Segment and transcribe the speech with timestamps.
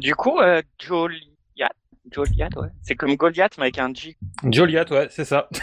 [0.00, 1.70] du coup, euh, Joliat,
[2.12, 2.68] Joliat, ouais.
[2.82, 4.16] C'est comme Goliath, mais avec un G.
[4.50, 5.48] Joliat, ouais, c'est ça.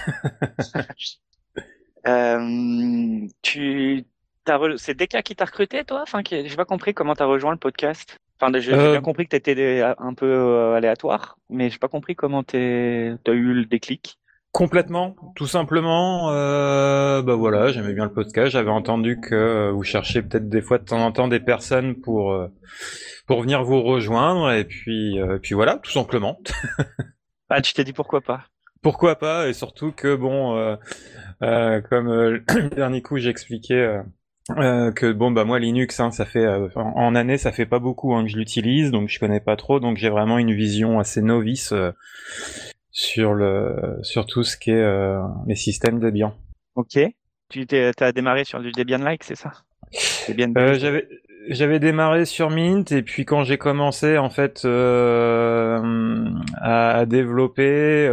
[2.07, 4.05] Euh, tu,
[4.43, 6.01] t'as re- c'est Deka qui t'a recruté, toi?
[6.01, 6.47] Enfin, qui...
[6.47, 8.17] j'ai pas compris comment t'as rejoint le podcast.
[8.39, 12.15] Enfin, j'ai Euh, bien compris que t'étais un peu euh, aléatoire, mais j'ai pas compris
[12.15, 14.17] comment t'es, t'as eu le déclic.
[14.51, 16.29] Complètement, tout simplement.
[16.31, 18.51] Euh, bah voilà, j'aimais bien le podcast.
[18.51, 21.95] J'avais entendu que euh, vous cherchez peut-être des fois de temps en temps des personnes
[21.95, 22.47] pour euh,
[23.27, 26.39] pour venir vous rejoindre et puis euh, puis voilà, tout simplement.
[27.53, 28.45] Ah, tu t'es dit pourquoi pas?
[28.81, 30.77] Pourquoi pas Et surtout que bon, euh,
[31.43, 33.99] euh, comme le dernier coup j'expliquais
[34.57, 37.65] euh, que bon bah moi Linux, hein, ça fait euh, en, en année ça fait
[37.65, 40.53] pas beaucoup hein, que je l'utilise, donc je connais pas trop, donc j'ai vraiment une
[40.53, 41.91] vision assez novice euh,
[43.01, 46.35] sur le sur tout ce qui est euh, les systèmes Debian.
[46.75, 46.99] Ok.
[47.49, 49.51] Tu t'as démarré sur du Debian-like, c'est ça?
[50.29, 50.53] Debian.
[50.57, 51.07] Euh, j'avais
[51.49, 58.07] j'avais démarré sur Mint et puis quand j'ai commencé en fait euh, à, à développer,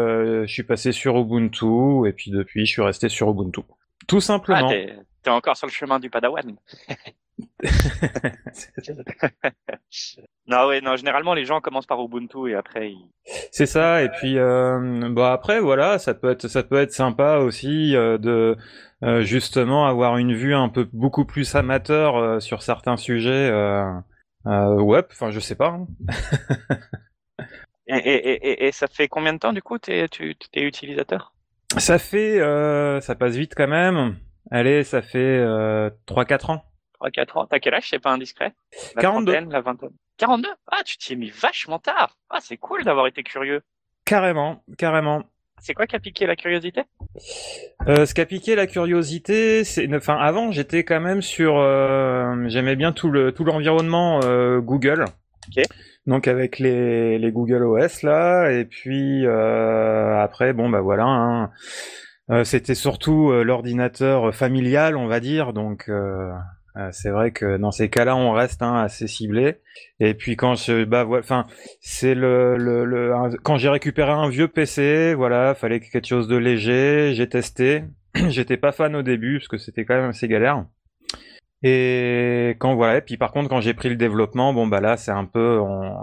[0.47, 3.61] je suis passé sur Ubuntu et puis depuis je suis resté sur Ubuntu.
[4.07, 4.69] Tout Ah, simplement.
[4.71, 6.57] t'es, t'es encore sur le chemin du Padawan.
[10.47, 13.11] Non, ouais, non, généralement, les gens commencent par Ubuntu et après, ils...
[13.53, 17.39] C'est ça et puis euh, bah après voilà, ça peut être ça peut être sympa
[17.39, 18.56] aussi euh, de
[19.03, 23.50] euh, justement avoir une vue un peu beaucoup plus amateur euh, sur certains sujets
[24.45, 25.69] web, enfin je sais pas.
[25.69, 25.87] hein.
[27.87, 31.33] Et, et, et, et ça fait combien de temps, du coup, t'es, tu, t'es utilisateur?
[31.78, 32.39] Ça fait,
[33.00, 34.17] ça passe vite quand même.
[34.50, 36.65] Allez, ça fait euh, 3-4 ans.
[37.01, 37.47] 3-4 ans.
[37.47, 38.53] T'as quel âge, c'est pas indiscret?
[38.97, 39.33] La 42.
[39.33, 39.91] trentaine, la vingtaine.
[40.19, 40.49] 42?
[40.71, 42.17] Ah, tu t'y es mis vachement tard.
[42.31, 43.63] Ah, c'est cool d'avoir été curieux.
[44.05, 45.23] Carrément, carrément.
[45.61, 46.83] C'est quoi qui a piqué la curiosité?
[47.89, 52.45] Euh, ce qui a piqué la curiosité, c'est, enfin, avant, j'étais quand même sur, euh,
[52.47, 55.05] j'aimais bien tout le tout l'environnement euh, Google.
[56.07, 61.05] Donc avec les les Google OS là, et puis euh, après, bon bah voilà.
[61.05, 61.51] hein.
[62.31, 65.53] Euh, c'était surtout euh, l'ordinateur familial, on va dire.
[65.53, 65.91] Donc
[66.93, 69.56] c'est vrai que dans ces cas-là, on reste hein, assez ciblé.
[70.00, 71.47] Et puis quand je, bah voilà, enfin,
[71.81, 76.28] c'est le, le, le un- quand j'ai récupéré un vieux PC, voilà, fallait quelque chose
[76.28, 77.12] de léger.
[77.15, 77.84] J'ai testé.
[78.28, 80.65] J'étais pas fan au début parce que c'était quand même assez galère.
[81.62, 84.97] Et quand voilà, et puis par contre quand j'ai pris le développement, bon bah là
[84.97, 85.60] c'est un peu,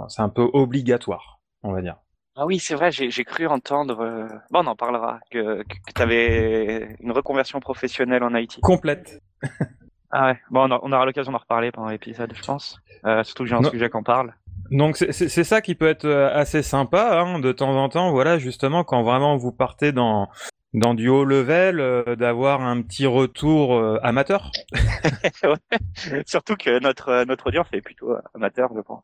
[0.10, 1.96] c'est un peu obligatoire, on va dire.
[2.38, 5.94] Ah oui, c'est vrai, j'ai, cru entendre, euh, bon, on en parlera, que, que, que
[5.94, 8.60] t'avais une reconversion professionnelle en IT.
[8.62, 9.24] Complète.
[10.18, 12.80] Ah ouais, bon, on, aura l'occasion d'en reparler pendant l'épisode, je pense.
[13.06, 13.70] Euh, surtout que j'ai un Non.
[13.70, 14.34] sujet qu'on parle.
[14.72, 18.38] Donc c'est- ça qui peut être euh, assez sympa hein, de temps en temps, voilà
[18.40, 20.30] justement quand vraiment vous partez dans
[20.74, 24.52] dans du haut level, euh, d'avoir un petit retour euh, amateur.
[25.44, 26.24] Ouais.
[26.26, 29.04] Surtout que notre, notre audience est plutôt amateur, je pense.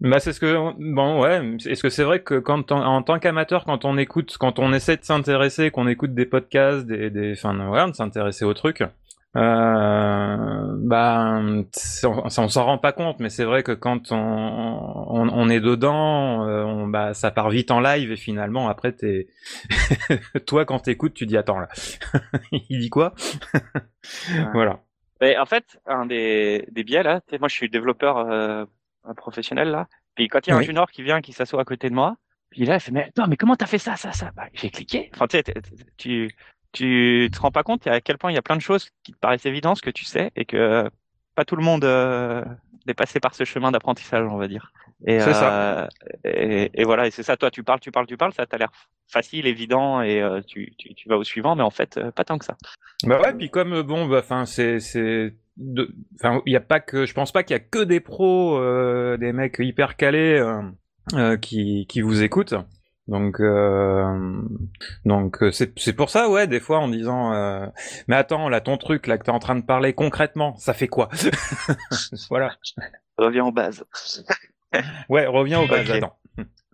[0.00, 0.56] Bah c'est ce que
[0.94, 4.36] bon ouais, est-ce que c'est vrai que quand on- en tant qu'amateur quand on écoute
[4.38, 8.44] quand on essaie de s'intéresser, qu'on écoute des podcasts, des des enfin voilà, de s'intéresser
[8.44, 8.82] au truc
[9.36, 11.64] euh, bah on,
[12.04, 16.46] on s'en rend pas compte mais c'est vrai que quand on, on, on est dedans
[16.46, 19.26] euh, on, bah ça part vite en live et finalement après t'es
[20.46, 21.68] toi quand t'écoutes tu dis attends là
[22.52, 23.14] il dit quoi?
[24.52, 24.80] Voilà
[25.20, 28.64] Mais en fait, un des, des biais là, tu sais, moi je suis développeur euh,
[29.16, 30.62] professionnel là, puis quand il y a un Oui.
[30.62, 32.16] junior qui vient, qui s'assoit à côté de moi,
[32.50, 34.32] puis là il fait mais attends mais comment t'as fait ça ça ça?
[34.36, 35.10] Bah, j'ai cliqué.
[35.14, 35.44] Enfin tu sais,
[35.96, 36.30] tu
[36.74, 39.12] tu te rends pas compte à quel point il y a plein de choses qui
[39.12, 40.90] te paraissent évidentes que tu sais et que
[41.34, 42.44] pas tout le monde euh,
[42.86, 44.72] est passé par ce chemin d'apprentissage on va dire.
[45.06, 45.80] Et, C'est ça.
[45.82, 45.88] euh,
[46.24, 48.58] et, et voilà, et c'est ça, toi tu parles, tu parles, tu parles, ça t'a
[48.58, 48.70] l'air
[49.08, 52.38] facile, évident, et euh, tu, tu, tu vas au suivant, mais en fait, pas tant
[52.38, 52.56] que ça.
[53.04, 55.34] Bah ouais, puis comme bon, bah, enfin, c'est, c'est,
[56.18, 58.58] enfin, il y a pas que, je pense pas qu'il y a que des pros,
[59.18, 60.42] des mecs hyper calés
[61.42, 62.54] qui, qui vous écoutent.
[63.06, 64.42] Donc, euh,
[65.04, 67.66] donc euh, c'est, c'est pour ça, ouais, des fois en disant, euh,
[68.08, 70.88] mais attends, là, ton truc, là, que t'es en train de parler concrètement, ça fait
[70.88, 71.10] quoi?
[72.30, 72.56] Voilà.
[73.18, 73.84] Reviens aux bases.
[75.08, 75.90] Ouais, reviens au base.
[75.90, 75.96] Ok.
[75.96, 76.18] Attends.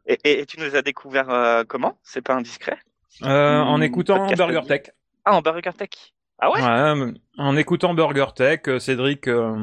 [0.06, 1.98] Et, et, et tu nous as découvert euh, comment?
[2.02, 2.78] C'est pas indiscret?
[3.22, 4.62] Euh, en Hmm, écoutant Burger.
[4.66, 4.82] Tech.
[5.24, 5.90] Ah, en Burger Tech.
[6.38, 9.54] Ah ouais, Ouais, en écoutant Burger Tech, Cédric euh,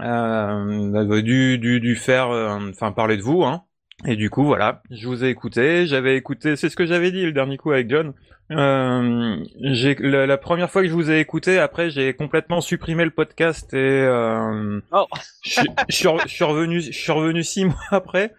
[0.00, 3.64] euh, avait dû, dû, dû faire, euh, enfin parler de vous, hein.
[4.06, 7.24] Et du coup, voilà, je vous ai écouté, j'avais écouté, c'est ce que j'avais dit
[7.24, 8.14] le dernier coup avec John.
[8.50, 13.04] Euh, j'ai la, la première fois que je vous ai écouté, après j'ai complètement supprimé
[13.04, 15.04] le podcast et euh, Oh.
[15.44, 18.32] je, suis- je suis re- je suis revenu, je suis revenu six mois après.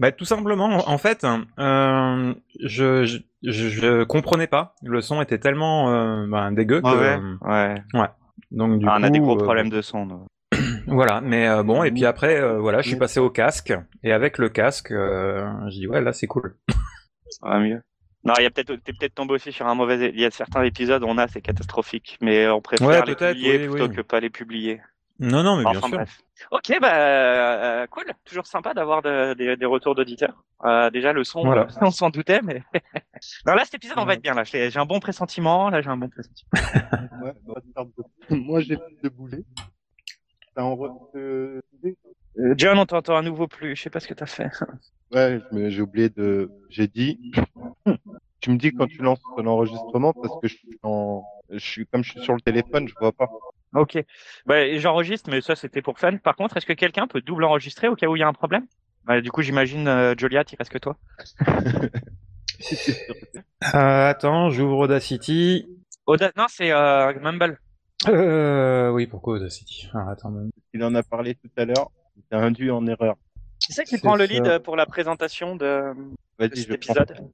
[0.00, 1.26] Bah tout simplement, en fait,
[1.58, 2.34] euh,
[2.64, 4.74] je, je je je comprenais pas.
[4.82, 7.18] Le son était tellement euh, bah, dégueu que ouais?
[7.94, 8.08] ouais.
[8.52, 10.06] donc du Ah, coup, on a des gros euh, problèmes de son.
[10.06, 10.26] nous.
[10.88, 14.12] Voilà, mais euh, bon, et puis après, euh, voilà, je suis passé au casque, et
[14.12, 16.56] avec le casque, euh, je dis ouais, là c'est cool.
[17.30, 17.82] Ça va mieux.
[18.24, 20.10] Non, il y a peut-être, t'es peut-être tombé aussi sur un mauvais.
[20.12, 23.14] Il y a certains épisodes où on a, c'est catastrophique, mais on préfère Ouais, les
[23.14, 23.96] publier oui, plutôt oui.
[23.96, 24.80] que pas les publier.
[25.20, 25.96] Non, non, mais bien Enfin sûr.
[25.96, 26.18] bref.
[26.52, 28.04] Ok, bah euh, cool.
[28.24, 30.44] Toujours sympa d'avoir de- des- des retours d'auditeurs.
[30.64, 31.66] Euh, déjà le son, Voilà.
[31.80, 32.62] on s'en doutait, mais
[33.46, 34.44] non là cet épisode on va être bien là.
[34.44, 35.70] J'ai j'ai un bon pressentiment.
[35.70, 36.50] Là j'ai un bon pressentiment.
[37.22, 37.84] Ouais, bah,
[38.30, 39.44] Moi, j'ai de boulet.
[40.58, 41.60] T'as en re- euh,
[42.56, 43.76] John, on t'entend à nouveau plus.
[43.76, 44.50] Je sais pas ce que t'as fait.
[45.12, 46.50] Ouais, mais j'ai oublié de.
[46.68, 47.32] J'ai dit.
[48.40, 51.24] Tu me dis quand tu lances ton enregistrement parce que je suis en.
[51.50, 53.28] Je suis comme je suis sur le téléphone, je vois pas.
[53.74, 53.98] Ok.
[54.46, 56.16] Bah, j'enregistre, mais ça c'était pour fun.
[56.18, 58.32] Par contre, est-ce que quelqu'un peut double enregistrer au cas où il y a un
[58.32, 58.66] problème?
[59.04, 60.96] Bah, Du coup, j'imagine euh, Joliat, il reste que toi.
[63.74, 65.66] Euh, attends, j'ouvre Audacity.
[66.06, 67.60] Auda- Non, c'est euh, Mumble.
[68.06, 70.50] Euh, oui, pourquoi Audacity Alors, attends, même.
[70.72, 71.90] Il en a parlé tout à l'heure.
[72.16, 73.16] Il t'a induit en erreur.
[73.58, 75.92] Qui c'est qui prend le lead pour la présentation de,
[76.38, 77.28] de cet épisode?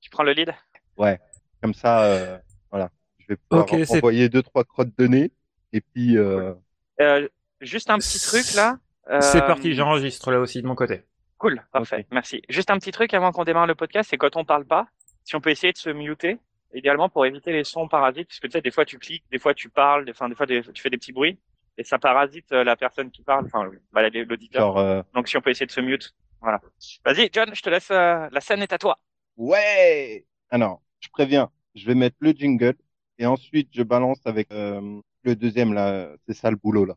[0.00, 0.54] Tu prends le lead?
[0.94, 1.16] Prends.
[1.60, 2.38] Comme ça, euh,
[2.70, 2.90] voilà.
[3.18, 5.32] Je vais pouvoir envoyer deux trois crottes de nez
[5.72, 6.16] et puis.
[6.16, 6.52] Euh...
[7.00, 7.26] Euh,
[7.60, 8.78] Juste un petit truc là.
[9.20, 11.02] C'est parti, j'enregistre là aussi de mon côté.
[11.38, 12.42] Cool, parfait, merci.
[12.48, 14.86] Juste un petit truc avant qu'on démarre le podcast, c'est quand on parle pas,
[15.24, 16.38] si on peut essayer de se muter,
[16.74, 19.38] idéalement pour éviter les sons parasites, parce que tu sais, des fois tu cliques, des
[19.38, 21.38] fois tu parles, des, enfin, des fois des- tu fais des petits bruits,
[21.78, 24.76] et ça parasite euh, la personne qui parle, enfin bah, l'auditeur.
[24.76, 26.60] Euh, Donc si on peut essayer de se mute, voilà.
[27.04, 28.98] Vas-y, John, je te laisse, euh, la scène est à toi.
[29.36, 30.24] Ouais.
[30.50, 31.50] Alors, je préviens.
[31.74, 32.76] Je vais mettre le jingle
[33.18, 36.14] et ensuite je balance avec euh, le deuxième là.
[36.28, 36.94] C'est ça le boulot là.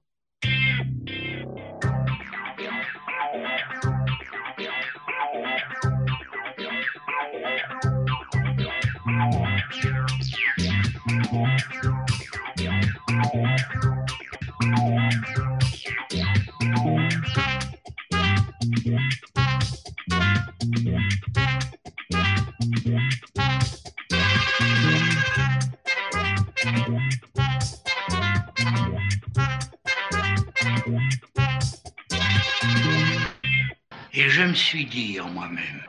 [34.13, 35.83] Et je me suis dit en moi-même,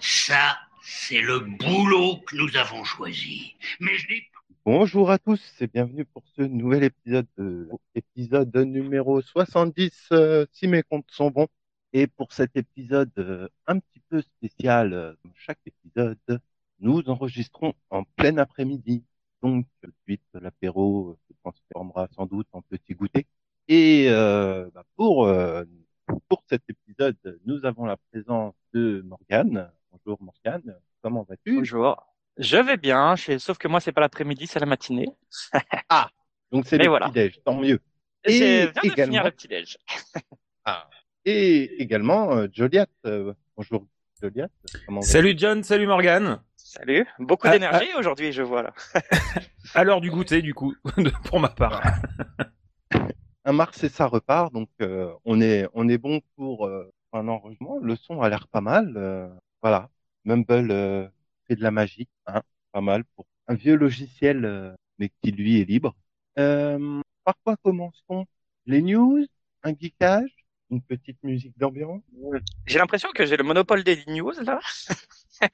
[0.00, 3.54] ça, c'est le boulot que nous avons choisi.
[3.80, 4.29] Mais je n'ai
[4.64, 10.68] Bonjour à tous et bienvenue pour ce nouvel épisode de épisode numéro 70 euh, si
[10.68, 11.48] mes comptes sont bons.
[11.92, 16.18] Et pour cet épisode euh, un petit peu spécial, euh, chaque épisode,
[16.78, 19.04] nous enregistrons en plein après-midi.
[19.42, 19.66] Donc
[20.04, 23.26] suite l'apéro se transformera sans doute en petit goûter.
[23.68, 25.64] Et euh, bah, pour euh,
[26.28, 27.16] pour cet épisode,
[27.46, 29.72] nous avons la présence de Morgane.
[29.90, 31.56] Bonjour Morgane, comment vas-tu?
[31.56, 32.09] Bonjour.
[32.36, 35.08] Je vais bien, je- sauf que moi c'est pas l'après-midi, c'est la matinée.
[36.52, 37.06] Donc c'est Mais le voilà.
[37.06, 37.80] petit-déj, tant mieux.
[38.24, 39.76] Et je viens de également- finir le petit déj.
[41.26, 42.86] Et également euh, Joliat.
[43.06, 43.86] euh, bonjour
[44.22, 44.42] vas-tu?
[45.02, 46.40] Salut John, salut Morgan.
[46.56, 48.72] Salut, beaucoup Ah, d'énergie aujourd'hui, je vois là.
[49.74, 50.74] À l'heure du goûter, du coup,
[51.24, 51.82] pour ma part.
[53.44, 57.28] Un mars et ça repart, donc euh, on est on est bon pour euh, un
[57.28, 57.78] enregistrement.
[57.78, 58.94] Le son a l'air pas mal.
[58.96, 59.28] euh,
[59.62, 59.88] voilà,
[60.24, 61.08] Mumble euh,
[61.50, 62.42] fait de la magie, hein,
[62.72, 65.96] pas mal pour un vieux logiciel, euh, mais qui lui est libre.
[66.38, 68.24] Euh, par quoi commençons?
[68.66, 69.24] Les news,
[69.64, 70.30] un geekage,
[70.70, 72.02] une petite musique d'ambiance?
[72.66, 74.60] J'ai l'impression que j'ai le monopole des news là.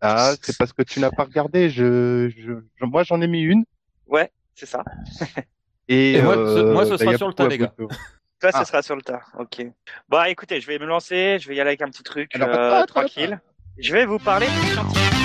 [0.00, 1.68] Ah, c'est parce que tu n'as pas regardé.
[1.68, 3.64] Je, je, je- moi j'en ai mis une.
[4.06, 4.84] Ouais, c'est ça.
[5.88, 7.72] Et, Et moi, ce- euh, moi, ce bah, sera sur le tas, les gars.
[7.76, 7.96] foutre.
[8.40, 8.60] Toi, Ah.
[8.60, 9.22] ce sera sur le tas.
[9.38, 9.66] Ok.
[10.08, 11.38] Bah, écoutez, je vais me lancer.
[11.40, 13.40] Je vais y aller avec un petit truc Alors, euh, tranquille.
[13.78, 15.15] Je vais vous parler du scientifique.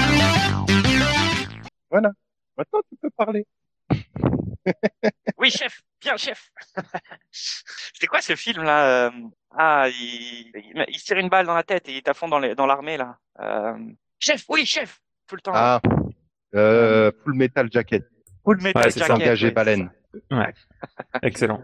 [1.92, 2.12] Voilà.
[2.58, 3.46] Maintenant, tu peux parler.
[5.38, 5.82] Oui, chef.
[6.00, 6.52] Bien, chef.
[7.32, 9.12] C'était quoi ce film là euh,
[9.58, 10.52] Ah, il...
[10.56, 12.38] il il se tire une balle dans la tête et il est à fond dans
[12.40, 13.18] les- dans l'armée là.
[13.40, 13.74] Euh,
[14.20, 15.02] Chef, oui, chef.
[15.28, 15.52] Tout le temps.
[15.56, 15.82] Ah,
[16.54, 18.08] euh, Full Metal Jacket.
[18.46, 19.08] Full Metal Ouais, c'est ça.
[19.08, 19.92] Jacket, Engagé ouais, baleine.
[20.30, 20.54] Ouais.
[21.24, 21.64] Excellent.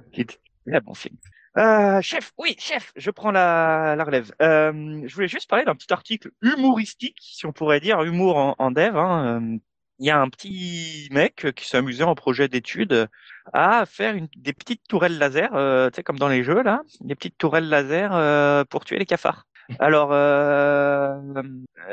[0.66, 1.18] Très bon film.
[1.58, 4.32] Euh, chef, oui, chef, je prends la, la relève.
[4.42, 8.56] Euh, je voulais juste parler d'un petit article humoristique, si on pourrait dire, humour en,
[8.58, 8.96] en dev.
[8.98, 9.58] hein.
[10.00, 13.08] Il y a un petit mec qui s'est amusé en projet d'étude
[13.54, 16.82] à faire une, des petites tourelles laser, euh, tu sais, comme dans les jeux, là,
[17.02, 19.46] des petites tourelles laser euh, pour tuer les cafards.
[19.80, 21.18] Alors, euh,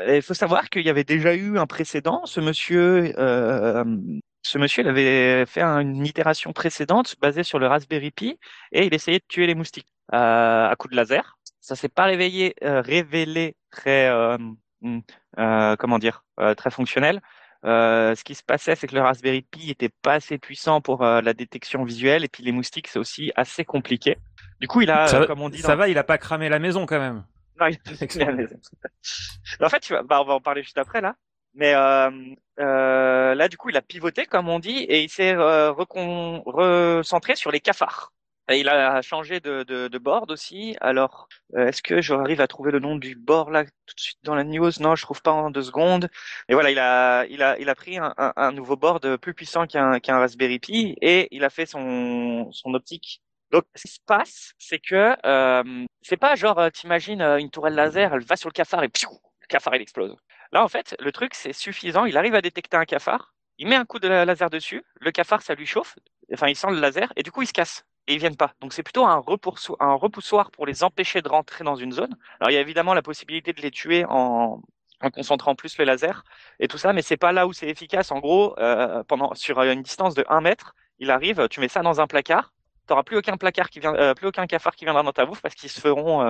[0.09, 2.23] il faut savoir qu'il y avait déjà eu un précédent.
[2.27, 3.85] Ce monsieur, euh,
[4.43, 8.39] ce monsieur, il avait fait un- une itération précédente basée sur le Raspberry Pi
[8.73, 11.39] et il essayait de tuer les moustiques euh, à coups de laser.
[11.61, 14.11] Ça s'est pas réveillé, euh, révélé très,
[15.79, 16.25] comment dire,
[16.57, 17.23] très fonctionnel.
[17.65, 21.03] Euh, ce qui se passait, c'est que le Raspberry Pi était pas assez puissant pour
[21.03, 24.19] euh, la détection visuelle et puis les moustiques, c'est aussi assez compliqué.
[24.61, 26.05] Du coup, il a, Ça, euh, va- comme on dit, ça dans- va, il a
[26.05, 27.25] pas cramé la maison quand même.
[27.59, 28.57] Non, il a fait la maison.
[29.61, 31.15] en fait, tu vas, bah, on va en parler juste après là.
[31.55, 32.11] Mais euh,
[32.61, 36.43] euh, là, du coup, il a pivoté, comme on dit, et il s'est euh, recon-
[36.47, 38.13] recentré sur les cafards.
[38.51, 40.77] Il a changé de, de, de board aussi.
[40.83, 44.19] Alors, euh, est-ce que j'arrive à trouver le nom du board là tout de suite
[44.23, 44.71] dans la news?
[44.81, 46.09] Non, je trouve pas en deux secondes.
[46.49, 49.33] Mais voilà, il a, il a, il a pris un, un, un nouveau board plus
[49.33, 53.23] puissant qu'un qu'un Raspberry Pi et il a fait son, son optique.
[53.51, 57.51] Donc, ce qui se passe, c'est que euh, c'est pas genre, euh, t'imagines euh, une
[57.51, 59.09] tourelle laser, elle va sur le cafard et piou,
[59.41, 60.15] le cafard il explose.
[60.53, 62.05] Là, en fait, le truc c'est suffisant.
[62.05, 65.11] Il arrive à détecter un cafard, il met un coup de la- laser dessus, le
[65.13, 65.97] cafard ça lui chauffe,
[66.33, 68.53] enfin il sent le laser et du coup il se casse et ils viennent pas.
[68.61, 72.17] Donc c'est plutôt un, repoussoir, pour les empêcher de rentrer dans une zone.
[72.41, 74.61] Alors il y a évidemment la possibilité de les tuer en,
[75.01, 76.25] en concentrant plus le laser
[76.61, 78.11] et tout ça, mais c'est pas là où c'est efficace.
[78.11, 81.83] En gros, euh, pendant sur une distance de 1 mètre, il arrive, tu mets ça
[81.83, 82.53] dans un placard,
[82.87, 85.41] t'auras plus aucun placard qui vient, euh, plus aucun cafard qui viendra dans ta bouffe
[85.41, 86.23] parce qu'ils se feront,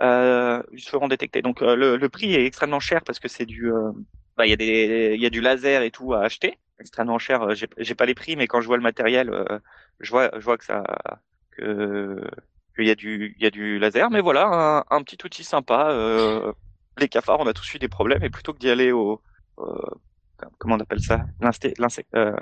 [0.00, 1.42] euh, ils se feront détecter.
[1.42, 3.72] Donc le, prix est extrêmement cher parce que c'est du,
[4.36, 7.42] bah y a du laser et tout à acheter, extrêmement cher.
[7.42, 9.58] Euh, J'ai, j'ai pas les prix, mais quand je vois le matériel, euh,
[10.00, 10.82] je vois, je vois que ça,
[11.56, 12.20] que
[12.74, 14.10] qu'il y a du, il y a du laser.
[14.10, 15.90] Mais voilà, un, un petit outil sympa.
[15.90, 16.52] Euh,
[16.98, 19.22] les cafards, on a tous eu des problèmes et plutôt que d'y aller au,
[19.58, 19.64] euh,
[20.58, 21.24] comment on appelle ça,
[22.14, 22.36] euh,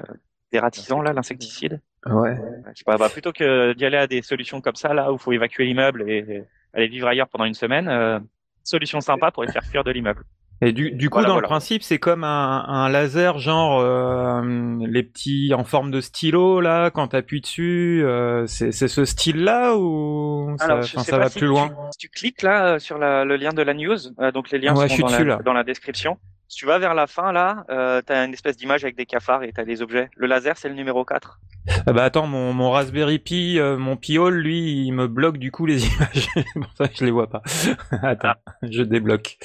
[0.51, 1.81] dératisant là, l'insecticide.
[2.07, 2.37] Ouais.
[2.73, 5.19] Je sais pas, bah, plutôt que d'y aller à des solutions comme ça, là, où
[5.19, 8.19] faut évacuer l'immeuble et, et aller vivre ailleurs pendant une semaine, euh,
[8.65, 10.25] solution sympa pour les faire fuir de l'immeuble.
[10.61, 11.47] Et du, du coup, Voilà, dans voilà.
[11.47, 14.43] le principe, c'est comme un, un laser, genre euh,
[14.87, 19.77] les petits en forme de stylo là, quand t'appuies dessus, euh, c'est c'est ce style-là
[19.77, 22.75] ou ça, je sais ça pas va si plus tu- loin Si tu cliques là
[22.75, 25.07] euh, sur la- le lien de la news, euh, donc les liens Ouais, sont dans,
[25.07, 26.19] dessus, la, dans la description.
[26.49, 29.45] Si tu vas vers la fin là, euh, t'as une espèce d'image avec des cafards
[29.45, 30.09] et t'as des objets.
[30.17, 31.39] Le laser, c'est le numéro 4.
[31.87, 35.53] Ah bah attends, mon, mon Raspberry Pi, euh, mon Piol, lui, il me bloque du
[35.53, 36.29] coup les images.
[36.35, 37.43] C'est pour ça que je les vois pas.
[38.03, 39.37] attends, je débloque.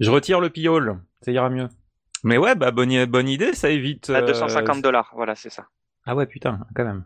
[0.00, 1.68] Je retire le Piol, ça ira mieux.
[2.24, 4.10] Mais ouais, bah bonne, bonne idée, ça évite.
[4.10, 5.66] À euh, 250 dollars, voilà, c'est ça.
[6.04, 7.04] Ah ouais, putain, quand même.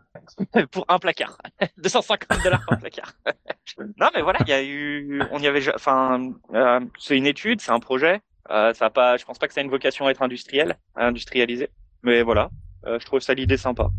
[0.71, 1.37] pour un placard.
[1.77, 3.13] 250 dollars par placard.
[3.99, 7.61] non, mais voilà, il y a eu, on y avait, enfin, euh, c'est une étude,
[7.61, 8.21] c'est un projet.
[8.49, 10.77] Euh, ça a pas, je pense pas que ça a une vocation à être industriel,
[10.95, 11.69] à industrialiser.
[12.03, 12.49] Mais voilà,
[12.85, 13.89] euh, je trouve ça l'idée sympa.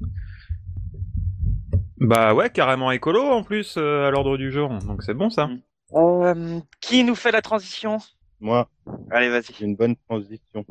[1.98, 5.46] Bah ouais, carrément écolo en plus euh, à l'ordre du jour, donc c'est bon ça.
[5.46, 5.60] Mm.
[5.94, 7.98] Euh, qui nous fait la transition?
[8.44, 8.68] Moi,
[9.10, 9.54] Allez, vas-y.
[9.58, 10.66] j'ai une bonne transition.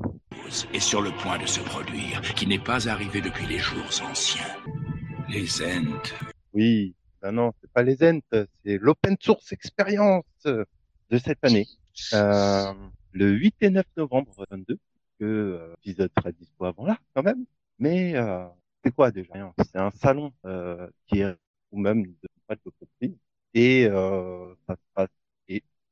[0.73, 4.45] est sur le point de se produire, qui n'est pas arrivé depuis les jours anciens.
[5.27, 6.03] Les Ents.
[6.53, 11.65] Oui, ben non, c'est pas les Ents, c'est l'Open Source Experience de cette année.
[12.13, 12.71] Euh,
[13.11, 14.77] le 8 et 9 novembre 22,
[15.19, 17.43] que euh, l'épisode sera dispo avant là, quand même.
[17.79, 18.45] Mais euh,
[18.83, 21.35] c'est quoi déjà C'est un salon euh, qui est,
[21.71, 23.17] ou même de pas de l'entreprise,
[23.55, 25.09] et euh, ça se passe,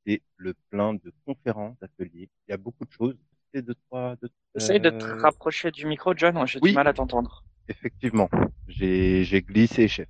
[0.05, 2.29] c'est le plein de conférences, d'ateliers.
[2.47, 3.15] Il y a beaucoup de choses.
[3.53, 6.45] C'est de trois, de, Essaye de euh, te rapprocher du micro, John.
[6.47, 6.69] J'ai oui.
[6.69, 7.43] du mal à t'entendre.
[7.67, 8.29] Effectivement,
[8.67, 10.07] j'ai j'ai glissé, chef.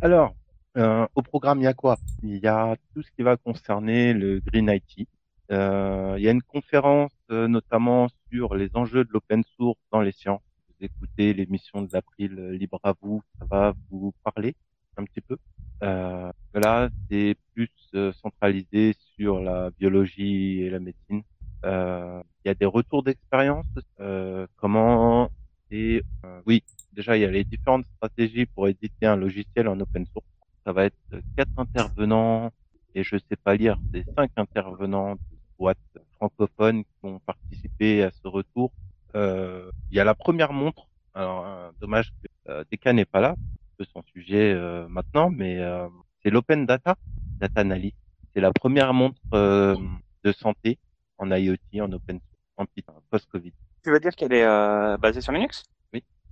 [0.00, 0.34] Alors,
[0.76, 1.96] euh, au programme, il y a quoi?
[2.22, 5.08] Il y a tout ce qui va concerner le Green IT.
[5.50, 10.00] Euh, il y a une conférence euh, notamment sur les enjeux de l'open source dans
[10.00, 10.40] les sciences.
[10.68, 14.54] Vous écoutez l'émission de l'April euh, Libre à vous, ça va vous parler
[14.96, 15.36] un petit peu.
[15.82, 21.22] Euh, là, c'est plus euh, centralisé sur la biologie et la médecine.
[21.64, 23.66] Euh, il y a des retours d'expérience.
[24.00, 25.30] Euh, comment
[25.70, 29.80] et euh, oui, déjà il y a les différentes stratégies pour éditer un logiciel en
[29.80, 30.26] open source.
[30.64, 30.96] Ça va être
[31.36, 32.50] quatre intervenants
[32.94, 35.20] et je sais pas lire, c'est cinq intervenants de
[35.58, 35.78] boîtes
[36.16, 38.70] francophones qui vont participer à ce retour.
[39.14, 40.86] Il y a la première montre.
[41.14, 41.46] Alors
[41.80, 43.34] dommage que Deka n'est pas là,
[43.78, 45.88] c'est son sujet euh, maintenant, mais euh,
[46.22, 46.96] c'est l'open data,
[47.40, 47.96] data analyst.
[48.34, 49.76] C'est la première montre euh,
[50.24, 50.78] de santé
[51.18, 53.52] en IoT, en open source, en Python, post-Covid.
[53.84, 55.64] Tu veux dire qu'elle est euh, basée sur Linux?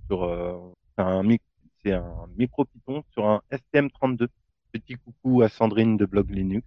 [0.09, 0.57] Sur euh,
[0.97, 1.41] c'est un mic-
[1.83, 4.27] c'est un micro Python sur un STM32.
[4.71, 6.65] Petit coucou à Sandrine de blog Linux.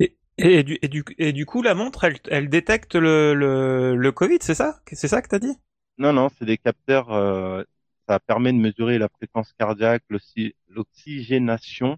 [0.00, 3.96] Et, et, du, et, du, et du coup, la montre, elle, elle détecte le, le,
[3.96, 4.80] le Covid, c'est ça?
[4.92, 5.56] C'est ça que t'as dit?
[5.98, 7.10] Non non, c'est des capteurs.
[7.12, 7.62] euh,
[8.08, 11.96] ça permet de mesurer la fréquence cardiaque, l'oxy- l'oxygénation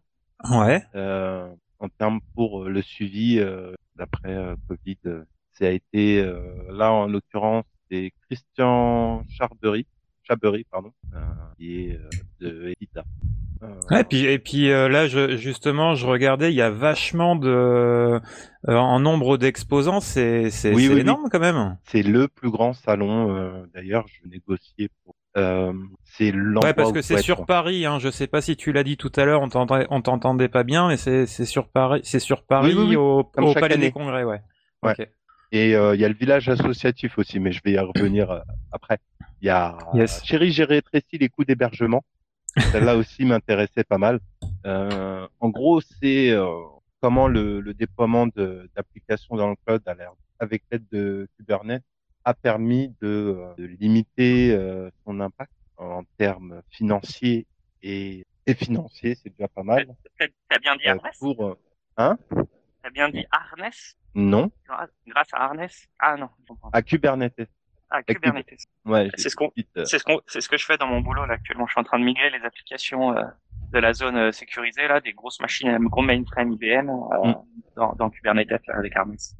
[0.50, 0.82] Ouais.
[0.94, 1.48] euh,
[1.78, 4.98] en termes pour le suivi euh, d'après euh, Covid.
[5.52, 6.40] Ça a été euh,
[6.72, 9.86] là en l'occurrence c'est Christian Charbery,
[10.22, 11.18] Chabery pardon, euh,
[11.58, 12.08] qui est euh,
[12.40, 13.04] de Edita.
[13.62, 17.36] Euh, Ouais, puis, et puis euh, là, je, justement, je regardais, il y a vachement
[17.36, 17.48] de...
[17.50, 18.20] euh,
[18.66, 21.00] en nombre d'exposants, c'est c'est Oui, oui.
[21.00, 21.76] énorme quand même.
[21.84, 23.36] C'est le plus grand salon.
[23.36, 25.72] euh, D'ailleurs, je négociais pour euh,
[26.04, 27.46] c'est Ouais, parce que c'est sur.
[27.46, 27.86] Paris.
[27.86, 27.98] Hein.
[27.98, 29.48] Je sais pas si tu l'as dit tout à l'heure, on
[30.02, 32.96] t'entendait, pas bien, mais c'est c'est sur Paris, c'est sur Paris oui, oui.
[32.96, 33.86] au, Palais année.
[33.86, 34.40] des Congrès, ouais.
[34.82, 34.92] Ouais.
[34.98, 35.08] Ok.
[35.52, 38.40] Et euh, il y a le village associatif aussi, mais je vais y revenir euh,
[38.72, 38.98] après.
[39.42, 40.22] Il y a Yes.
[40.24, 42.04] Chérie, j'ai rétréci les coûts d'hébergement.
[42.72, 44.20] Celle-là aussi m'intéressait pas mal.
[44.66, 46.46] Euh, en gros, c'est euh,
[47.00, 51.82] comment le, le déploiement de- d'applications dans le cloud à l'air- avec l'aide de Kubernetes
[52.24, 57.46] a permis de, euh, de limiter euh, son impact en termes financiers
[57.82, 59.86] et, et financiers, c'est déjà pas mal.
[60.18, 61.58] T'as bien dit Euh, Harness pour euh,
[61.96, 62.18] hein?
[62.82, 64.50] T'as bien dit Harness Non,
[65.06, 66.28] Grâce à Harness Ah non,
[66.72, 67.48] à Kubernetes.
[67.92, 68.66] Ah, Kubernetes.
[68.84, 69.50] Ouais, C'est ce qu'on
[69.84, 71.66] C'est ce qu'on, c'est ce que je fais dans mon boulot là actuellement.
[71.66, 73.24] Je suis en train de migrer les applications euh,
[73.72, 77.34] de la zone euh, sécurisée là, des grosses machines, gros mainframe IBM euh, Mm.
[77.76, 79.36] dans, dans Kubernetes avec Harness.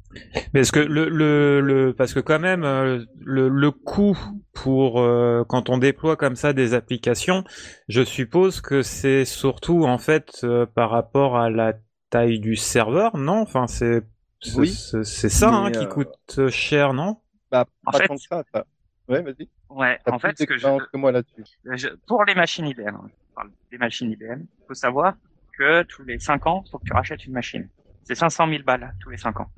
[0.53, 4.17] Mais est-ce que le, le, le parce que quand même euh, le, le coût
[4.53, 7.43] pour euh, quand on déploie comme ça des applications,
[7.87, 11.73] je suppose que c'est surtout en fait euh, par rapport à la
[12.09, 13.41] taille du serveur, non?
[13.41, 14.01] Enfin c'est
[14.41, 17.17] c'est Oui, ça hein, qui euh, coûte cher, non?
[17.51, 18.43] bah, En pas fait- tant que ça.
[18.53, 18.65] ça.
[19.07, 19.49] Ouais, vas-y.
[19.71, 21.43] Ouais, en fait, ce que je, que moi là-dessus.
[21.63, 25.15] je- pour les machines IBM, hein, je parle des machines IBM, faut savoir
[25.57, 27.69] que tous les 5 ans, faut que tu rachètes une machine.
[28.03, 29.49] C'est 500 000 balles tous les 5 ans.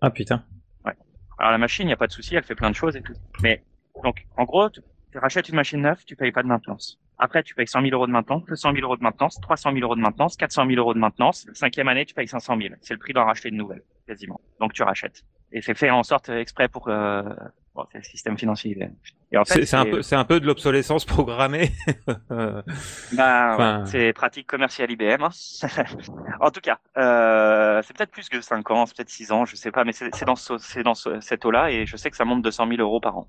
[0.00, 0.44] Ah putain.
[1.36, 3.02] Alors la machine, il n'y a pas de souci, elle fait plein de choses et
[3.02, 3.14] tout.
[3.42, 3.64] Mais
[4.04, 4.80] donc, en gros, tu,
[5.10, 7.00] tu rachètes une machine neuve, tu payes pas de maintenance.
[7.18, 9.82] Après, tu payes 100 000 euros de maintenance, 200 000 euros de maintenance, 300 000
[9.82, 11.44] euros de maintenance, 400 000 euros de maintenance.
[11.48, 12.74] La cinquième année, tu payes 500 000.
[12.82, 14.40] C'est le prix d'en racheter une nouvelle, quasiment.
[14.60, 15.22] Donc tu rachètes.
[15.50, 16.86] Et c'est fait en sorte euh, exprès pour...
[16.88, 17.22] Euh...
[17.74, 18.76] Bon, c'est le système financier.
[19.36, 21.72] En fait, C'est un peu c'est un peu de l'obsolescence programmée.
[22.30, 22.62] Bah,
[23.12, 25.22] ouais, Enfin- c'est pratique commerciale IBM.
[25.24, 25.30] hein.
[26.40, 29.56] en tout cas, euh, c'est peut-être plus que 5 ans, c'est peut-être 6 ans, je
[29.56, 32.16] sais pas, mais c'est dans, ce, c'est dans ce, cette eau-là et je sais que
[32.16, 33.28] ça monte 200 000 euros par an.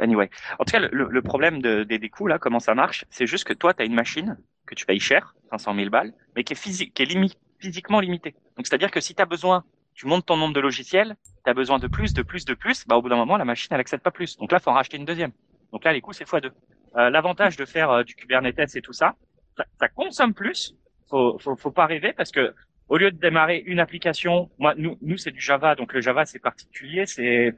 [0.00, 0.30] Anyway.
[0.58, 3.26] En tout cas, le, le problème de, des, des coûts, là, comment ça marche, c'est
[3.26, 6.44] juste que toi, tu as une machine que tu payes cher, 500 000 balles, mais
[6.44, 8.34] qui est, physique, qui est physiquement limitée.
[8.56, 9.64] Donc, c'est-à-dire que si tu as besoin,
[9.96, 12.86] tu montes ton nombre de logiciels, tu as besoin de plus, de plus, de plus,
[12.86, 14.36] bah, au bout d'un moment, la machine, elle accepte pas plus.
[14.36, 15.32] Donc là, faut en racheter une deuxième.
[15.72, 16.50] Donc là, les coûts, c'est x2.
[16.96, 19.14] Euh, L'avantage de faire euh, du Kubernetes et tout ça,
[19.56, 20.74] ça, ça consomme plus.
[21.10, 22.54] Faut, faut, faut pas rêver parce que
[22.88, 26.24] au lieu de démarrer une application, moi, nous, nous c'est du Java, donc le Java
[26.24, 27.54] c'est particulier, c'est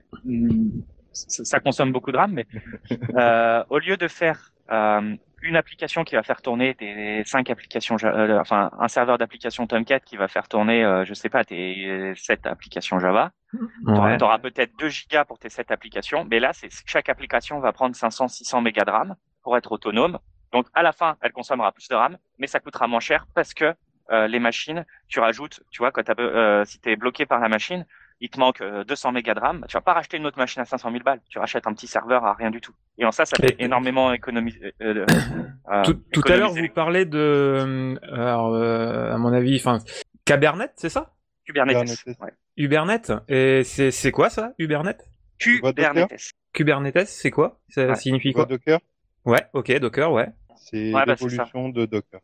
[1.12, 2.46] ça, ça consomme beaucoup de RAM, mais
[3.16, 7.96] euh, au lieu de faire euh, une application qui va faire tourner tes cinq applications,
[8.04, 12.12] euh, enfin un serveur d'application Tomcat qui va faire tourner, euh, je sais pas, tes
[12.16, 14.18] sept applications Java, ouais.
[14.18, 17.72] tu auras peut-être 2 gigas pour tes sept applications, mais là, c'est chaque application va
[17.72, 20.18] prendre 500, 600 mégas de RAM pour être autonome.
[20.52, 23.54] Donc, à la fin, elle consommera plus de RAM, mais ça coûtera moins cher parce
[23.54, 23.74] que
[24.10, 27.40] euh, les machines, tu rajoutes, tu vois, quand be- euh, si tu es bloqué par
[27.40, 27.86] la machine,
[28.20, 30.60] il te manque euh, 200 mégas de RAM, tu vas pas racheter une autre machine
[30.62, 32.72] à 500 000 balles, tu rachètes un petit serveur à rien du tout.
[32.98, 34.74] Et en ça, ça fait énormément économiser.
[34.82, 35.06] Euh,
[35.72, 39.78] euh, Tout, tout à l'heure, vous parlez de, euh, alors, euh, à mon avis, enfin,
[40.24, 41.14] Cabernet, c'est ça?
[41.46, 41.76] Kubernetes.
[41.76, 42.18] Kubernetes.
[42.20, 42.32] Ouais.
[42.56, 46.32] Kubernetes Et c'est c'est quoi ça, Kubernetes Kubernetes.
[46.52, 47.60] Kubernetes, c'est quoi?
[47.68, 47.94] Ça Ouais.
[47.94, 48.44] signifie quoi?
[48.44, 48.80] Docker
[49.24, 50.28] Ouais, ok, Docker, ouais.
[50.56, 52.20] C'est Ouais, bah, l'évolution de Docker.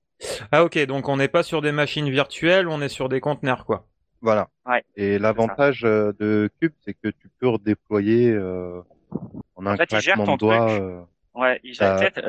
[0.51, 3.65] Ah ok, donc on n'est pas sur des machines virtuelles, on est sur des conteneurs,
[3.65, 3.87] quoi.
[4.25, 4.49] Voilà.
[4.65, 8.81] Ouais, Et l'avantage euh, de Cube, c'est que tu peux redéployer euh,
[9.55, 10.81] en un En fait, gère claquement de doigts.
[10.81, 11.03] euh,
[11.35, 11.75] Ouais, il-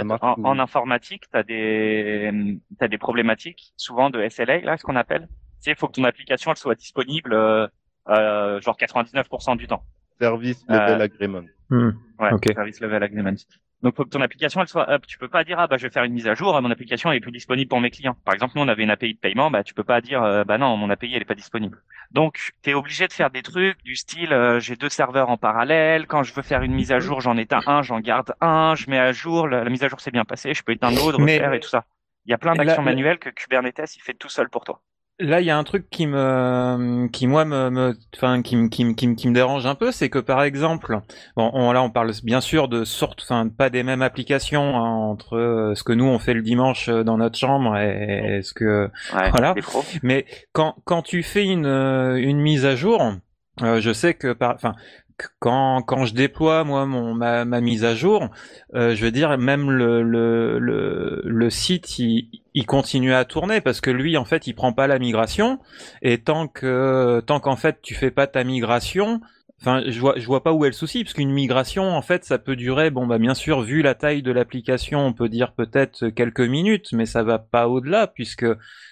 [0.04, 4.76] marche en, ou- en informatique, tu as des, t'as des problématiques, souvent de SLA, là,
[4.78, 5.28] ce qu'on appelle.
[5.30, 7.68] Tu sais, il faut que ton application elle soit disponible, euh,
[8.10, 9.84] euh, genre 99% du temps.
[10.20, 11.44] Service Level Euh, Agreement.
[11.70, 11.92] Hmm.
[12.20, 12.52] Ouais, Ok.
[12.54, 13.36] service level agreement.
[13.82, 15.06] Donc, faut que ton application, elle soit up.
[15.08, 17.12] Tu peux pas dire, ah, bah, je vais faire une mise à jour, mon application
[17.12, 18.16] elle est plus disponible pour mes clients.
[18.26, 20.44] Par exemple, nous, on avait une API de paiement, bah, tu peux pas dire, euh,
[20.44, 21.82] bah non, mon API, elle est pas disponible.
[22.12, 25.38] Donc, tu es obligé de faire des trucs du style, euh, j'ai deux serveurs en
[25.38, 26.08] parallèle.
[26.08, 28.90] Quand je veux faire une mise à jour, j'en éteins un, j'en garde un, je
[28.90, 31.20] mets à jour, la, la mise à jour s'est bien passée, je peux éteindre l'autre,
[31.20, 31.86] Mais- refaire et tout ça.
[32.26, 34.82] Il y a plein d'actions manuelles que Kubernetes, il fait tout seul pour toi.
[35.18, 38.68] Là, il y a un truc qui me, qui moi me, me, enfin, qui me,
[38.68, 41.00] qui me, qui me, qui me dérange un peu, c'est que par exemple,
[41.38, 44.90] bon, on, là, on parle bien sûr de sortes, enfin, pas des mêmes applications hein,
[44.90, 48.42] entre euh, ce que nous on fait le dimanche euh, dans notre chambre et, et
[48.42, 49.56] ce que, Ouais, Voilà.
[50.04, 53.02] mais quand, quand tu fais une, euh, une mise à jour,
[53.62, 54.76] euh, je sais que par, enfin,
[55.40, 58.30] quand, quand je déploie moi mon ma, mise à jour,
[58.74, 63.62] euh, je veux dire même le le, le, le site il, il continue à tourner
[63.62, 65.60] parce que lui en fait il prend pas la migration.
[66.02, 69.22] Et tant que tant qu'en fait tu fais pas ta migration
[69.66, 72.24] Enfin, je vois, je vois pas où est le souci, parce qu'une migration, en fait,
[72.24, 75.54] ça peut durer, bon, bah, bien sûr, vu la taille de l'application, on peut dire
[75.54, 78.46] peut-être quelques minutes, mais ça va pas au-delà, puisque,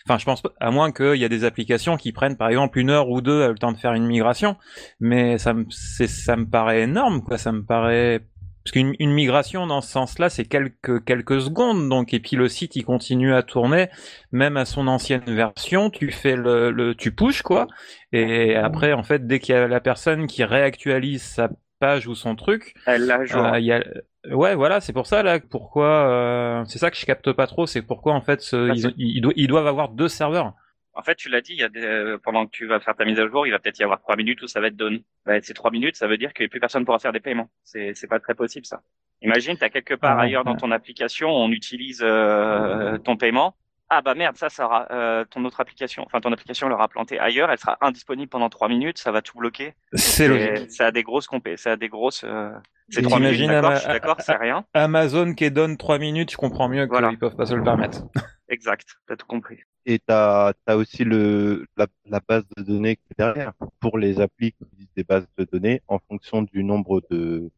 [0.07, 2.89] enfin, je pense à moins qu'il y a des applications qui prennent, par exemple, une
[2.89, 4.57] heure ou deux euh, le temps de faire une migration,
[4.99, 8.25] mais ça me, ça me paraît énorme, quoi, ça me paraît
[8.63, 12.47] Parce qu'une une migration dans ce sens-là, c'est quelques quelques secondes, donc et puis le
[12.47, 13.89] site il continue à tourner,
[14.31, 17.67] même à son ancienne version, tu fais le, le tu pushes quoi,
[18.13, 21.49] et après en fait dès qu'il y a la personne qui réactualise sa
[21.79, 23.43] page ou son truc, Elle l'a jour.
[23.43, 23.83] euh, y a
[24.31, 27.65] ouais voilà c'est pour ça là pourquoi euh, c'est ça que je capte pas trop,
[27.65, 30.53] c'est pourquoi en fait ce- ils doivent avoir deux serveurs.
[30.95, 32.95] En fait, tu l'as dit, il y a des, euh, pendant que tu vas faire
[32.95, 34.75] ta mise à jour, il va peut-être y avoir trois minutes où ça va être
[34.75, 35.01] done.
[35.25, 37.49] Bah, ces trois minutes, ça veut dire que plus personne pourra faire des paiements.
[37.63, 38.81] C'est, c'est pas très possible, ça.
[39.21, 43.55] Imagine, tu as quelque part ailleurs dans ton application, on utilise euh, ton paiement.
[43.89, 47.19] Ah bah merde, ça, ça aura, euh, ton autre application, enfin ton application l'aura planté
[47.19, 49.75] ailleurs, elle sera indisponible pendant trois minutes, ça va tout bloquer.
[49.93, 50.71] C'est logique.
[50.71, 52.23] Ça a des grosses compé, ça a des grosses.
[52.23, 52.49] Euh...
[52.89, 54.65] C'est trois minutes, j'imagine d'accord, je suis d'accord, c'est rien.
[54.73, 57.09] Amazon qui donne trois minutes, je comprends mieux Voilà.
[57.09, 58.01] qu'ils peuvent pas se le permettre.
[58.49, 59.59] Exact, t'as tout compris.
[59.85, 63.53] Et tu as, aussi le, la, la base de données qui est derrière.
[63.79, 67.49] Pour les applis qui utilisent des bases de données, en fonction du nombre de,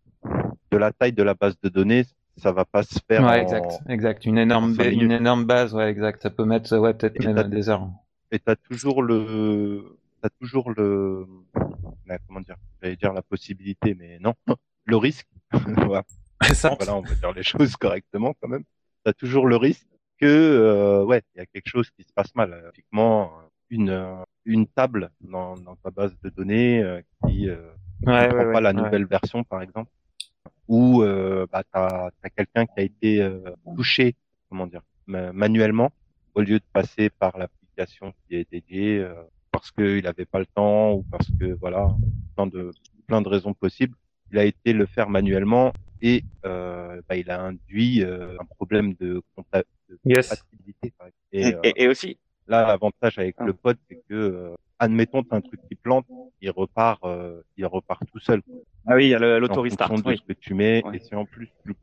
[0.72, 2.04] de la taille de la base de données,
[2.38, 4.26] ça va pas se faire Ouais, en- exact, exact.
[4.26, 6.22] Une énorme, une énorme base, ouais, exact.
[6.24, 7.90] Ça peut mettre, ouais, peut-être même des heures.
[8.32, 11.28] et t'as toujours le t'as toujours le
[12.28, 14.34] comment dire j'allais dire la possibilité mais non
[14.86, 16.04] le risque voilà,
[16.54, 18.64] Ça, voilà on va dire les choses correctement quand même
[19.04, 19.88] t'as toujours le risque
[20.20, 22.54] que euh, ouais il y a quelque chose qui se passe mal.
[22.54, 23.32] Euh, typiquement
[23.70, 27.56] une euh, une table dans, dans ta base de données euh, qui euh,
[28.06, 29.92] ouais, prend ouais, pas ouais, la nouvelle version par exemple.
[30.68, 33.40] Ou euh, bah t'as as quelqu'un qui a été euh,
[33.76, 34.16] touché
[34.50, 35.92] comment dire ma- manuellement
[36.34, 39.14] au lieu de passer par l'application qui est dédiée euh,
[39.52, 41.96] parce qu'il n'avait pas le temps ou parce que voilà
[42.36, 42.72] plein de
[43.08, 43.96] plein de raisons possibles
[44.32, 48.94] il a été le faire manuellement et euh, bah, il a induit euh, un problème
[48.96, 49.22] de,
[49.90, 50.30] de Yes.
[50.30, 51.16] compatibilité par exemple.
[51.32, 52.18] Et, et, euh, et, aussi,
[52.48, 53.46] Là, l'avantage avec Ah.
[53.46, 56.06] le pod, c'est que, euh, admettons, t'as un truc qui plante,
[56.42, 58.44] il repart, euh, il repart tout seul.
[58.86, 59.88] ah oui, il y a le- En l'auto-restart.
[59.88, 60.18] fonction de Oui.
[60.20, 60.84] ce que tu mets.
[60.86, 60.98] Ouais.
[60.98, 61.76] Et si en plus tu le,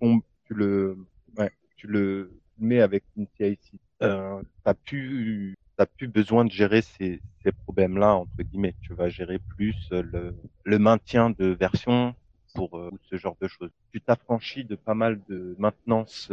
[0.45, 0.97] tu le,
[1.37, 6.83] ouais, tu le mets avec une CIC, euh, t'as plus, t'as plus besoin de gérer
[6.83, 8.75] ces, ces problèmes-là, entre guillemets.
[8.83, 12.15] Tu vas gérer plus euh, le, le maintien de version
[12.55, 13.71] pour euh, ce genre de choses.
[13.93, 16.29] Tu t'affranchis de pas mal de maintenance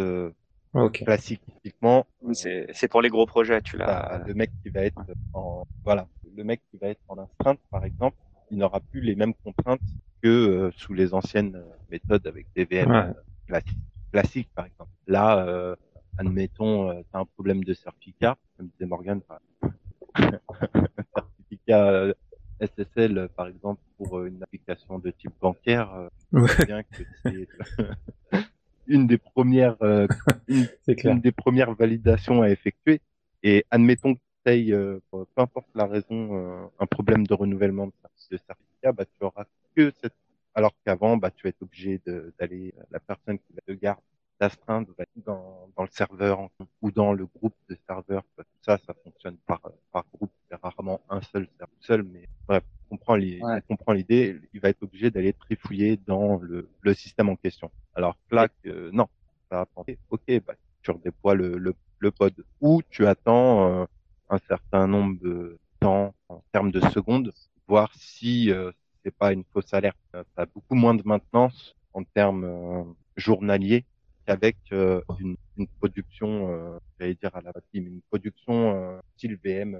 [0.75, 1.03] euh, Ok.
[1.03, 1.41] classique.
[1.63, 4.23] Typiquement, C'est c'est pour les gros projets, tu l'as.
[4.25, 5.01] le mec qui va être
[5.33, 8.17] en voilà, le mec qui va être en astreinte par exemple,
[8.51, 9.81] il n'aura plus les mêmes contraintes
[10.21, 12.95] que euh, sous les anciennes euh, méthodes avec des VM Ouais.
[12.97, 13.13] euh,
[13.47, 13.77] classiques,
[14.11, 14.91] classiques par exemple.
[15.07, 15.75] Là, euh,
[16.17, 19.69] admettons, euh, t'as un problème de certificat, comme disait Morgan, par un
[21.15, 22.13] certificat euh,
[22.59, 26.47] SSL par exemple pour euh, une application de type bancaire, euh, Ouais.
[26.57, 27.47] c'est bien que c'est
[28.89, 30.07] une des premières euh,
[30.49, 31.13] une C'est clair.
[31.13, 33.01] une des premières validations à effectuer.
[33.43, 37.93] Et admettons que tu euh, peu importe la raison, euh, un problème de renouvellement de
[37.93, 40.15] cer- de certificat, bah, tu auras que cette.
[40.55, 42.01] Alors qu'avant, bah, tu vas être obligé
[42.39, 44.01] d'aller, euh, la personne qui va te garde
[44.39, 44.87] d'astreinte
[45.25, 46.49] dans, dans le serveur en-
[46.81, 48.23] ou dans le groupe de serveurs.
[48.37, 50.31] Tout ça, ça fonctionne par, par groupe.
[50.49, 53.97] C'est rarement un seul serveur seul, mais bref, on comprend Ouais.
[53.97, 54.39] l'idée.
[54.53, 57.71] Il va être obligé d'aller trifouiller dans le, le système en question.
[57.95, 59.07] Alors là, que, non,
[59.49, 63.85] ça va penser, ok, bah, tu redéploies le, le, le pod ou tu attends euh,
[64.29, 67.33] un certain nombre de temps en termes de secondes,
[67.67, 68.71] voir si euh,
[69.03, 69.97] c'est pas une fausse alerte.
[70.15, 72.83] Euh, Ça a beaucoup moins de maintenance en termes euh,
[73.15, 73.85] journaliers
[74.29, 79.37] qu'avec euh, une, une production, euh, j'allais dire à la mais une production euh, style
[79.43, 79.79] VM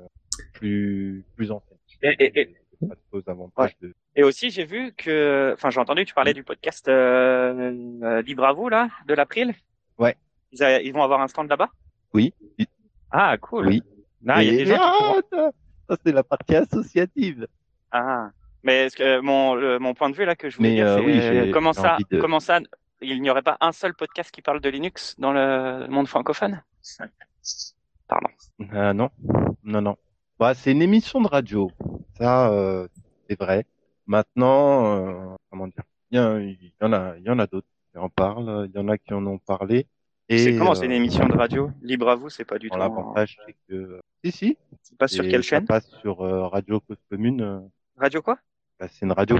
[0.54, 1.78] plus plus ancienne.
[2.02, 6.88] Et- et- de aussi, j'ai vu que, enfin, j'ai entendu que tu parlais du podcast
[6.88, 9.54] euh, euh, Libre à vous là, de l'April.
[9.98, 10.16] Ouais.
[10.54, 11.70] Ils, a- ils vont avoir un stand là-bas?
[12.14, 12.34] Oui.
[13.12, 13.68] Ah, cool.
[13.68, 13.84] Oui.
[14.28, 15.52] Ah, il y a des gens qui Ah,
[15.90, 17.48] ça, c'est la partie associative.
[17.92, 18.30] Ah.
[18.64, 20.98] Mais que mon le- mon point de vue là que je voulais Mais, dire, euh,
[21.00, 22.60] c'est oui, comment ça, de- comment ça,
[23.02, 26.62] il n'y aurait pas un seul podcast qui parle de Linux dans le monde francophone?
[28.08, 28.28] Pardon.
[28.74, 29.10] Euh, non,
[29.64, 29.98] non, non.
[30.40, 31.70] Bah, c'est une émission de radio.
[32.18, 32.88] Ça, euh,
[33.30, 33.66] c'est vrai.
[34.08, 35.84] Maintenant, euh, comment dire?
[36.12, 38.68] Il y, en- il y en a, il y en a d'autres qui en parlent.
[38.74, 39.86] Il y en a qui en ont parlé.
[40.30, 41.72] C'est comment C'est une euh, émission de radio?
[41.82, 42.78] Libre à vous, c'est pas du tout.
[42.78, 44.58] L'avantage, c'est que si, si.
[44.82, 45.66] C'est pas sur quelle chaîne?
[45.66, 47.42] passe sur euh, Radio Cause Commune.
[47.42, 47.60] euh,
[47.98, 48.38] Radio quoi?
[48.80, 49.38] Bah, c'est une radio,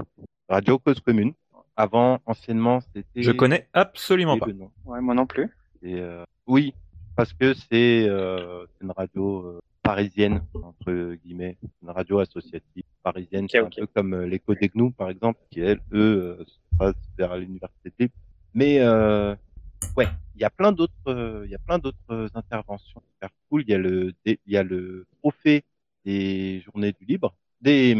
[0.48, 1.34] Radio Cause Commune.
[1.80, 3.24] Avant, anciennement, c'était.
[3.24, 4.48] Je connais absolument pas.
[4.84, 5.48] Ouais, moi non plus.
[5.82, 6.74] Et, euh, oui,
[7.16, 13.52] parce que c'est euh, une radio euh, parisienne entre guillemets, une radio associative parisienne, Ok,
[13.54, 13.74] c'est ok.
[13.78, 17.10] un peu comme euh, l'écho des Gnous par exemple, qui elle, eux, euh, se passent
[17.18, 18.12] vers l'université.
[18.54, 19.34] Mais euh,
[19.96, 23.62] ouais, il y a plein d'autres, euh, il y a plein d'autres interventions super cool.
[23.62, 25.64] Il y a le, il y a le trophée
[26.04, 27.96] des Journées du Libre, des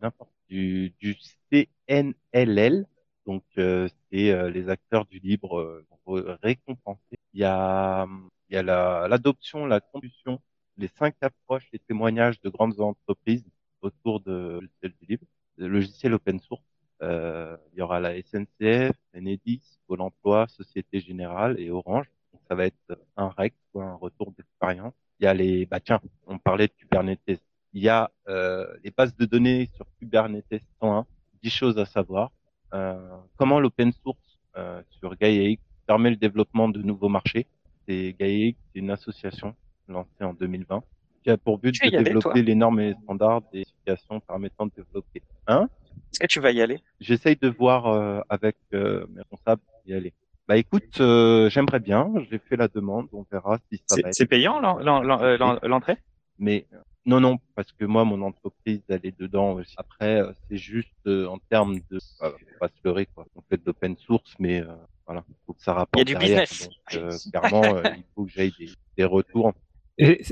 [0.00, 1.16] n'importe du, du
[1.50, 2.86] CNLL.
[3.26, 7.18] Donc euh, c'est euh, les acteurs du libre euh, récompensés.
[7.32, 8.06] Il y a,
[8.48, 10.40] il y a la- l'adoption, la contribution,
[10.76, 13.44] les cinq approches et témoignages de grandes entreprises
[13.82, 15.24] autour de du libre,
[15.58, 16.62] de logiciels open source.
[17.02, 22.06] Euh, il y aura la SNCF, Enedis, Pôle emploi, Société Générale et Orange.
[22.32, 24.94] Donc, ça va être un REC, un retour d'expérience.
[25.20, 27.42] Il y a les, bah tiens, on parlait de Kubernetes.
[27.72, 31.06] Il y a euh, les bases de données sur Kubernetes 101,
[31.42, 32.32] 10 choses à savoir.
[32.76, 37.46] Euh, comment l'open source euh, sur GaiaX permet le développement de nouveaux marchés?
[37.88, 39.54] C'est GaiaX, c'est une association
[39.88, 40.82] lancée en 2020
[41.22, 44.72] qui a pour but de développer les normes et les standards des applications permettant de
[44.76, 45.22] développer.
[45.46, 45.68] Hein
[46.12, 46.78] Est-ce que tu vas y aller?
[47.00, 50.12] J'essaye de voir euh, avec euh, mes responsables y aller.
[50.48, 52.12] Bah écoute, euh, j'aimerais bien.
[52.30, 53.08] J'ai fait la demande.
[53.12, 54.16] On verra si ça C'est va être.
[54.16, 55.96] c'est payant euh, l'en- l'entrée?
[56.38, 56.66] Mais
[57.06, 59.74] non, non, parce que moi, mon entreprise, elle est dedans aussi.
[59.76, 63.26] Après, euh, c'est juste euh, en termes de, euh, faut pas se leurrer quoi.
[63.36, 64.66] On fait de l'open source, mais euh,
[65.06, 66.08] voilà, faut que ça rapporte.
[66.08, 66.42] Il y a du derrière.
[66.48, 66.68] business.
[66.68, 69.52] Donc, euh, clairement, euh, il faut que j'aille des, des retours.
[69.98, 70.22] Et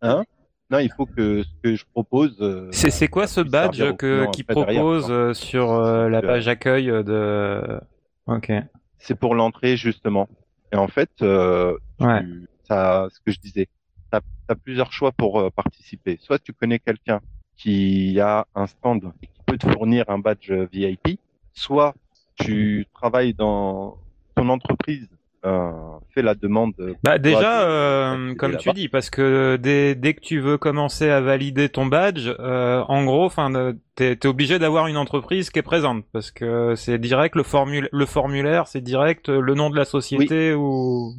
[0.00, 0.24] Hein?
[0.70, 2.36] Non, il faut que ce que je propose.
[2.40, 6.86] euh, c'est c'est quoi ce badge que qui derrière, propose sur euh, la page accueil
[6.86, 7.80] de
[8.26, 8.52] Ok.
[8.98, 10.28] c'est pour l'entrée justement.
[10.72, 13.66] Et en fait, euh, tu- ça, ce que je disais,
[14.12, 14.18] tu
[14.48, 16.18] as, plusieurs choix pour euh, participer.
[16.20, 17.20] Soit tu connais quelqu'un
[17.56, 21.20] qui a un stand et qui peut te fournir un badge VIP,
[21.52, 21.94] soit
[22.36, 23.98] tu travailles dans
[24.34, 25.08] ton entreprise,
[25.44, 25.70] euh,
[26.14, 26.74] fais la demande.
[27.04, 31.20] Bah déjà, euh, comme tu dis, parce que dès, dès que tu veux commencer à
[31.20, 35.62] valider ton badge, euh, en gros, enfin, t'es es obligé d'avoir une entreprise qui est
[35.62, 39.84] présente, parce que c'est direct le formulaire, le formulaire, c'est direct le nom de la
[39.84, 41.14] société ou.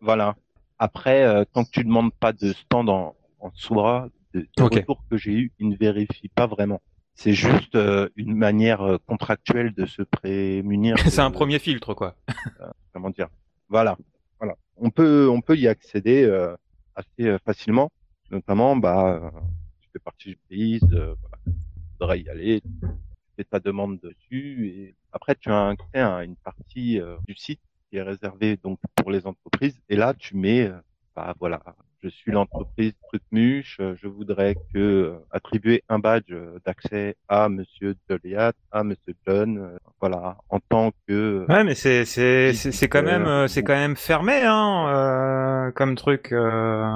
[0.00, 0.34] Voilà.
[0.82, 4.72] Après, euh, tant que tu demandes pas de stand en, en soi, de, des Ok.
[4.76, 6.80] retours que j'ai eu, ils ne vérifient pas vraiment.
[7.14, 10.96] C'est juste euh, une manière euh, contractuelle de se prémunir.
[11.06, 12.16] c'est un de- premier filtre, quoi.
[12.94, 13.28] Comment dire?
[13.68, 13.98] Voilà,
[14.38, 14.56] voilà.
[14.78, 16.56] On peut, on peut y accéder euh,
[16.94, 17.90] assez euh, facilement.
[18.30, 19.30] Notamment, bah, euh,
[19.82, 21.38] tu fais partie du pays, euh, voilà.
[21.44, 21.52] tu
[22.00, 22.88] voudrais y aller, tu
[23.36, 27.60] fais ta demande dessus, et après tu as accès à une partie euh, du site
[27.90, 29.78] qui est réservée donc pour les entreprises.
[29.88, 30.72] Et là, tu mets, euh,
[31.16, 31.60] bah voilà,
[32.02, 36.32] je suis l'entreprise Trucmuche, euh, je voudrais que euh, attribuer un badge
[36.64, 42.52] d'accès à Monsieur Joliat, à Monsieur John, voilà, en tant que Ouais, mais c'est c'est
[42.54, 46.32] c'est quand même c'est quand même fermé, hein, euh, comme truc.
[46.32, 46.88] euh.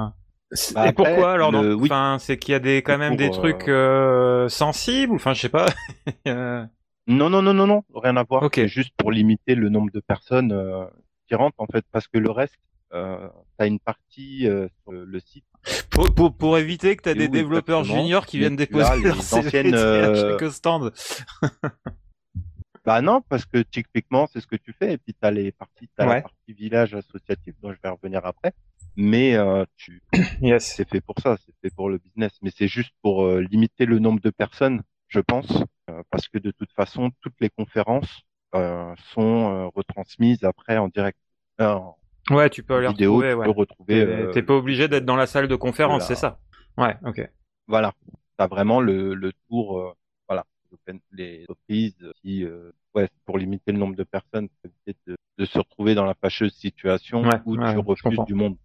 [0.73, 1.87] Bah Et après, pourquoi alors le- donc, oui.
[1.89, 5.13] Enfin, c'est qu'il y a des quand même pour, des trucs euh, sensibles.
[5.15, 5.65] Enfin, je sais pas.
[7.07, 8.43] Non, non, non, non, non, rien à voir.
[8.43, 8.55] Ok.
[8.55, 10.85] C'est juste pour limiter le nombre de personnes euh,
[11.27, 12.55] qui rentrent, en fait, parce que le reste,
[12.93, 15.45] euh, t'as une partie euh, sur le, site.
[15.91, 19.03] pour, pour pour éviter que t'as des développeurs exactement juniors qui viennent déposer as les
[19.03, 20.93] leur CV anciennes, à euh, chaque stand.
[22.85, 24.93] Bah non, parce que typiquement, c'est ce que tu fais.
[24.93, 26.15] Et puis t'as les parties, t'as Ouais.
[26.15, 28.53] la partie village associatif, dont je vais revenir après.
[28.95, 30.01] Mais euh, tu,
[30.41, 30.73] Yes.
[30.75, 32.31] c'est fait pour ça, c'est fait pour le business.
[32.43, 34.83] Mais c'est juste pour euh, limiter le nombre de personnes,
[35.15, 38.21] je pense, euh, parce que de toute façon, toutes les conférences
[38.53, 39.21] euh, sont
[39.53, 41.17] euh, retransmises après en direct.
[41.59, 41.95] En
[42.31, 43.31] Ouais, tu peux les vidéo, retrouver.
[43.31, 43.45] tu ouais.
[43.45, 44.29] peux retrouver.
[44.33, 46.39] T'es pas obligé d'être dans la salle de conférence, c'est ça.
[46.77, 47.29] Ouais, ok.
[47.67, 47.93] Voilà,
[48.35, 49.95] t'as vraiment le, le tour,
[50.27, 50.43] voilà,
[51.11, 52.43] les entreprises qui,
[52.95, 54.49] ouais, pour limiter le nombre de personnes,
[54.87, 58.57] de, de se retrouver dans la fâcheuse situation Ouais, où ouais, tu refuses du monde.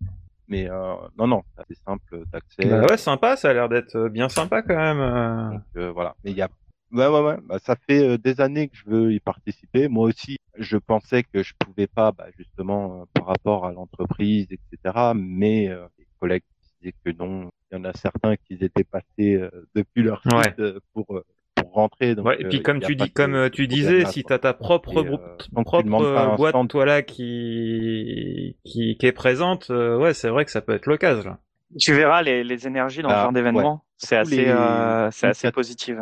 [0.51, 2.69] Mais euh, non, non, c'est simple d'accès.
[2.69, 3.37] Bah ouais, sympa.
[3.37, 4.99] Ça a l'air d'être euh, bien sympa quand même.
[5.01, 5.51] euh.
[5.53, 6.17] Donc voilà.
[6.25, 6.49] Mais il y a,
[6.93, 7.37] ouais, ouais, ouais.
[7.45, 9.87] Bah, ça fait euh, des années que je veux y participer.
[9.89, 14.49] Moi aussi, je pensais que je pouvais pas, bah, justement, euh, par rapport à l'entreprise,
[14.51, 15.13] etc.
[15.15, 16.43] Mais euh, les collègues
[16.81, 17.51] disaient que non.
[17.73, 20.55] Il y en a certains qui étaient passés euh, depuis leur site Ouais.
[20.59, 21.23] euh, pour
[21.71, 22.15] euh, rentrer.
[22.15, 24.05] Donc, Ouais, et euh, puis il comme tu dis, ce- comme euh, ce tu disais,
[24.07, 29.13] si t'as ta propre, Et, euh, propre euh, boîte, toi là, qui, qui, qui est
[29.13, 31.31] présente, euh, ouais, c'est vrai que ça peut être l'occasion.
[31.31, 31.39] là.
[31.79, 33.85] Tu verras les, les énergies dans ce Ah, genre d'événement.
[33.97, 35.97] C'est assez, les euh, c'est assez initiatives- positif.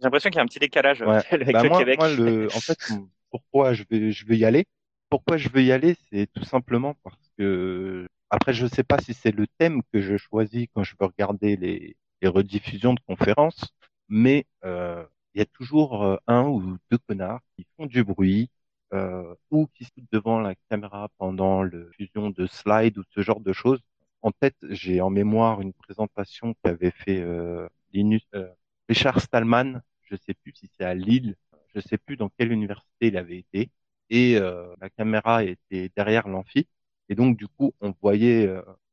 [0.00, 1.20] J'ai l'impression qu'il y a un petit décalage Ouais.
[1.30, 1.98] avec Bah, le moi, Québec.
[1.98, 2.78] moi, le, en fait,
[3.30, 4.64] pourquoi je veux, je veux y aller?
[5.10, 5.94] Pourquoi je veux y aller?
[6.10, 10.16] C'est tout simplement parce que après, je sais pas si c'est le thème que je
[10.16, 13.72] choisis quand je veux regarder les, les rediffusions de conférences,
[14.08, 18.50] mais euh, il y a toujours euh, un ou deux connards qui font du bruit
[18.92, 23.22] euh, ou qui se foutent devant la caméra pendant le fusion de slides ou ce
[23.22, 23.80] genre de choses.
[24.22, 28.48] En tête, j'ai en mémoire une présentation qu'avait fait euh, Linus, euh,
[28.88, 31.36] Richard Stallman, je sais plus si c'est à Lille,
[31.74, 33.70] je sais plus dans quelle université il avait été,
[34.10, 36.68] et euh, la caméra était derrière l'amphi,
[37.08, 38.48] et donc du coup on voyait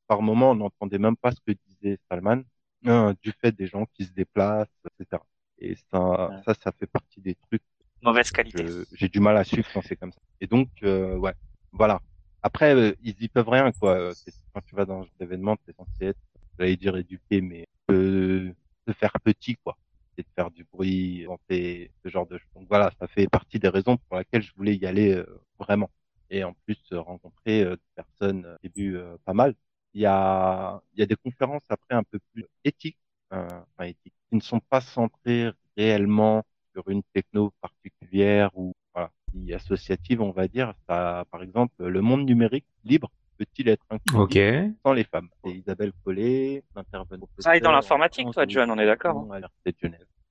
[0.07, 2.43] par moment on n'entendait même pas ce que disait Stallman,
[2.87, 5.23] euh, du fait des gens qui se déplacent, etc.
[5.59, 6.41] Et ça, Ouais.
[6.45, 7.63] ça, ça fait partie des trucs
[8.01, 8.63] Mauvaise qualité.
[8.93, 10.19] J'ai du mal à suivre quand c'est comme ça.
[10.41, 11.33] Et donc, euh, ouais,
[11.71, 12.01] voilà.
[12.41, 13.95] Après, euh, ils y peuvent rien, quoi.
[13.99, 14.13] Euh,
[14.53, 16.19] Quand tu vas dans un événement, t'es censé être,
[16.57, 18.55] j'allais dire éduqué, mais de,
[18.87, 19.77] de faire petit, quoi.
[20.17, 22.49] Et de faire du bruit, inventer ce genre de choses.
[22.55, 25.25] Donc voilà, ça fait partie des raisons pour lesquelles je voulais y aller euh,
[25.59, 25.91] vraiment.
[26.29, 29.55] Et en plus, euh, rencontrer euh, des personnes, euh, vu euh, pas mal.
[29.93, 32.97] Il y a, il y a des conférences après un peu plus éthiques,
[33.33, 39.09] euh, enfin éthiques, qui ne sont pas centrées réellement sur une techno particulière ou voilà,
[39.31, 40.73] qui est associative, on va dire.
[40.87, 44.37] Ça, par exemple, le monde numérique libre peut-il être inclusif Ok.
[44.85, 45.29] sans les femmes?
[45.43, 47.29] C'est Isabelle Collet, intervenante.
[47.35, 49.41] Tu travailles dans l'informatique, toi, John, on est d'accord hein?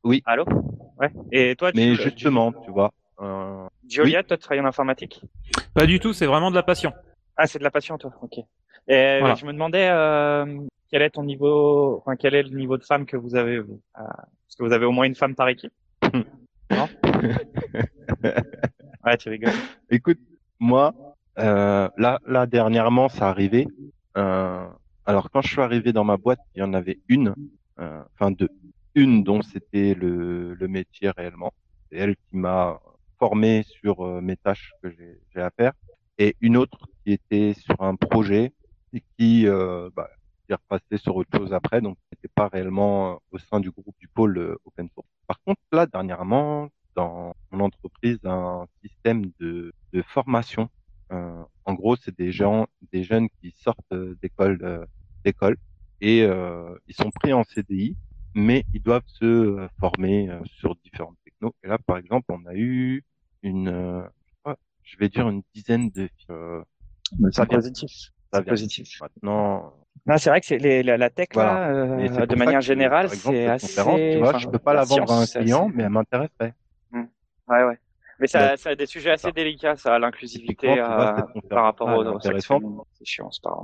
[0.04, 0.44] Oui, Allô?
[0.98, 1.10] Ouais.
[1.32, 5.20] Et toi, mais tu- justement, tu vois, euh, Joliette, toi, tu travailles en informatique?
[5.74, 6.92] Pas du tout, c'est vraiment de la passion.
[7.38, 8.12] Ah, c'est de la passion, toi.
[8.20, 8.38] Ok.
[8.38, 9.34] Et Voilà.
[9.36, 10.44] je me demandais euh,
[10.90, 13.80] quel est ton niveau, enfin quel est le niveau de femme que vous avez vous
[13.98, 15.72] Euh, Est-ce que vous avez au moins une femme par équipe
[16.70, 16.88] Non?
[19.04, 19.52] Ouais, tu rigoles.
[19.90, 20.18] Écoute,
[20.58, 20.92] moi,
[21.38, 23.66] euh, là, là dernièrement, ça arrivait.
[24.16, 24.66] Euh,
[25.06, 27.34] alors quand je suis arrivé dans ma boîte, il y en avait une,
[27.78, 28.48] euh, enfin deux,
[28.94, 31.52] une dont c'était le, le métier réellement.
[31.90, 32.80] C'est elle qui m'a
[33.18, 35.72] formé sur euh, mes tâches que j'ai à faire,
[36.18, 38.52] et une autre qui était sur un projet
[38.92, 40.08] et qui euh, bah,
[40.48, 43.94] est repassée sur autre chose après, donc n'était pas réellement euh, au sein du groupe
[43.98, 45.08] du pôle euh, open source.
[45.26, 50.68] Par contre, là dernièrement, dans mon entreprise un système de, de formation.
[51.12, 54.86] Euh, en gros, c'est des gens, des jeunes qui sortent euh, d'école,
[55.24, 55.56] d'école
[56.00, 57.96] et euh, ils sont pris en CDI,
[58.34, 61.54] mais ils doivent se former sur différentes technos.
[61.62, 63.04] Et là, par exemple, on a eu
[63.42, 64.02] une,
[64.88, 66.08] je vais dire une dizaine de.
[66.30, 66.62] Euh,
[67.30, 67.90] ça vient, positif.
[68.32, 68.50] ça vient.
[68.52, 69.00] positif.
[69.00, 69.72] Maintenant,
[70.06, 71.68] Non, c'est vrai que c'est les- la, la tech Voilà.
[71.70, 73.74] là, euh, c'est de manière générale, c'est assez.
[73.74, 75.90] tu vois, enfin, je peux pas la vendre à un c'est client, assez- mais elle
[75.90, 76.54] m'intéresserait.
[76.92, 77.78] Ouais, ouais.
[78.20, 78.56] Mais ça, Ouais.
[78.56, 79.32] ça a des sujets assez Ça.
[79.32, 82.82] délicats, ça, l'inclusivité euh, par rapport aux, féminins.
[82.92, 83.56] C'est chiant, c'est pas.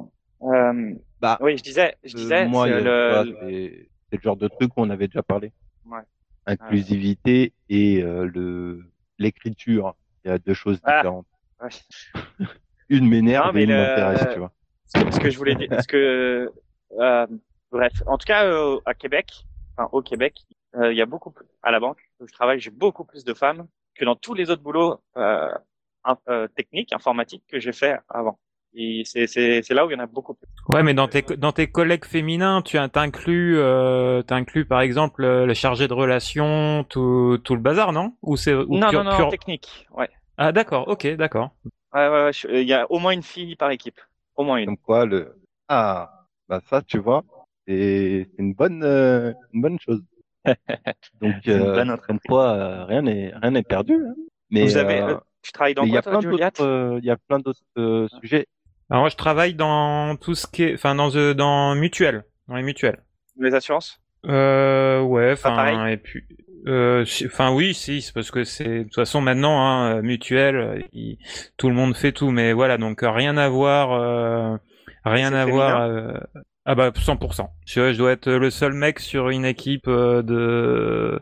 [0.43, 4.37] Euh, Bah, oui, je disais, je Euh, disais, moi, c'est le, c'est c'est le genre
[4.37, 5.53] de truc où on avait déjà parlé.
[5.87, 6.01] Ouais.
[6.47, 8.85] Inclusivité et euh, le
[9.19, 10.97] l'écriture, il y a deux choses Ah.
[10.99, 11.27] différentes.
[11.61, 11.69] ouais.
[12.91, 14.53] Une m'énerve et une le- m'intéresse, tu vois.
[14.87, 16.53] ce que, je voulais dire, ce que,
[16.99, 17.27] euh,
[17.73, 19.33] bref, en tout cas euh, à Québec,
[19.77, 20.37] enfin au Québec,
[20.77, 23.25] euh, il y a beaucoup plus, à la banque où je travaille, j'ai beaucoup plus
[23.25, 25.51] de femmes que dans tous les autres boulots euh,
[26.29, 28.39] euh, techniques, informatiques que j'ai fait avant.
[28.77, 30.49] Et c'est là où il y en a beaucoup plus.
[30.69, 35.23] Ouais, mais dans tes dans tes collègues féminins, tu as- t'inclus euh, t'inclus par exemple
[35.25, 38.17] euh, les chargés de relations, tout tout le bazar, non?
[38.23, 40.11] Ou c'est ou non, pur- non, non, technique, ouais.
[40.37, 41.51] Ah d'accord, ok, d'accord.
[41.93, 44.01] Ouais, ouais, ouais, je- il y a au moins une fille par équipe,
[44.37, 44.67] au moins une.
[44.67, 45.37] Comme quoi, le
[45.69, 47.23] ah, bah ça, tu vois,
[47.67, 50.03] c'est c'est une bonne euh, une bonne chose.
[51.21, 53.95] Donc, euh, comme quoi, euh, rien n'est rien n'est perdu.
[53.95, 54.15] hein.
[54.51, 56.21] Mais Vous avez, euh, euh, tu travailles dans mais il y quoi, a toi, plein
[56.21, 56.57] Juliette?
[56.57, 58.47] d'autres euh, il y a plein d'autres euh, sujets.
[58.91, 62.57] Alors moi je travaille dans tout ce qui est, enfin dans euh, dans mutuelle, dans
[62.57, 63.03] les mutuelles.
[63.39, 64.01] Les assurances?
[64.27, 66.23] Euh, ouais, enfin et puis,
[66.67, 70.81] euh, enfin oui, si, c'est parce que c'est de toute façon maintenant hein, mutuelle, euh,
[70.93, 71.19] il-
[71.57, 74.57] tout le monde fait tout, mais voilà donc euh, rien à voir, euh,
[75.05, 75.87] rien à voir.
[75.89, 76.21] féminin euh,
[76.67, 77.49] ah bah 100%.
[77.67, 81.21] Je, je dois être le seul mec sur une équipe euh, de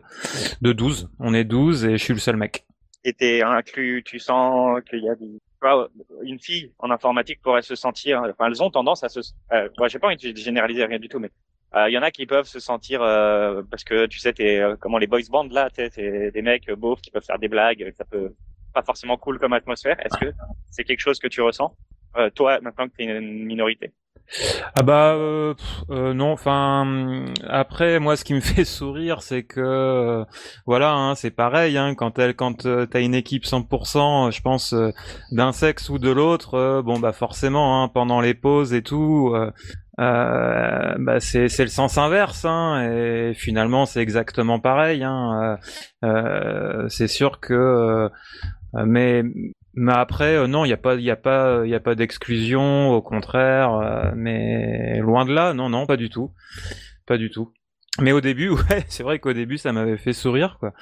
[0.61, 1.09] de 12.
[1.19, 2.65] On est 12 et je suis le seul mec.
[3.03, 5.27] et t'es inclus, tu sens qu'il y a des,
[5.65, 5.89] vois,
[6.23, 9.19] une fille en informatique pourrait se sentir, enfin, elles ont tendance à se,
[9.51, 11.31] euh, j'ai pas envie de généraliser rien du tout, mais
[11.75, 14.59] euh, il y en a qui peuvent se sentir, euh, parce que tu sais, t'es
[14.59, 15.89] euh, comment les boys bands là, t'es
[16.31, 18.35] des mecs euh, beaufs qui peuvent faire des blagues, ça peut
[18.73, 19.99] pas forcément cool comme atmosphère.
[20.05, 20.31] Est-ce que
[20.69, 21.75] c'est quelque chose que tu ressens,
[22.17, 23.91] euh, toi, maintenant que t'es une minorité.
[24.75, 25.53] Ah bah euh,
[25.91, 30.25] euh, non, enfin hum, après moi ce qui me fait sourire c'est que euh,
[30.65, 34.73] voilà hein, c'est pareil hein, quand elle quand euh, t'as une équipe 100% je pense
[34.73, 34.91] euh,
[35.31, 39.51] d'un sexe ou de l'autre bon bah forcément hein, pendant les pauses et tout euh,
[39.97, 45.59] bah c'est le sens inverse hein, et finalement c'est exactement pareil hein,
[46.03, 48.09] euh, c'est sûr que
[48.73, 49.23] mais
[49.75, 52.89] mais après, euh, non, il n'y a pas, il a pas, il a pas d'exclusion,
[52.91, 53.73] au contraire.
[53.75, 56.31] euh, mais loin de là, non, non, pas du tout,
[57.05, 57.51] pas du tout.
[58.01, 60.73] Mais au début, ouais, c'est vrai qu'au début, ça m'avait fait sourire, quoi.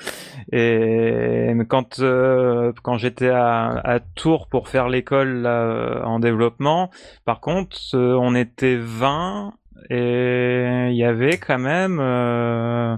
[0.51, 6.89] Et quand euh, quand j'étais à, à Tours pour faire l'école euh, en développement,
[7.25, 9.53] par contre, euh, on était 20
[9.89, 12.95] et il y avait quand même euh,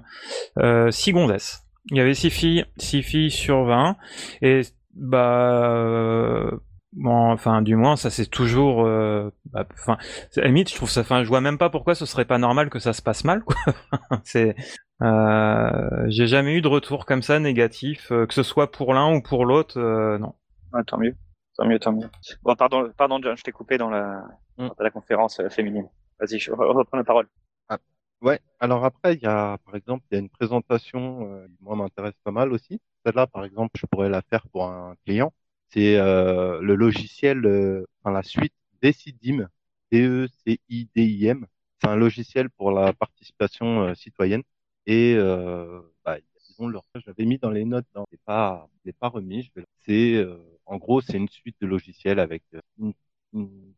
[0.60, 1.64] euh, six gondesses.
[1.92, 3.98] Il y avait six filles, six filles sur 20
[4.42, 4.62] et
[4.94, 6.52] bah euh,
[6.94, 9.98] bon enfin du moins ça c'est toujours euh, bah, enfin
[10.38, 12.38] à la limite je trouve ça enfin je vois même pas pourquoi ce serait pas
[12.38, 13.56] normal que ça se passe mal quoi
[14.24, 14.56] c'est
[15.02, 19.14] Euh, j'ai jamais eu de retour comme ça négatif, euh, que ce soit pour l'un
[19.14, 20.34] ou pour l'autre, euh, non.
[20.72, 21.16] Ah, tant mieux.
[21.58, 22.10] Tant mieux, tant mieux.
[22.44, 24.24] Bon, pardon, pardon John, je t'ai coupé dans la,
[24.58, 24.68] Mm.
[24.78, 25.90] dans la conférence euh, féminine.
[26.20, 27.28] Vas-y, je re- reprends la parole.
[28.22, 31.58] Ouais, alors après, il y a, par exemple, il y a une présentation, euh, qui,
[31.62, 32.80] moi, m'intéresse pas mal aussi.
[33.06, 35.34] Celle-là, par exemple, je pourrais la faire pour un client.
[35.70, 39.48] C'est euh, le logiciel, euh, enfin la suite Decidim,
[39.92, 41.46] D-E-C-I-D-I-M.
[41.82, 44.44] C'est un logiciel pour la participation euh, citoyenne.
[44.86, 45.16] Et
[46.06, 48.94] bah, ils ont leur, je l'avais mis dans les notes, je l'ai pas, je l'ai
[48.94, 49.50] pas remis.
[49.86, 50.26] C'est,
[50.66, 52.44] en gros, c'est une suite de logiciels avec
[52.80, 52.94] une,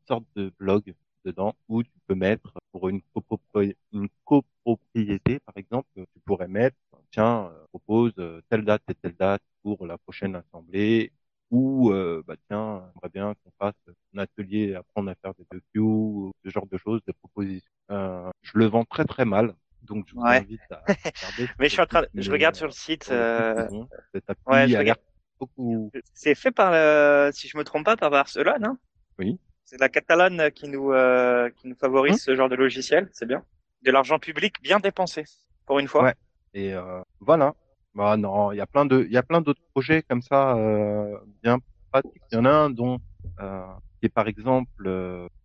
[0.08, 0.94] sorte de blog
[1.26, 6.78] dedans où tu peux mettre pour une, copropri- une copropriété, par exemple, tu pourrais mettre,
[7.16, 11.12] tiens, euh, propose euh, telle date et telle date pour la prochaine assemblée,
[11.50, 13.76] ou euh, bah tiens, j'aimerais bien qu'on fasse
[14.14, 17.70] un atelier, apprendre à faire des ou ce genre de choses, des propositions.
[17.92, 20.38] Euh, je le vends très très mal, donc je vous Ouais.
[20.40, 21.48] invite à regarder.
[21.60, 23.10] Mais je suis en train, de- je regarde euh, sur le site.
[23.12, 23.68] euh.
[24.14, 25.00] Cet ouais, je regarde.
[25.40, 25.92] beaucoup.
[26.14, 28.78] C'est fait par, le- si je me trompe pas, par Barcelone, hein
[29.20, 29.40] Oui.
[29.64, 32.20] C'est la Catalane qui nous, euh, qui nous favorise Hum.
[32.20, 33.44] ce genre de logiciel, c'est bien.
[33.84, 35.24] De l'argent public bien dépensé,
[35.66, 36.04] pour une fois.
[36.04, 36.14] Ouais.
[36.56, 37.54] Et euh, voilà.
[37.94, 40.56] Bah non, il y a plein de, il y a plein d'autres projets comme ça
[40.58, 41.60] euh, bien
[41.92, 42.22] pratiques.
[42.32, 43.00] Il y en a un dont
[43.42, 43.66] euh,
[44.00, 44.88] qui est par exemple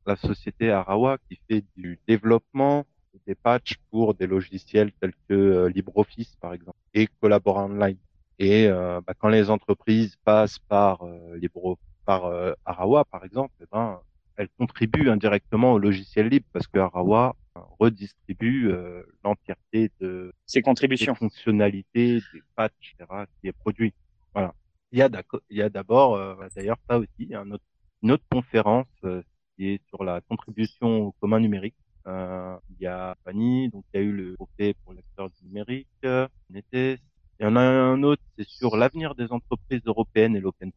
[0.07, 2.85] la société Arawa qui fait du développement
[3.27, 7.99] des patchs pour des logiciels tels que LibreOffice par exemple et Collabore Online.
[8.39, 12.23] Et euh, bah, quand les entreprises passent par euh, Libre, par
[12.65, 14.01] Arawa par exemple, eh ben
[14.37, 17.35] elles contribuent indirectement au logiciel libre parce que Arawa
[17.79, 21.15] redistribue euh, l'entièreté de Ces des contributions.
[21.15, 23.93] fonctionnalités, des patchs, etc., qui est produit.
[24.35, 24.55] Voilà.
[24.93, 27.65] Il y a d'accord, il y a d'abord, euh, d'ailleurs, ça aussi, un autre-
[28.03, 29.23] une autre conférence euh,
[29.57, 31.75] qui est sur la contribution au commun numérique.
[32.07, 35.45] Euh, il y a Fanny, donc il y a eu le trophée pour l'acteur du
[35.47, 36.99] numérique, euh, NETES.
[37.39, 40.73] Il y en a un autre, c'est sur l'avenir des entreprises européennes et l'open.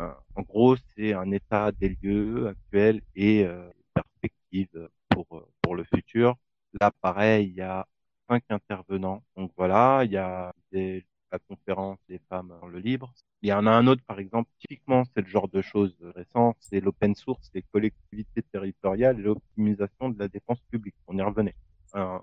[0.00, 4.88] Euh, en gros, c'est un état des lieux actuels et euh, perspectives
[5.28, 6.36] pour euh, pour le futur.
[6.80, 7.86] Là, pareil, il y a
[8.28, 9.22] cinq intervenants.
[9.36, 13.12] Donc voilà, il y a des- la conférence des femmes dans le libre.
[13.42, 16.56] Il y en a un autre, par exemple, typiquement, c'est le genre de choses récentes,
[16.60, 20.96] c'est l'open source, les collectivités territoriales et l'optimisation de la dépense publique.
[21.06, 21.54] On y revenait.
[21.96, 22.18] Euh,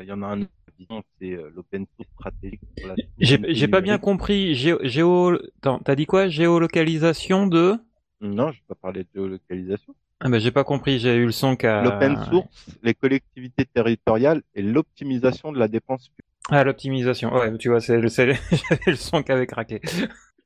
[0.00, 2.60] il y en a un autre, c'est euh, l'open source stratégique
[3.18, 4.54] J'ai pas bien compris.
[4.54, 5.38] Géo, géo...
[5.62, 6.28] t'as dit quoi?
[6.28, 7.78] Géolocalisation de?
[8.20, 9.94] Non, je vais pas parler de géolocalisation.
[10.20, 10.98] Ah bah j'ai pas compris.
[10.98, 16.08] J'ai eu le son qu'à L'open source, les collectivités territoriales et l'optimisation de la dépense
[16.08, 16.26] publique.
[16.50, 17.32] Ah l'optimisation.
[17.32, 19.80] Ouais, tu vois, c'est le, c'est le- j'avais le son qui avait craqué.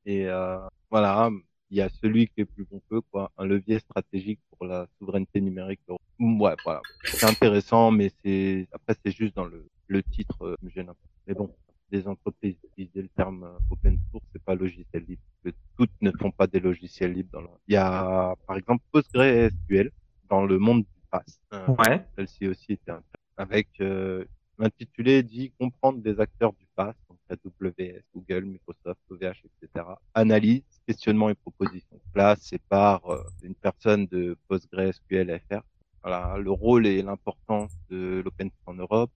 [0.06, 0.58] Et euh,
[0.90, 1.30] voilà,
[1.70, 5.40] il y a celui qui est plus pompeux, quoi, un levier stratégique pour la souveraineté
[5.40, 5.80] numérique.
[6.18, 6.82] Ouais, voilà,
[7.20, 10.94] c'est intéressant, mais c'est après c'est juste dans le, le titre euh, me gêne un
[10.94, 11.08] peu.
[11.26, 11.54] Mais bon,
[11.90, 15.22] des entreprises utiliser le terme euh, open source, c'est pas logiciel libre.
[15.44, 17.30] Que toutes ne font pas des logiciels libres.
[17.32, 17.48] Dans le...
[17.68, 19.90] Il y a par exemple PostgreSQL
[20.28, 21.38] dans le monde du PaaS.
[21.52, 22.04] Euh, Ouais.
[22.16, 23.14] Celle-ci aussi était intéressante.
[23.36, 24.24] avec euh,
[24.58, 29.86] l'intitulé dit comprendre des acteurs du PaaS, donc AWS, Google, Microsoft, OVH, etc.
[30.14, 32.00] Analyse, questionnement et proposition.
[32.14, 35.60] Là, c'est par euh, une personne de PostgreSQL FR.
[36.02, 39.10] Voilà, le rôle et l'importance de l'open source en Europe.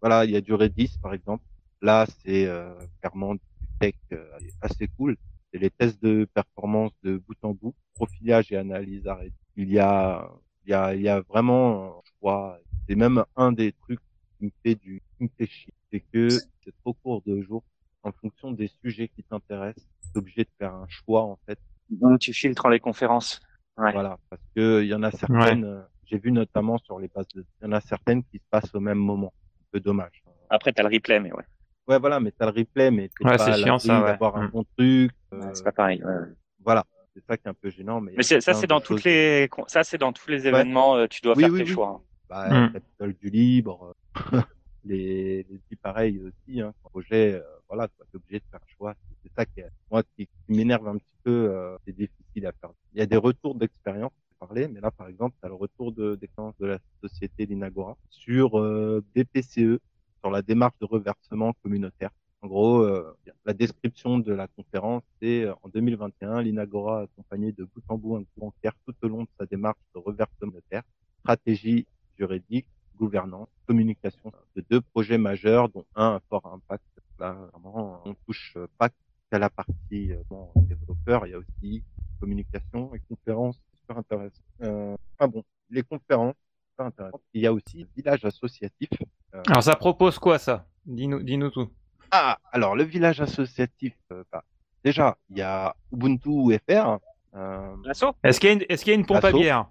[0.00, 1.42] Voilà, il y a du Redis, par exemple.
[1.80, 3.40] Là, c'est euh, clairement du
[3.78, 4.24] tech euh,
[4.60, 5.16] assez cool.
[5.52, 9.32] C'est les tests de performance de bout en bout, profilage et analyse Redis.
[9.56, 10.28] Il y a,
[10.64, 14.00] il y a, il y a vraiment, euh, je crois, c'est même un des trucs
[14.38, 15.72] qui me fait du, qui me fait chier.
[15.90, 17.64] C'est que c'est trop court de jours.
[18.02, 21.58] En fonction des sujets qui t'intéressent, t'es obligé de faire un choix, en fait.
[21.90, 23.40] Donc, tu filtres les conférences.
[23.76, 23.92] Ouais.
[23.92, 24.18] Voilà.
[24.30, 27.44] Parce que il y en a certaines, euh, j'ai vu notamment sur les bases de,
[27.60, 29.32] il y en a certaines qui se passent au même moment.
[29.60, 30.22] Un peu dommage.
[30.50, 31.44] Après, t'as le replay, mais ouais.
[31.88, 34.06] Ouais, voilà, mais t'as le replay, mais t'es Ouais, pas chiant, ça, ouais.
[34.10, 34.50] d'avoir un Mm.
[34.50, 35.10] bon truc.
[35.32, 36.02] euh, Ouais, c'est pas pareil.
[36.04, 36.26] ouais, ouais.
[36.60, 36.84] voilà.
[37.14, 38.12] C'est ça qui est un peu gênant, mais.
[38.12, 40.46] il y a Mais c'est- ça, c'est dans toutes les, ça, c'est dans tous les
[40.46, 40.96] événements.
[40.96, 41.70] euh, Tu dois Oui, faire oui, tes oui.
[41.72, 41.88] choix.
[41.88, 42.02] hein.
[42.28, 42.72] Bah, Mm.
[42.74, 44.14] Capitole du libre, euh,
[44.84, 48.70] les, les petits pareils aussi, hein, projet, euh, voilà, tu es obligé de faire un
[48.76, 48.94] choix.
[49.24, 52.52] C'est ça qui, est- moi, qui, qui m'énerve un petit peu, euh, c'est difficile à
[52.60, 52.70] faire.
[52.92, 55.90] Il y a des retours d'expérience, parlais, mais là, par exemple, tu as le retour
[55.92, 59.80] de, d'expérience de la société Linagora sur euh, BPCE,
[60.20, 62.10] sur la démarche de reversement communautaire.
[62.42, 67.52] En gros, euh, la description de la conférence, c'est euh, en 2021, l'Inagora a accompagné
[67.52, 70.36] de bout en bout un groupe bancaire tout au long de sa démarche de reversement
[70.38, 70.82] communautaire,
[71.20, 72.66] stratégie juridique,
[72.96, 76.84] gouvernance, communication de deux projets majeurs, dont un à fort impact.
[77.18, 78.90] Là, vraiment, on touche pas
[79.30, 81.82] qu'à la partie euh, bon, développeur, il y a aussi
[82.20, 84.42] communication et conférences, super intéressant.
[84.62, 86.34] Euh, enfin bon, les conférences,
[86.78, 87.20] super intéressant.
[87.34, 88.88] Il y a aussi le village associatif.
[89.34, 90.66] Euh, Alors ça propose quoi ça?
[90.86, 91.68] Dis-nous, dis-nous tout.
[92.10, 94.42] Ah, alors le village associatif, euh, bah,
[94.84, 96.98] déjà, il y a Ubuntu FR.
[97.34, 97.76] Euh,
[98.22, 99.66] Est-ce qu'il y a une, est-ce qu'il y a une pompe à bière?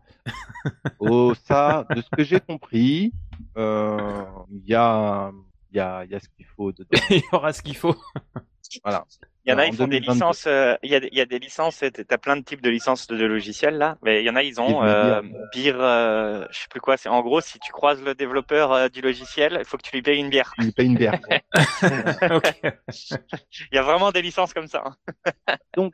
[1.00, 3.14] Oh, ça, de ce que j'ai compris,
[3.58, 5.32] euh, il y a,
[5.72, 6.90] il y a, il y a ce qu'il faut dedans.
[7.10, 7.96] Il y aura ce qu'il faut.
[8.84, 9.06] Voilà.
[9.46, 10.12] Il y en a, ils font des 2022.
[10.14, 10.46] licences.
[10.48, 11.80] euh, Il y, a, des- il y a des licences.
[11.80, 13.98] Tu as plein de types de licences de, de logiciels là.
[14.04, 15.22] Mais il y en a, ils ont euh,
[15.54, 15.80] bière.
[15.80, 16.98] euh, je sais plus quoi.
[16.98, 19.96] C'est en gros, si tu croises le développeur euh, du logiciel, il faut que tu
[19.96, 20.54] lui payes une bière.
[20.60, 21.18] Il paye une bière.
[23.72, 24.84] Il y a vraiment des licences comme ça.
[25.78, 25.90] hein.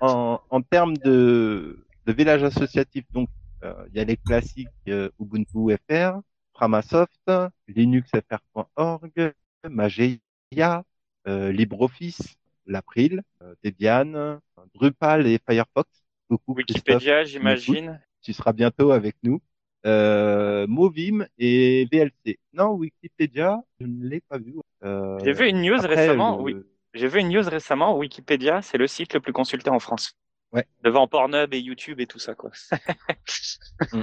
[0.00, 3.28] en, en termes de, de village associatif, donc
[3.64, 6.18] euh, il y a les classiques euh, Ubuntu FR,
[6.54, 7.30] Framasoft,
[7.68, 9.32] linuxfr.org,
[9.68, 10.84] Mageia,
[11.28, 12.36] euh, LibreOffice,
[12.66, 14.36] l'April, euh, Debian, euh,
[14.74, 15.88] Drupal et Firefox.
[16.28, 18.00] Christophe, Wikipédia, j'imagine.
[18.22, 19.40] tu seras bientôt avec nous.
[19.84, 22.38] Euh, Movim et VLC.
[22.52, 24.54] Non, Wikipédia, je ne l'ai pas vu.
[24.84, 26.40] Euh, J'ai vu une news après, récemment.
[26.40, 26.56] Oui,
[26.94, 27.96] j'ai vu une news récemment.
[27.98, 30.14] Wikipédia, c'est le site le plus consulté en France.
[30.52, 30.66] Ouais.
[30.84, 32.50] Devant Pornhub et YouTube et tout ça quoi.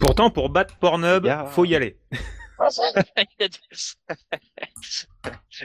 [0.00, 1.98] Pourtant, pour battre Pornhub, Il a- faut y aller.
[2.12, 2.18] il,
[3.40, 3.58] y a du-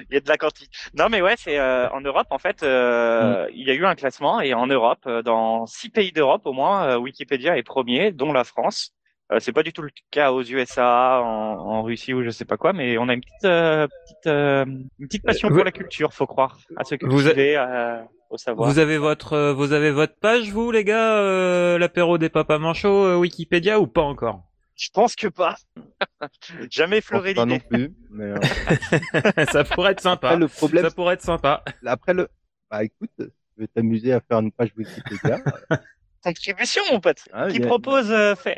[0.10, 0.70] Il y a de la quantité.
[0.98, 2.64] Non, mais ouais, c'est euh, en Europe en fait.
[2.64, 6.42] euh, Il y a eu un classement et en Europe, euh, dans six pays d'Europe
[6.46, 8.92] au moins, euh, Wikipédia est premier, dont la France.
[9.32, 11.26] Euh, c'est pas du tout le cas aux USA, en,
[11.58, 14.66] en Russie ou je sais pas quoi, mais on a une petite, euh, petite, euh,
[15.00, 18.02] une petite passion Euh, vous- pour la culture, faut croire, à se Vous cultiver, euh,
[18.38, 18.70] savoir.
[18.70, 22.58] Vous avez votre, euh, vous avez votre page, vous, les gars, euh, l'apéro des papas
[22.60, 24.44] manchots, euh, Wikipédia ou pas encore?
[24.76, 25.56] Je pense que pas.
[26.70, 27.66] Jamais effleuré pas non l'idée.
[27.68, 27.94] plus.
[28.10, 30.28] Mais, euh, Ça pourrait être sympa.
[30.30, 31.64] après, le problème, Ça pourrait être sympa.
[31.86, 32.28] Après le,
[32.70, 33.26] bah écoute, tu
[33.58, 35.40] veux t'amuser à faire une page Wikipédia.
[36.24, 37.22] Contribution, mon pote.
[37.34, 38.58] hein, Qui a- propose euh, fait.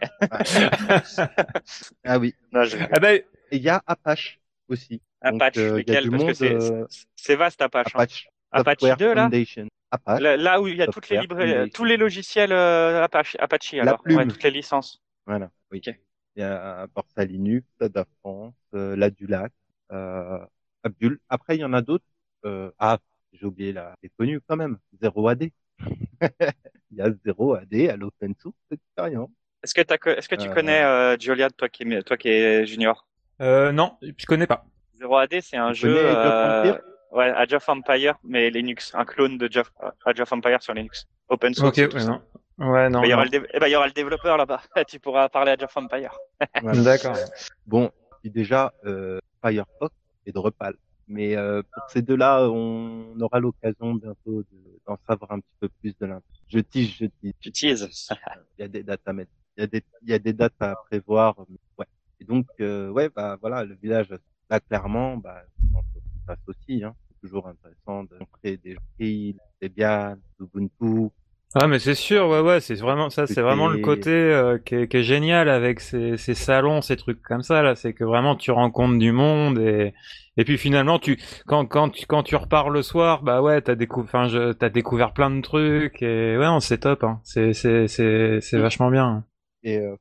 [2.05, 2.33] Ah oui.
[2.51, 2.77] Non, je...
[2.91, 3.21] Ah ben,
[3.51, 5.01] Et il y a Apache aussi.
[5.23, 6.09] Donc, Apache, euh, lequel?
[6.09, 7.87] Parce que c'est euh, c'est vaste Apache.
[7.87, 7.99] hein.
[7.99, 8.27] Apache.
[8.51, 9.23] Apache Software 2 là.
[9.23, 9.67] Foundation.
[9.91, 10.21] Apache.
[10.21, 13.73] Là, là où il y a toutes les librairies, tous les logiciels euh, Apache, Apache
[13.75, 14.17] alors, plume.
[14.17, 15.01] ouais, toutes les licences.
[15.25, 15.49] Voilà.
[15.71, 15.81] Oui.
[15.85, 15.95] Ok.
[16.35, 19.51] Il y a Porta Linux, Ada France, euh, la Dulac,
[19.91, 20.37] euh,
[20.83, 21.19] Abdul.
[21.29, 22.05] Après, il y en a d'autres.
[22.45, 22.99] Euh, ah,
[23.33, 23.95] j'ai oublié là.
[24.03, 24.77] C'est connu quand même.
[25.01, 25.49] Zero AD.
[26.21, 29.29] il y a Zero AD à l'open source expérience.
[29.63, 32.29] Est-ce que, t'as co- est-ce que tu Euh, connais euh, Julia, toi qui, toi qui
[32.29, 33.07] es junior?
[33.41, 34.65] Euh, non, je connais pas.
[34.95, 36.13] Zero AD, c'est un Tu jeu.
[37.11, 39.71] Age euh, ouais, Age of Empire, mais Linux, un clone de Jeff-
[40.05, 41.77] Age of Empire sur Linux, open source.
[41.77, 42.21] Ok, ouais, non.
[42.59, 43.01] Ouais, non.
[43.01, 43.29] Bah, il y aura non.
[43.31, 44.61] le dé- eh ben, il y aura le développeur là-bas.
[44.87, 46.17] tu pourras parler Age of Empire.
[46.83, 47.17] D'accord.
[47.65, 47.91] Bon,
[48.21, 49.93] puis déjà, euh, Firefox
[50.25, 50.75] et Drupal.
[51.09, 55.69] Mais euh, pour ces deux-là, on aura l'occasion bientôt de- d'en savoir un petit peu
[55.69, 56.21] plus de l'intérieur.
[56.49, 57.33] Je tease, je tease.
[57.39, 58.09] Tu teases.
[58.57, 59.31] Il y a des dates à mettre.
[59.55, 61.35] Il y a des, il y a des dates à prévoir.
[61.49, 61.85] mais Ouais.
[62.19, 64.07] Et donc, euh, ouais, bah voilà, le village,
[64.49, 65.43] là clairement, bah,
[66.27, 66.83] passe aussi.
[66.83, 66.93] Hein.
[67.09, 71.09] C'est toujours intéressant de montrer des April, des Debian, Ubuntu.
[71.55, 74.75] Ah mais c'est sûr, ouais ouais, c'est vraiment ça, c'est vraiment le côté euh, qui,
[74.75, 78.03] est, qui est génial avec ces, ces salons, ces trucs comme ça là, c'est que
[78.03, 79.93] vraiment tu rencontres du monde et
[80.35, 81.17] et puis finalement tu
[81.47, 84.69] quand quand tu quand tu repars le soir, bah ouais, t'as découvert, enfin je t'as
[84.69, 87.21] découvert plein de trucs et ouais, non, c'est top, hein.
[87.23, 89.23] c'est c'est c'est c'est vachement bien.
[89.63, 89.95] Et euh,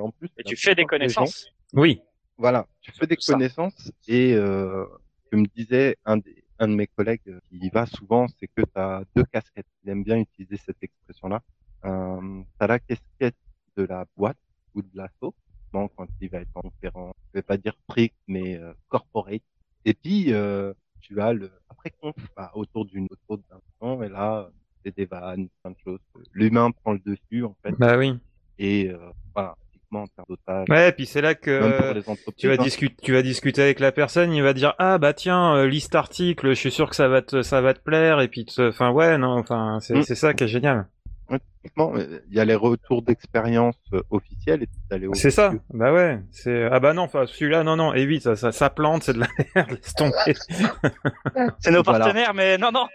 [0.00, 1.46] en plus, Et tu fais des gens- connaissances?
[1.74, 2.00] Oui,
[2.38, 3.32] Voilà, tu fais des ça.
[3.34, 4.84] connaissances et euh,
[5.32, 8.62] que me disait un, des, un de mes collègues qui y va souvent, c'est que
[8.62, 9.66] tu as deux casquettes.
[9.82, 11.40] Il aime bien utiliser cette expression-là.
[11.86, 13.36] Euh, tu as la casquette
[13.76, 14.36] de la boîte
[14.74, 15.34] ou de l'assaut,
[15.72, 19.42] quand il va être en conférence, je vais pas dire strict, mais euh, corporate.
[19.86, 24.50] Et puis, euh, tu as le après-conf bah, autour d'une autour d'un temps, et là,
[24.84, 26.00] c'est des vannes, plein de choses.
[26.32, 28.18] L'humain prend le dessus, en fait, bah oui.
[28.58, 29.56] et euh, voilà,
[30.00, 31.94] en termes d'otage, Ouais, et puis c'est là que
[32.36, 32.56] tu vas hein.
[32.62, 35.94] discuter, tu vas discuter avec la personne, il va dire ah bah tiens euh, liste
[35.94, 38.68] article, je suis sûr que ça va te ça va te plaire et puis te-
[38.68, 40.02] enfin ouais non enfin c'est Mm.
[40.02, 40.86] c'est ça qui est génial.
[41.62, 45.54] Typiquement, euh, il y a les retours d'expérience euh, officiels et les C'est ça.
[45.72, 46.18] Bah ouais.
[46.30, 47.02] C'est ah bah non.
[47.02, 50.12] Enfin celui-là non non évite ça ça, ça plante c'est de la merde laisse tomber.
[51.60, 52.00] C'est nos Voilà.
[52.00, 52.86] partenaires, mais non, non.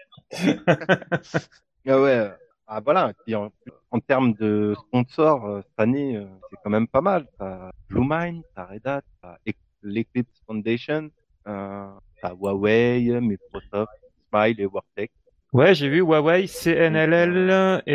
[1.87, 2.29] Ah ouais.
[2.67, 3.13] Ah voilà.
[3.27, 3.49] Et en,
[3.91, 7.25] en termes de sponsors euh, cette année, euh, c'est quand même pas mal.
[7.39, 11.09] T'as Bluemind, t'as Red Hat, t'as Ec- l'Eclipse Foundation,
[11.47, 11.87] euh,
[12.21, 13.91] t'as Huawei, Microsoft,
[14.29, 15.11] Smile et Wortec.
[15.53, 17.93] Ouais j'ai vu Huawei, CNLL et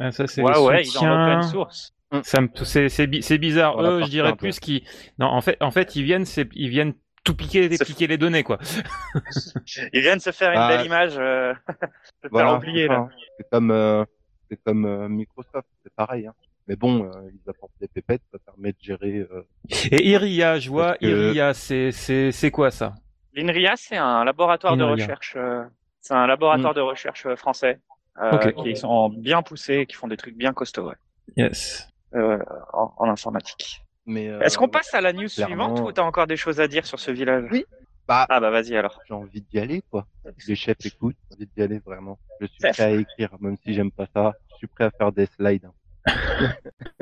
[0.00, 1.12] euh, ça c'est Ouais, le soutien.
[1.38, 1.92] open source.
[2.22, 3.80] Ça me c'est c'est bi- c'est bizarre.
[3.80, 4.82] Eux je dirais plus qu'ils
[5.18, 6.94] non en fait en fait ils viennent c'est ils viennent
[7.24, 8.58] tout piquer C'est- piquer les données quoi.
[9.92, 11.14] Ils viennent se faire une Ah, belle image.
[11.18, 11.54] Euh...
[12.22, 13.08] se Voilà, faire oublier ça, là.
[13.38, 14.04] C'est comme, euh,
[14.50, 16.26] c'est comme euh, Microsoft, c'est pareil.
[16.26, 16.34] Hein.
[16.66, 19.26] Mais bon, euh, ils apportent des pépettes, ça permet de gérer.
[19.30, 19.42] euh,
[19.90, 22.94] Et Iria, je vois, que- Iria, c'est c'est c'est quoi ça?
[23.34, 25.34] L'INRIA, c'est un laboratoire de recherche.
[25.36, 25.64] euh,
[26.00, 27.80] c'est un laboratoire de recherche français
[28.22, 30.94] euh, qui sont bien poussés, qui font des trucs bien costauds ouais,
[31.36, 31.88] Yes.
[32.14, 32.38] euh,
[32.72, 33.82] en, en informatique.
[34.06, 35.74] mais euh, Est-ce qu'on passe à la news clairement.
[35.74, 37.48] suivante ou t'as encore des choses à dire sur ce village?
[37.50, 37.64] Oui.
[38.06, 39.00] Bah, Ah bah vas-y alors.
[39.08, 40.06] j'ai envie d'y aller, quoi.
[40.46, 42.18] Les chefs écoutent, j'ai envie d'y aller vraiment.
[42.40, 42.72] Je suis Chef.
[42.76, 44.34] prêt à écrire, même si j'aime pas ça.
[44.52, 45.68] Je suis prêt à faire des slides.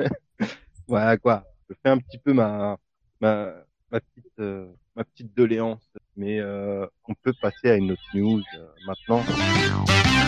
[0.87, 1.43] voilà, quoi.
[1.69, 2.77] Je fais un petit peu ma,
[3.21, 3.53] ma,
[3.91, 5.81] ma petite, euh, ma petite doléance.
[6.15, 9.21] Mais euh, on peut passer à une autre news euh, maintenant.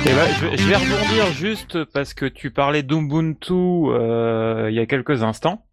[0.08, 4.76] Eh ben, je, vais- je vais rebondir juste parce que tu parlais d'Ubuntu euh, il
[4.76, 5.66] y a quelques instants.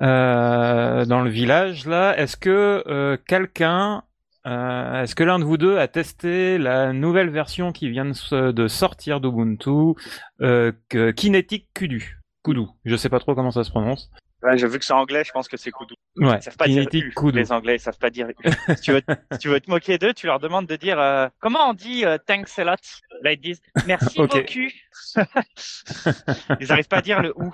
[0.00, 4.04] Euh, dans le village, là, est-ce que euh, quelqu'un,
[4.48, 8.68] euh, est-ce que l'un de vous deux a testé la nouvelle version qui vient de,
[8.68, 9.94] sortir d'Ubuntu,
[10.40, 10.72] euh,
[11.14, 12.18] Kinetic Kudu?
[12.44, 14.10] Kudu, je sais pas trop comment ça se prononce.
[14.42, 15.94] Ouais, j'ai vu que c'est anglais, je pense que c'est Kudu.
[16.16, 17.14] Ouais, Ils savent pas dire Kinetic U.
[17.14, 17.38] Kudu.
[17.38, 18.34] Les Anglais, ils savent pas dire U.
[18.76, 21.26] si, tu veux, si tu veux te moquer d'eux, tu leur demandes de dire euh,
[21.40, 22.76] comment on dit euh, thanks a lot.
[23.22, 24.36] Là, ils disent merci beaucoup.
[26.60, 27.52] ils arrivent pas à dire le ou.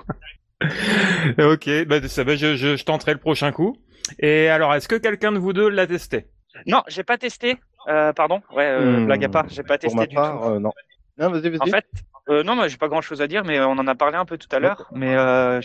[1.43, 3.77] ok, bah, ça, bah, je, je, je tenterai le prochain coup.
[4.19, 6.27] Et alors, est-ce que quelqu'un de vous deux l'a testé?
[6.67, 7.57] Non, j'ai pas testé.
[7.89, 8.43] Euh, pardon.
[8.53, 9.07] Ouais, euh, Hmm.
[9.07, 10.49] blague à part, j'ai pas Pour testé ma du part, tout.
[10.55, 10.71] euh, non.
[11.19, 11.61] Non, vas-y, vas-y.
[11.61, 11.85] En fait,
[12.31, 14.25] euh, non, moi j'ai pas grand chose à dire, mais on en a parlé un
[14.25, 14.89] peu tout à l'heure.
[14.93, 15.61] Mais euh,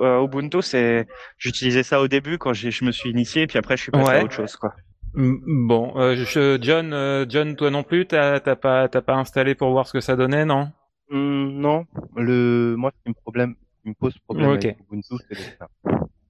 [0.00, 3.76] euh, Ubuntu, c'est, j'utilisais ça au début quand j'ai- je me suis initié, puis après
[3.76, 4.20] je suis passé Ouais.
[4.20, 4.74] à autre chose, quoi.
[5.14, 9.54] Bon, euh, je- John, euh, John, toi non plus, t'as t'as pas, t'as pas installé
[9.54, 10.70] pour voir ce que ça donnait, non?
[11.10, 11.86] Hum, non,
[12.16, 15.68] le moi ce qui me problème, qui me pose problème avec Ubuntu, c'est seins.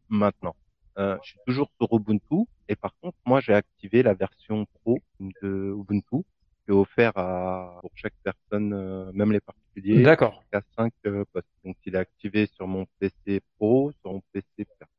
[0.09, 0.55] Maintenant,
[0.99, 5.01] euh, je suis toujours sur Ubuntu et par contre, moi j'ai activé la version pro
[5.21, 6.25] de Ubuntu
[6.65, 9.64] qui est offert à pour chaque personne, euh, même les particuliers,
[10.03, 10.41] D'accord.
[10.43, 11.47] jusqu'à 5 euh, postes.
[11.65, 14.45] Donc il est activé sur mon PC pro, sur mon PC.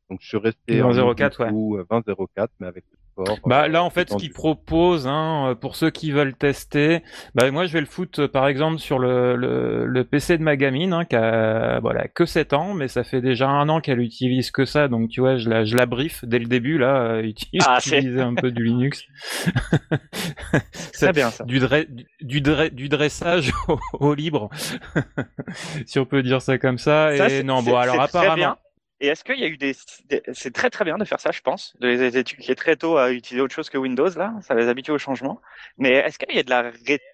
[0.10, 3.40] Donc je suis resté en 20.04, Ubuntu, euh, 20.04, mais avec le support.
[3.50, 4.26] Bah euh, là en fait ce étendu.
[4.26, 7.02] qu'ils proposent hein, euh, pour ceux qui veulent tester,
[7.34, 10.44] bah moi je vais le foutre euh, par exemple sur le, le, le PC de
[10.44, 13.80] ma gamine hein, qui a voilà que 7 ans mais ça fait déjà un an
[13.82, 16.78] qu'elle utilise que ça donc tu vois je la je la brief dès le début
[16.78, 19.04] là euh, uti- Ah, c'est- utiliser un peu du Linux.
[20.94, 21.44] Très bien ça.
[21.46, 21.88] du, dre-
[22.22, 24.50] du, dre- du dressage au, au libre,
[25.86, 27.16] si on peut dire ça comme ça.
[27.16, 28.58] Ça, et non, bon, alors apparemment, bien.
[29.02, 29.74] Et est-ce qu'il y a eu des,
[30.06, 32.98] des- c'est très très bien de faire ça, je pense, de les éduquer très tôt
[32.98, 35.42] à utiliser autre chose que Windows là, ça les habitue au changement.
[35.78, 36.72] Mais est-ce qu'il y a de la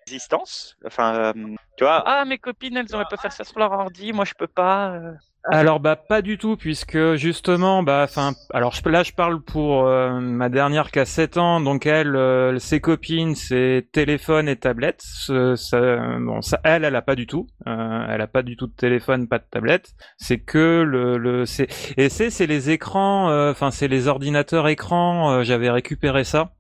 [0.08, 0.78] résistance?
[0.86, 4.14] Enfin, euh, tu vois, ah mes copines elles ont pu faire ça sur leur ordi,
[4.14, 5.00] moi je peux pas.
[5.48, 5.56] Euh.
[5.56, 9.88] Alors bah pas du tout puisque justement bah enfin alors je- là je parle pour
[9.88, 14.56] euh, ma dernière qui a 7 ans donc elle euh, ses copines c'est téléphone et
[14.56, 15.80] tablette Ce- ça,
[16.20, 18.74] bon ça elle elle a pas du tout Euh, elle a pas du tout de
[18.76, 21.68] téléphone pas de tablette c'est que le le c'est
[21.98, 26.52] et c'est c'est les écrans euh, enfin c'est les ordinateurs écrans euh, j'avais récupéré ça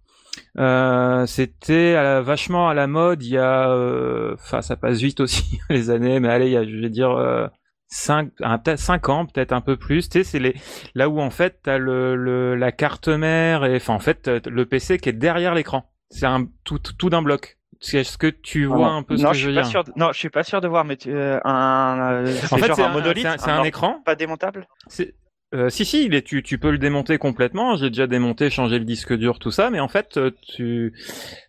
[0.57, 3.69] Euh, c'était vachement à la mode il y a
[4.33, 7.11] enfin ça passe vite aussi les années mais allez il y a je vais dire
[7.93, 10.55] 5 un, peut-être cinq ans peut-être un peu plus tu sais c'est les
[10.95, 14.65] là où en fait t'as le, le la carte mère et enfin en fait le
[14.65, 17.57] PC qui est derrière l'écran c'est un tout tout d'un bloc
[17.93, 19.83] est-ce que tu vois un peu ce non, que je veux pas dire sûr.
[19.83, 22.59] de- Non, je suis pas sûr de voir, mais tu, euh, un, euh, en c'est
[22.59, 24.67] fait genre un un, monolithe, c'est un, écran pas démontable?
[24.87, 25.15] c'est
[25.53, 27.75] euh, si si, il est, tu, tu peux le démonter complètement.
[27.75, 30.93] J'ai déjà démonté, changé le disque dur, tout ça, mais en fait, euh, tu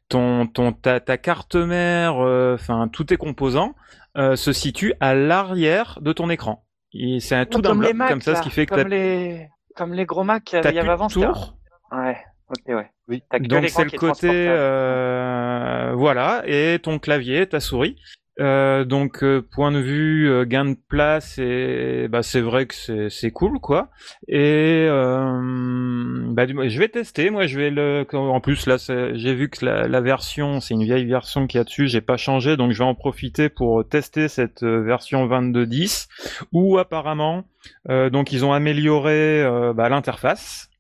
[0.09, 3.74] ton ton ta, ta carte mère, euh, enfin tous tes composants
[4.16, 6.64] euh, se situent à l'arrière de ton écran.
[6.92, 8.88] Et c'est un tout d'un bloc Mac, comme ça, là, ce qui fait que comme
[8.88, 11.08] les comme les gros Mac qu'il t'as y avait avant.
[11.08, 11.56] tour.
[11.90, 12.18] Ouais.
[12.48, 12.90] Ok, ouais.
[13.08, 13.22] Oui.
[13.30, 17.96] T'as que Donc c'est le côté euh, voilà et ton clavier, ta souris.
[18.41, 22.74] Euh, donc euh, point de vue euh, gain de place et bah c'est vrai que
[22.74, 23.91] c'est c'est cool quoi.
[24.26, 27.28] Et euh, bah je vais tester.
[27.28, 28.76] Moi je vais le en plus là
[29.14, 32.01] j'ai vu que la, la version c'est une vieille version qu'il y a dessus j'ai
[32.01, 32.57] pas changé.
[32.57, 36.09] Donc je vais en profiter pour tester cette version 22.10
[36.53, 37.45] où apparemment
[37.89, 40.70] donc ils ont amélioré bah, l'interface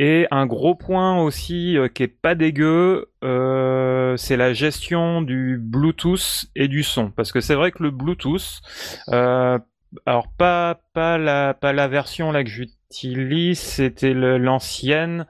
[0.00, 5.58] et un gros point aussi euh, qui est pas dégueu, euh, c'est la gestion du
[5.60, 7.10] Bluetooth et du son.
[7.10, 8.60] Parce que c'est vrai que le Bluetooth,
[9.08, 9.58] euh,
[10.06, 15.26] alors pas pas la pas la version là que j'utilise, c'était l'ancienne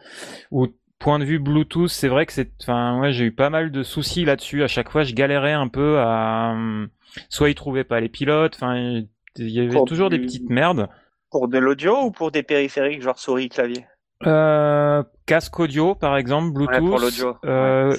[0.50, 0.66] où
[0.98, 3.82] point de vue Bluetooth, c'est vrai que c'est, enfin ouais, j'ai eu pas mal de
[3.82, 4.62] soucis là-dessus.
[4.62, 6.90] À chaque fois, je galérais un peu à, hum,
[7.30, 10.90] soit ils trouvaient pas les pilotes, enfin il y avait Pour toujours des petites merdes.
[11.30, 13.86] Pour de l'audio ou pour des périphériques genre souris clavier?
[14.26, 16.74] Euh, casque audio par exemple, Bluetooth.
[16.82, 17.36] Ouais, pour l'audio.
[17.44, 17.94] Euh,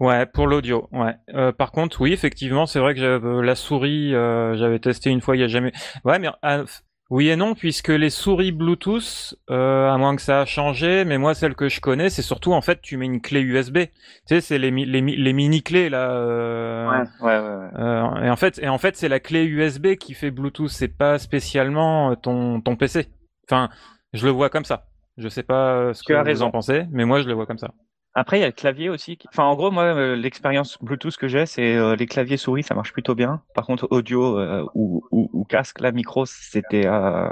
[0.00, 1.14] Ouais, pour l'audio, ouais.
[1.32, 5.20] Euh, par contre, oui, effectivement, c'est vrai que j'avais la souris, euh, j'avais testé une
[5.20, 5.70] fois, il y a jamais.
[6.04, 6.62] Ouais, mais ah,
[7.08, 11.18] Oui et non, puisque les souris Bluetooth, euh, à moins que ça a changé, mais
[11.18, 13.76] moi celle que je connais, c'est surtout en fait tu mets une clé USB.
[13.76, 13.90] Tu
[14.26, 16.10] sais, c'est les, mi- les, mi- les mini clés là.
[16.10, 17.68] euh, Ouais, ouais, ouais.
[17.78, 20.70] euh, et en fait, et en fait, c'est la clé USB qui fait Bluetooth.
[20.70, 23.06] C'est pas spécialement euh, ton ton PC.
[23.48, 23.68] Enfin,
[24.14, 24.86] je le vois comme ça.
[25.18, 26.46] Je sais pas euh, ce Tu que as vous raison.
[26.46, 27.72] en pensez, mais moi je le vois comme ça.
[28.14, 29.16] Après, il y a le clavier aussi.
[29.16, 32.62] qui- Enfin, en gros, moi, euh, l'expérience Bluetooth que j'ai, c'est euh, les claviers souris,
[32.62, 33.42] ça marche plutôt bien.
[33.54, 37.28] Par contre, audio euh, ou, ou, ou casque, là, micro, c'était euh,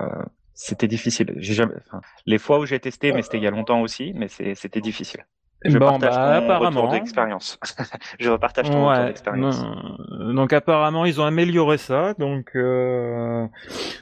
[0.55, 1.35] c'était difficile.
[1.37, 1.75] J'ai jamais.
[1.87, 4.55] Enfin, les fois où j'ai testé, mais c'était il y a longtemps aussi, mais c'est-
[4.55, 5.27] c'était difficile.
[5.67, 6.81] Je Bon, partage bah, ton apparemment.
[6.83, 7.59] retour d'expérience.
[8.19, 9.63] je repartage ton retour d'expérience.
[9.63, 13.47] non, donc apparemment ils ont amélioré ça, donc euh,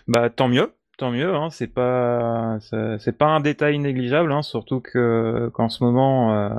[0.07, 1.35] bah tant mieux, tant mieux.
[1.35, 2.59] Hein, c'est pas
[3.01, 6.51] c'est pas un détail négligeable, hein, surtout que qu'en ce moment, euh,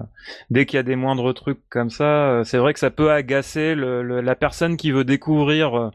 [0.49, 3.11] dès qu'il y a des moindres trucs comme ça, euh, c'est vrai que ça peut
[3.11, 5.89] agacer le, le- la personne qui veut découvrir euh,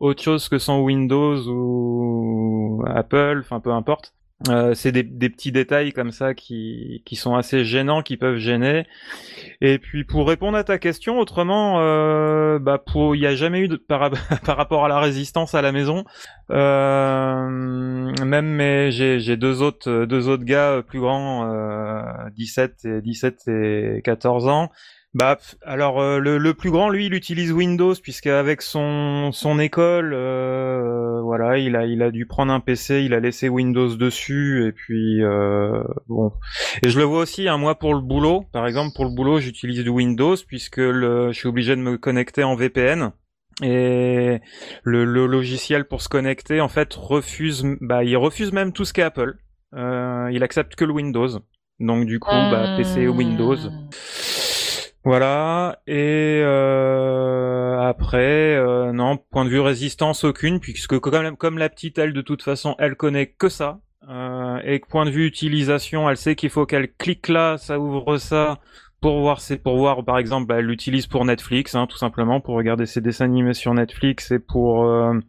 [0.00, 4.14] autre chose que son Windows ou Apple, enfin peu importe.
[4.48, 8.36] Euh, c'est des, des petits détails comme ça qui, qui sont assez gênants, qui peuvent
[8.36, 8.86] gêner.
[9.62, 13.60] Et puis pour répondre à ta question, autrement, euh, bah pour, il n'y a jamais
[13.60, 14.10] eu de, par,
[14.44, 16.04] par rapport à la résistance à la maison.
[16.50, 17.48] Euh,
[18.24, 22.02] même mais j'ai deux autres deux autres gars plus grands, euh,
[22.36, 24.70] 17 et 17 et 14 ans.
[25.16, 30.12] Bah alors euh, le, le plus grand lui il utilise Windows puisqu'avec son son école
[30.12, 34.66] euh, voilà il a il a dû prendre un PC il a laissé Windows dessus
[34.68, 36.32] et puis euh, bon.
[36.82, 38.44] Et je le vois aussi hein, moi pour le boulot.
[38.52, 41.96] Par exemple pour le boulot j'utilise du Windows puisque le, je suis obligé de me
[41.96, 43.12] connecter en VPN
[43.62, 44.40] et
[44.82, 48.92] le, le logiciel pour se connecter en fait refuse bah il refuse même tout ce
[48.92, 49.38] qu'est Apple.
[49.74, 51.40] Euh, il accepte que le Windows.
[51.80, 53.56] Donc du coup bah PC Windows
[55.06, 61.68] voilà, et euh, après, euh, non, point de vue résistance, aucune, puisque comme, comme la
[61.68, 63.78] petite, elle, de toute façon, elle connaît que ça.
[64.08, 68.18] Euh, et point de vue utilisation, elle sait qu'il faut qu'elle clique là, ça ouvre
[68.18, 68.58] ça,
[69.00, 72.40] pour voir, c'est pour voir, par exemple, bah, elle l'utilise pour Netflix, hein, tout simplement,
[72.40, 74.86] pour regarder ses dessins animés sur Netflix, et pour...
[74.86, 75.20] Euh,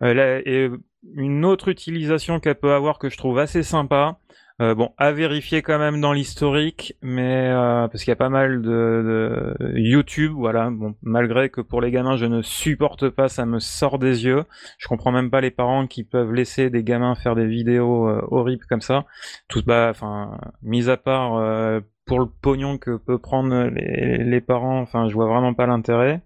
[0.00, 0.70] elle a- et
[1.14, 4.16] une autre utilisation qu'elle peut avoir que je trouve assez sympa,
[4.60, 8.28] euh, bon, à vérifier quand même dans l'historique, mais euh, parce qu'il y a pas
[8.28, 10.70] mal de, de YouTube, voilà.
[10.70, 14.44] Bon, malgré que pour les gamins, je ne supporte pas, ça me sort des yeux.
[14.78, 18.20] Je comprends même pas les parents qui peuvent laisser des gamins faire des vidéos euh,
[18.30, 19.06] horribles comme ça.
[19.48, 24.40] Tout, bah, enfin, mis à part euh, pour le pognon que peut prendre les, les
[24.40, 26.20] parents, enfin, je vois vraiment pas l'intérêt.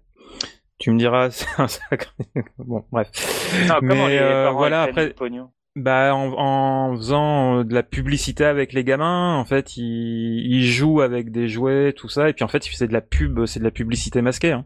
[0.77, 2.11] Tu me diras, c'est un sacré.
[2.57, 3.09] Bon, bref.
[3.69, 5.11] Non, Mais euh, voilà, après.
[5.11, 5.51] pognon?
[5.75, 10.65] Bah en, en faisant euh, de la publicité avec les gamins, en fait, ils, ils
[10.71, 13.59] jouent avec des jouets, tout ça, et puis en fait, c'est de la pub, c'est
[13.59, 14.65] de la publicité masquée, hein,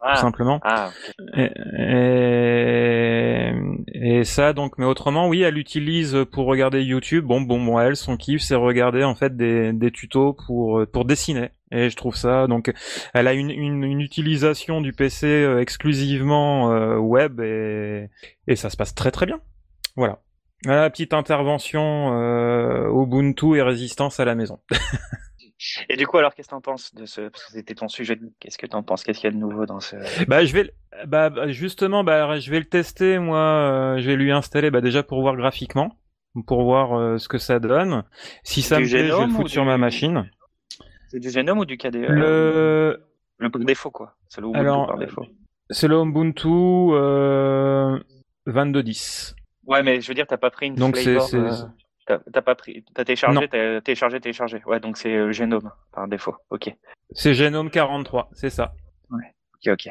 [0.00, 0.58] Ah, tout simplement.
[0.64, 0.90] ah.
[1.36, 3.52] Et, et,
[4.18, 7.24] et ça, donc, mais autrement, oui, elle l'utilise pour regarder YouTube.
[7.24, 11.04] Bon, bon, bon, elle, son kiff, c'est regarder en fait des, des tutos pour pour
[11.04, 11.50] dessiner.
[11.70, 12.72] Et je trouve ça, donc,
[13.14, 18.08] elle a une, une, une utilisation du PC euh, exclusivement euh, web et,
[18.46, 19.40] et ça se passe très très bien.
[19.94, 20.18] Voilà.
[20.64, 24.58] Voilà, petite intervention euh, Ubuntu et résistance à la maison.
[25.88, 28.16] Et du coup, alors, qu'est-ce que t'en penses de ce Parce que c'était ton sujet.
[28.38, 29.96] Qu'est-ce que t'en penses Qu'est-ce qu'il y a de nouveau dans ce
[30.28, 30.72] Bah je vais
[31.06, 34.80] bah, bah, justement bah je vais le tester moi euh, je vais lui installer bah
[34.80, 35.96] déjà pour voir graphiquement
[36.46, 38.04] pour voir euh, ce que ça donne.
[38.42, 40.30] Si ça Du me plaît, je vais le foutre sur ma machine.
[41.08, 43.00] C'est du Genome ou du KDE Le
[43.64, 44.14] défaut, quoi.
[44.28, 45.26] C'est le Ubuntu Alors, par défaut.
[45.70, 47.98] c'est le Ubuntu euh,
[48.46, 49.34] 22.10.
[49.68, 51.66] Ouais, mais je veux dire, t'as pas pris une Donc c'est flavor, c'est euh,
[52.06, 52.84] T'as t'as pas pris.
[52.94, 54.62] T'as téléchargé, t'as téléchargé, téléchargé.
[54.66, 56.34] Ouais, donc c'est euh, Genome par défaut.
[56.50, 56.74] Ok.
[57.12, 58.72] c'est Genome 43, c'est ça.
[59.10, 59.20] Ok,
[59.72, 59.88] ok.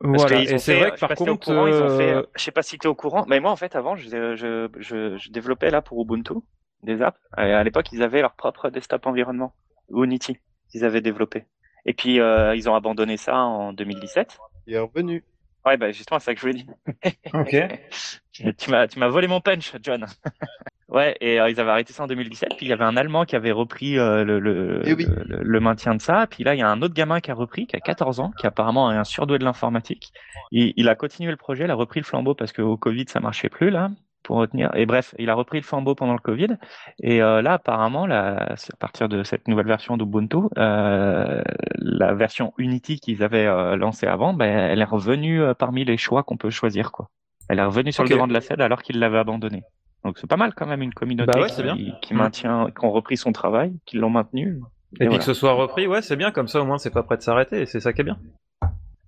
[0.00, 2.22] Parce Voilà, et c'est fait- vrai je que par contre courant, ils ont fait, euh,
[2.36, 5.16] je sais pas si t'es au courant, mais moi en fait avant je, je, je,
[5.16, 6.34] je développais là pour Ubuntu
[6.82, 7.20] des apps.
[7.38, 9.54] Et à l'époque ils avaient leur propre desktop environnement,
[9.90, 10.38] Unity,
[10.68, 11.44] qu'ils avaient développé.
[11.86, 14.38] Et puis euh, ils ont abandonné ça en 2017.
[14.66, 15.24] Il est revenu.
[15.64, 16.74] Ouais bah justement c'est ça que je voulais dire.
[17.34, 18.54] OK.
[18.58, 20.06] tu m'as tu m'as volé mon punch, John.
[20.88, 22.56] ouais et euh, ils avaient arrêté ça en 2017.
[22.56, 25.06] Puis il y avait un Allemand qui avait repris euh, le, le, Eh oui.
[25.06, 26.26] le, le maintien de ça.
[26.26, 28.32] Puis là il y a un autre gamin qui a repris, qui a 14 ans,
[28.36, 30.12] qui apparemment est un surdoué de l'informatique.
[30.50, 33.20] Il, il a continué le projet, il a repris le flambeau parce qu'au Covid ça
[33.20, 33.90] marchait plus là
[34.22, 34.70] pour retenir.
[34.74, 36.56] Et bref, il a repris le flambeau pendant le Covid.
[37.02, 41.42] Et euh, là, apparemment, là, à partir de cette nouvelle version d'Ubuntu, euh,
[41.78, 45.96] la version Unity qu'ils avaient euh, lancée avant, ben, elle est revenue euh, parmi les
[45.96, 46.92] choix qu'on peut choisir.
[46.92, 47.10] quoi.
[47.48, 49.62] Elle est revenue sur le devant de la scène alors qu'ils l'avaient abandonnée.
[50.04, 51.76] Donc c'est pas mal quand même une communauté Bah ouais, qui, c'est bien.
[52.00, 54.60] qui maintient, qui ont repris son travail, qui l'ont maintenu.
[54.94, 55.18] et puis voilà.
[55.18, 57.22] que ce soit repris, ouais, c'est bien comme ça au moins c'est pas prêt de
[57.22, 58.18] s'arrêter et c'est ça qui est bien.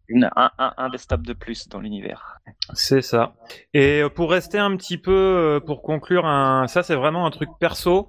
[0.08, 2.38] Une, un, un, un de plus dans l'univers.
[2.74, 3.34] C'est ça.
[3.72, 7.30] Et euh, pour rester un petit peu, euh, pour conclure, un, ça c'est vraiment un
[7.30, 8.08] truc perso.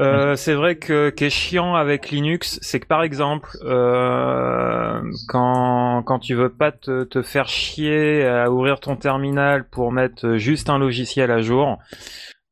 [0.00, 6.02] Euh, c'est vrai que qui est chiant avec Linux, c'est que par exemple, euh, quand
[6.04, 10.70] quand tu veux pas te, te faire chier à ouvrir ton terminal pour mettre juste
[10.70, 11.78] un logiciel à jour.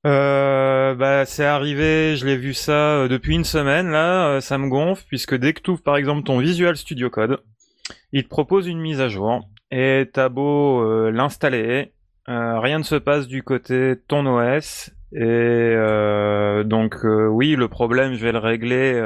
[0.04, 5.04] Euh, bah c'est arrivé, je l'ai vu ça depuis une semaine là, ça me gonfle
[5.06, 7.38] puisque dès que tu ouvres par exemple ton Visual Studio Code,
[8.12, 11.92] il te propose une mise à jour et t'as beau euh, l'installer,
[12.28, 14.90] euh, rien ne se passe du côté ton OS.
[15.14, 19.00] Et euh, donc oui, le problème, je vais le régler.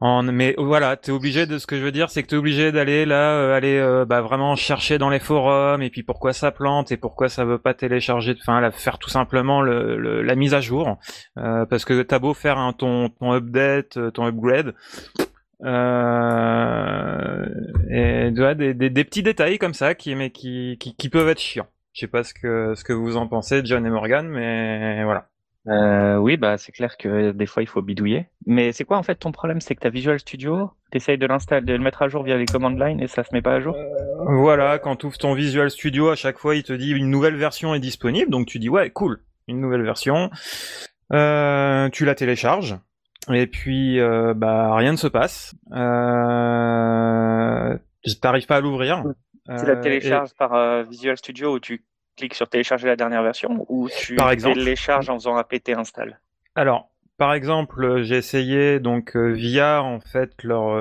[0.00, 2.70] En, mais voilà, t'es obligé de ce que je veux dire, c'est que t'es obligé
[2.70, 6.96] d'aller là, aller bah, vraiment chercher dans les forums et puis pourquoi ça plante et
[6.96, 10.98] pourquoi ça veut pas télécharger, enfin faire tout simplement le, la mise à jour,
[11.34, 14.72] parce que t'as beau faire un, ton, ton update, ton upgrade,
[15.64, 17.46] euh,
[17.90, 21.40] et des, des, des, petits détails comme ça qui, mais qui, qui, qui, peuvent être
[21.40, 21.66] chiants.
[21.92, 25.28] Je sais pas ce que, ce que vous en pensez, John et Morgan, mais voilà.
[25.66, 28.26] Euh, oui, bah c'est clair que des fois il faut bidouiller.
[28.46, 29.60] Mais c'est quoi en fait ton problème?
[29.60, 32.46] C'est que ta Visual Studio, t'essayes de l'installer, de le mettre à jour via les
[32.46, 33.74] commandes line et ça se met pas à jour?
[33.76, 37.36] Euh, Voilà, quand ouvres ton Visual Studio, à chaque fois il te dit une nouvelle
[37.36, 40.30] version est disponible, donc tu dis ouais cool, une nouvelle version.
[41.12, 42.76] Euh, tu la télécharges,
[43.30, 45.54] et puis, euh, bah, rien ne se passe.
[45.72, 47.76] Euh,
[48.20, 49.04] T'arrives pas à l'ouvrir.
[49.46, 51.84] Tu la euh, télécharges par euh, Visual Studio où tu
[52.16, 56.20] cliques sur télécharger la dernière version ou tu par exemple, télécharges en faisant apt install
[56.54, 60.74] Alors, par exemple, j'ai essayé donc via en fait leur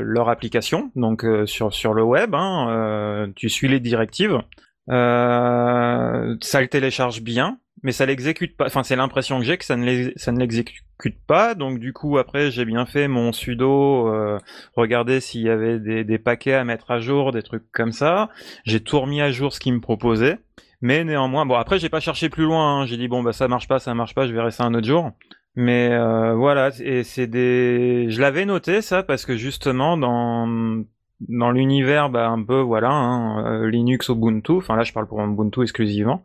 [0.00, 2.34] leur application, donc sur sur le web.
[2.34, 4.40] Hein, tu suis les directives.
[4.88, 8.66] ça le télécharge bien, mais ça l'exécute pas.
[8.66, 10.82] Enfin, c'est l'impression que j'ai que ça ne l'exécute
[11.26, 11.54] pas.
[11.54, 14.38] Donc du coup, après, j'ai bien fait mon sudo, euh,
[14.74, 18.30] regarder s'il y avait des, des, paquets à mettre à jour, des trucs comme ça.
[18.64, 20.38] J'ai tout remis à jour ce qu'il me proposait.
[20.80, 22.80] Mais néanmoins, bon, après, j'ai pas cherché plus loin.
[22.80, 22.86] Hein.
[22.86, 24.86] J'ai dit bon, bah ça marche pas, ça marche pas, je verrai ça un autre
[24.86, 25.12] jour.
[25.54, 28.06] Mais euh, voilà, et c'est des.
[28.08, 30.84] Je l'avais noté ça parce que justement dans
[31.20, 35.20] dans l'univers bah, un peu voilà hein, euh, Linux Ubuntu enfin là je parle pour
[35.20, 36.24] Ubuntu exclusivement.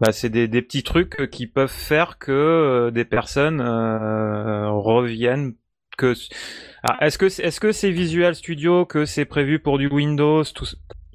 [0.00, 5.54] Bah, c'est des, des, petits trucs qui peuvent faire que euh, des personnes euh, reviennent
[5.96, 6.14] que
[6.82, 10.66] ah, est-ce que est-ce que c'est Visual Studio que c'est prévu pour du Windows tout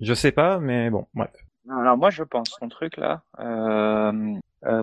[0.01, 1.31] je sais pas mais bon bref.
[1.69, 3.23] Alors moi je pense ton truc là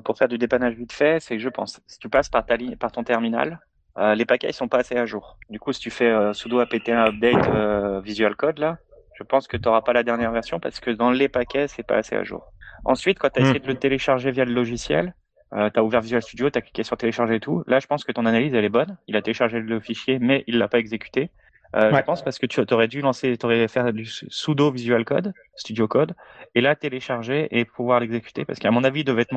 [0.04, 2.56] pour faire du dépannage vite fait c'est que je pense si tu passes par ta
[2.56, 3.60] ligne par ton terminal
[3.98, 5.38] euh, les paquets ils sont pas assez à jour.
[5.50, 8.78] Du coup, si tu fais euh, sudo apt un update euh, visual code là,
[9.18, 11.82] je pense que tu n'auras pas la dernière version parce que dans les paquets c'est
[11.82, 12.52] pas assez à jour.
[12.84, 15.14] Ensuite, quand tu as essayé de le télécharger via le logiciel,
[15.54, 17.64] euh, tu as ouvert Visual Studio, tu as cliqué sur télécharger et tout.
[17.66, 18.96] Là, je pense que ton analyse elle est bonne.
[19.06, 21.30] Il a téléchargé le fichier, mais il l'a pas exécuté.
[21.74, 25.04] Euh, Je pense parce que tu aurais dû lancer, tu aurais fait du sudo Visual
[25.04, 26.14] Code, Studio Code,
[26.54, 29.34] et là télécharger et pouvoir l'exécuter parce qu'à mon avis, il devait te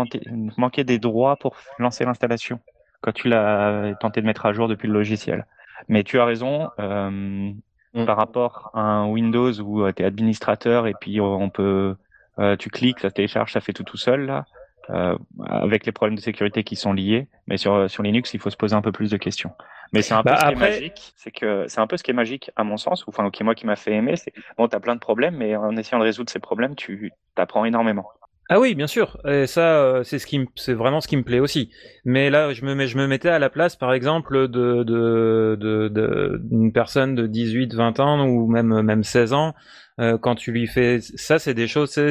[0.60, 2.60] manquer des droits pour lancer l'installation
[3.02, 5.46] quand tu l'as tenté de mettre à jour depuis le logiciel.
[5.88, 7.52] Mais tu as raison, euh,
[7.94, 8.06] mm.
[8.06, 11.96] par rapport à un Windows où euh, tu es administrateur et puis on peut,
[12.40, 14.46] euh, tu cliques, ça télécharge, ça fait tout tout seul là,
[14.90, 17.28] euh, avec les problèmes de sécurité qui sont liés.
[17.48, 19.52] Mais sur, sur Linux, il faut se poser un peu plus de questions.
[19.92, 22.04] Mais c'est un peu bah, ce qui est magique, c'est que c'est un peu ce
[22.04, 24.34] qui est magique à mon sens, ou enfin qui moi qui m'a fait aimer, c'est
[24.56, 28.08] bon, t'as plein de problèmes, mais en essayant de résoudre ces problèmes, tu apprends énormément.
[28.52, 29.16] Ah oui, bien sûr.
[29.28, 31.70] Et ça, euh, c'est ce qui, c'est vraiment ce qui me plaît aussi.
[32.04, 35.56] Mais là, je me, mets, je me mettais à la place, par exemple, de, de,
[35.60, 39.54] de, d'une personne de 18, 20 ans ou même, même 16 ans.
[40.00, 42.06] Euh, quand tu lui fais ça, c'est des choses, ça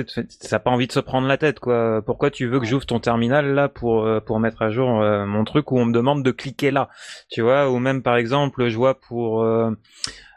[0.53, 2.03] n'a pas envie de se prendre la tête, quoi.
[2.07, 4.91] Pourquoi tu veux que j'ouvre ton terminal là pour euh, pour mettre à jour
[5.27, 6.91] mon truc où on me demande de cliquer là,
[7.31, 7.71] tu vois?
[7.71, 9.43] Ou même par exemple, je vois pour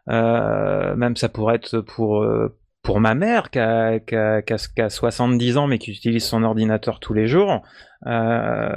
[0.07, 2.25] même ça pourrait être pour
[2.83, 6.43] pour ma mère qui a, qui, a, qui, a, 70 ans mais qui utilise son
[6.43, 7.61] ordinateur tous les jours,
[8.07, 8.69] euh,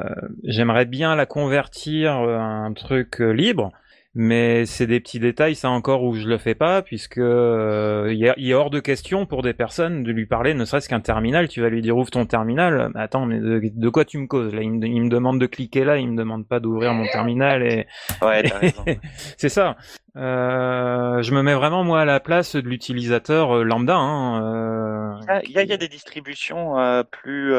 [0.42, 3.72] j'aimerais bien la convertir à un truc euh, libre
[4.14, 8.24] mais c'est des petits détails, ça encore où je le fais pas, puisque euh, il,
[8.24, 11.48] est, hors de question pour des personnes de lui parler, ne serait-ce qu'un terminal.
[11.48, 12.92] Tu vas lui dire ouvre ton terminal.
[12.94, 14.62] Attends, mais de, quoi tu me causes là?
[14.62, 17.86] Il me, demande de cliquer là, il me demande pas d'ouvrir mon terminal et.
[18.22, 18.44] Ouais,
[19.36, 19.76] c'est ça.
[20.16, 23.96] Euh, je me mets vraiment moi à la place de l'utilisateur euh, lambda.
[23.96, 25.40] Hein, euh...
[25.44, 27.52] il, y a, il, y a, des distributions euh, plus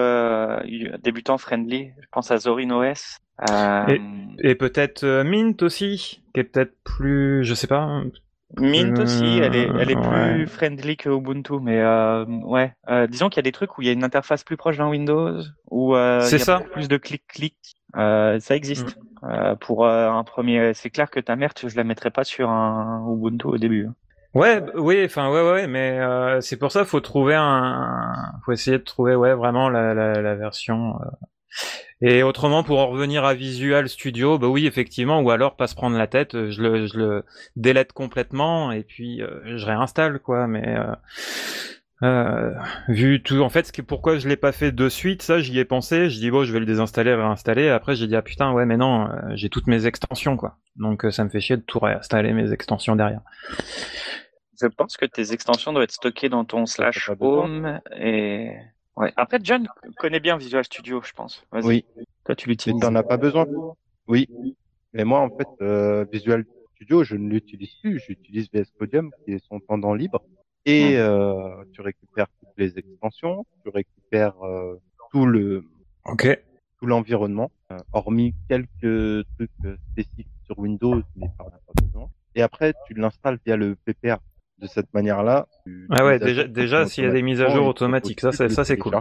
[1.03, 1.91] débutants friendly.
[1.99, 3.19] Je pense à Zorin OS
[3.49, 3.97] euh,
[4.39, 8.01] et, peut-être euh, Mint aussi, qui est peut-être plus, je sais pas.
[8.57, 12.73] Mint aussi, elle est, elle est plus friendly que Ubuntu, mais euh, ouais.
[12.89, 14.77] Euh, disons qu'il y a des trucs où il y a une interface plus proche
[14.77, 16.61] d'un Windows, où euh, il y a ça.
[16.71, 17.55] plus de clic-clic.
[17.93, 18.97] ça existe.
[19.21, 19.55] Mm.
[19.59, 23.47] pour un premier, c'est clair que ta mère, je la mettrais pas sur un Ubuntu
[23.47, 23.87] au début.
[23.87, 23.95] Hein.
[24.35, 28.13] Ouais, oui, enfin ouais, ouais, mais euh, c'est pour ça faut trouver un,
[28.43, 30.99] faut essayer de trouver ouais vraiment la, la, la version.
[32.07, 35.73] Et autrement, pour en revenir à Visual Studio, bah oui, effectivement, ou alors pas se
[35.73, 37.23] prendre la tête, euh, je le, je le
[37.55, 40.45] délète complètement et puis euh, je réinstalle quoi.
[40.45, 40.93] Mais euh,
[42.03, 42.53] euh,
[42.89, 45.57] vu tout, en fait, ce qui- pourquoi je l'ai pas fait de suite, ça j'y
[45.57, 46.11] ai pensé.
[46.11, 47.69] Je dis bon, je vais le désinstaller, réinstaller.
[47.69, 50.57] Après, j'ai dit ah putain ouais, mais non, euh, j'ai toutes mes extensions quoi.
[50.75, 53.21] Donc euh, ça me fait chier de tout réinstaller mes extensions derrière.
[54.61, 58.51] Je pense que tes extensions doivent être stockées dans ton slash home et
[58.97, 59.13] ouais.
[59.15, 59.67] Après, John
[59.97, 61.45] connaît bien Visual Studio, je pense.
[61.51, 61.85] Oui,
[62.25, 62.81] Toi, tu mais l'utilises.
[62.81, 63.45] t'en as pas besoin.
[64.07, 64.27] Oui.
[64.93, 67.99] Mais moi, en fait, euh, Visual Studio, je ne l'utilise plus.
[67.99, 70.23] J'utilise VS Codium, qui est son pendant libre.
[70.65, 74.81] Et euh, tu récupères toutes les extensions, tu récupères euh,
[75.11, 75.63] tout le
[76.05, 76.27] Ok.
[76.79, 82.09] tout l'environnement, euh, hormis quelques trucs euh, spécifiques sur Windows, mais t'en as pas besoin.
[82.33, 84.17] Et après, tu l'installes via le PPR.
[84.57, 85.47] De cette manière-là,
[85.89, 88.63] Ah ouais, déjà- déjà, sont s'il y a des mises à jour automatiques, ça, ça,
[88.63, 88.95] c'est cool.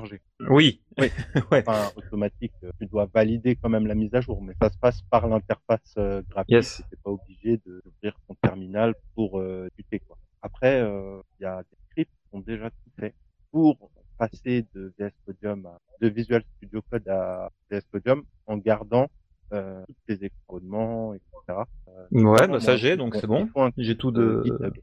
[0.51, 0.81] Oui.
[0.99, 1.11] Oui.
[1.53, 1.63] ouais.
[1.65, 4.77] Enfin, automatique, euh, tu dois valider quand même la mise à jour, mais ça se
[4.79, 6.51] passe par l'interface euh, graphique.
[6.51, 6.79] Yes.
[6.79, 10.01] Tu n'es pas obligé d'ouvrir ton terminal pour euh, tuter.
[10.01, 10.19] Quoi.
[10.43, 13.15] Après, euh, il y a des scripts qui ont déjà tout fait
[13.53, 19.07] pour passer de VS Codium à, de Visual Studio Code à VS Codium en gardant
[19.53, 21.61] euh, tous les exportements, etc.
[21.89, 23.49] Euh, Ouais, bah ça j'ai, donc c'est bon.
[23.77, 24.45] J'ai tout euh, de.
[24.45, 24.75] GitHub.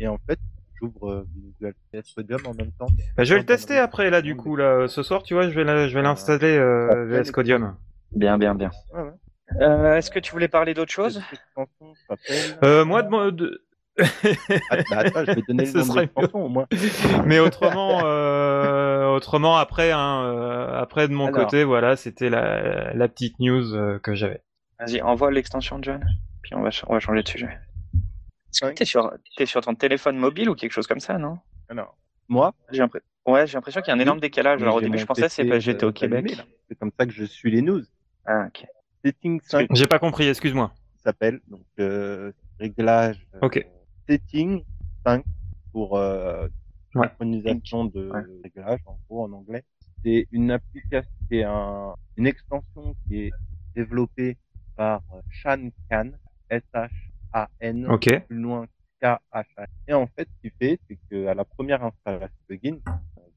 [0.00, 0.38] Et en fait,
[0.80, 2.86] j'ouvre euh, Visual VS Codium en même temps.
[3.16, 5.54] Bah, je vais le tester après là, du coup là, ce soir, tu vois, je
[5.54, 7.76] vais la- je vais l'installer euh, VS Codium.
[8.12, 8.70] Bien, bien, bien.
[8.94, 9.10] Ouais, ouais.
[9.62, 11.22] Euh, Est-ce que tu voulais parler d'autre chose?
[12.64, 13.62] Euh, moi de.
[13.98, 14.04] Ah,
[14.90, 16.66] bah, attends, je vais donner le nom de au moins.
[17.24, 21.44] Mais autrement, euh, autrement après, hein, euh, après de mon Alors.
[21.44, 24.42] côté, voilà, c'était la, la petite news euh, que j'avais.
[24.78, 26.04] Vas-y, envoie l'extension, John.
[26.42, 27.48] Puis on va, on va changer de sujet.
[28.52, 28.74] Est-ce que Ouais.
[28.74, 31.38] T'es sur, t'es sur ton téléphone mobile ou quelque chose comme ça, non?
[31.68, 31.96] Alors,
[32.28, 34.62] moi, J'ai l'impré- Ouais, j'ai l'impression qu'il y a un énorme décalage.
[34.62, 36.36] Alors au début, je pensais que c'est PC, parce que j'étais au Québec.
[36.68, 37.82] C'est comme ça que je suis les news.
[38.24, 38.64] Ah, ok.
[39.04, 40.72] Setting 5 J'ai pas compris, excuse-moi.
[40.96, 43.64] s'appelle, donc euh, réglage euh, Ok.
[44.08, 44.64] Setting
[45.04, 45.24] 5
[45.72, 46.48] pour euh,
[46.94, 47.08] Ouais.
[47.08, 48.22] synchronisation de Ouais.
[48.44, 49.64] réglage, en gros en anglais.
[50.04, 53.32] C'est une application, c'est un, une extension qui est
[53.74, 54.38] développée
[54.76, 56.10] par euh, Shan Khan,
[57.88, 58.08] Ok.
[58.26, 58.66] plus loin
[59.00, 59.66] K-H-A.
[59.88, 62.78] Et en fait, ce qu'il fait, c'est que à la première installation de plugin,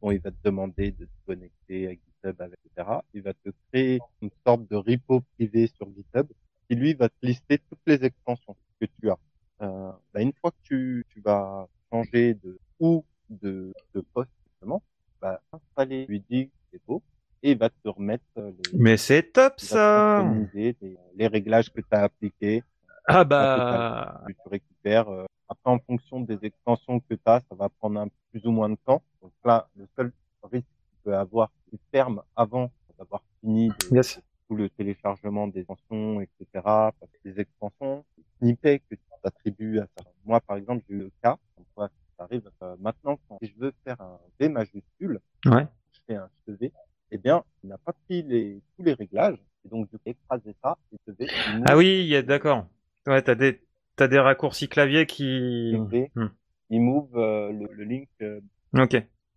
[0.01, 2.89] bon, il va te demander de te connecter à GitHub, etc.
[3.13, 6.27] Il va te créer une sorte de repo privé sur GitHub
[6.67, 9.17] qui lui va te lister toutes les extensions que tu as.
[9.61, 14.81] Euh, bah, une fois que tu, tu vas changer de ou de, de poste justement,
[15.21, 17.01] bah, installer, lui dit c'est beau
[17.43, 20.15] et il va te remettre euh, les, Mais c'est top il va te ça.
[20.17, 22.63] synchroniser les, les réglages que tu as appliqués
[23.11, 24.21] Ah bah.
[24.27, 25.09] que tu récupères.
[25.09, 28.51] euh, après, en fonction des extensions que tu as, ça va prendre un plus ou
[28.51, 29.01] moins de temps.
[29.21, 30.11] Donc là, le seul
[30.43, 34.21] risque que tu peux avoir, c'est fermes avant d'avoir fini de- Yes.
[34.47, 36.45] tout le téléchargement des extensions, etc.
[36.53, 38.05] Parce que les extensions,
[38.37, 40.03] snippets que tu t'attribues à ça.
[40.25, 41.37] Moi, par exemple, j'ai eu le cas,
[41.75, 45.65] quoi ça arrive euh, maintenant, quand si je veux faire un V majuscule, Ouais.
[45.93, 46.71] je fais un V,
[47.11, 49.37] eh bien, il n'a pas pris les, tous les réglages.
[49.65, 51.13] Et donc, je vais écraser ça, et
[51.53, 52.65] move Ah oui, d'accord.
[53.09, 53.61] Ouais, t'as des
[53.95, 55.75] t'as des raccourcis clavier qui.
[55.89, 56.27] V, Hmm.
[56.69, 58.39] il move euh, le, le link, euh,
[58.77, 58.95] Ok.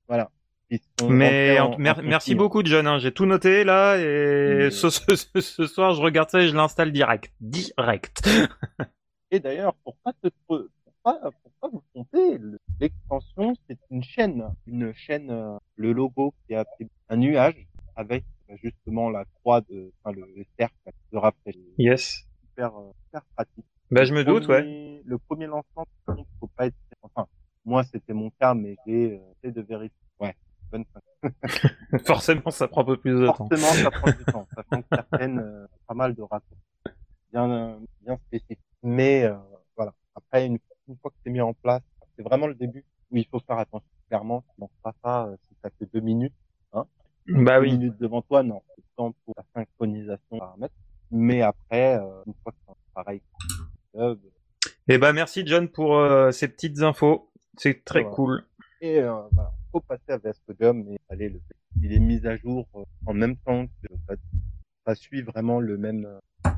[0.08, 0.30] voilà.
[1.10, 2.38] Mais rentrés en- en- mer- en merci continu.
[2.38, 2.86] beaucoup, John.
[2.86, 2.98] hein.
[2.98, 6.48] J'ai tout noté là et Mais- ce, ce, ce- ce soir, je regarde ça et
[6.48, 7.30] je l'installe direct.
[7.40, 8.26] Direct.
[9.30, 10.60] Et d'ailleurs, pour pas te, pour
[11.02, 16.32] pas, pour pas vous tromper, le- l'extension, c'est une chaîne, une chaîne, euh, le logo
[16.46, 17.66] qui a pris un nuage
[17.96, 18.24] avec
[18.62, 20.74] justement la croix de, enfin, le, le cercle
[21.12, 21.54] de rappel.
[21.78, 22.26] Yes.
[22.70, 23.64] Euh, super pratique.
[23.90, 25.02] Bah, je me doute, ouais.
[25.04, 27.26] Le premier lancement, contre, faut pas être, enfin,
[27.64, 29.96] moi, c'était mon cas, mais j'ai, euh, essayé de vérifier.
[30.20, 30.34] Ouais.
[30.70, 30.84] Bonne
[32.06, 33.34] Forcément, ça prend un peu plus de temps.
[33.48, 36.62] Forcément, ça prend du temps, sachant que certaines, euh, pas mal de raccourcis,
[37.32, 38.58] bien, euh, bien spécifiques.
[38.82, 39.36] Mais euh,
[39.76, 40.58] voilà, après, une,
[40.88, 41.82] une fois que c'est mis en place,
[42.16, 43.86] c'est vraiment le début où il faut faire attention.
[44.08, 46.34] Clairement, si on pas ça, euh, si ça fait deux minutes,
[46.72, 46.86] hein,
[47.28, 47.72] Bah deux oui.
[47.72, 50.74] minutes devant toi, non, c'est le temps pour la synchronisation paramètres.
[51.10, 53.20] Mais après, euh, une fois que c'est pareil,
[53.96, 54.16] euh,
[54.88, 57.30] Et bah merci John pour euh, ces petites infos.
[57.56, 58.14] C'est très Voilà.
[58.16, 58.44] cool.
[58.80, 61.40] Et euh, voilà, faut passer à VS Codium et aller le
[61.80, 64.18] Il est mis à jour euh, en même temps que code.
[64.86, 66.50] Ça suit vraiment le même, euh,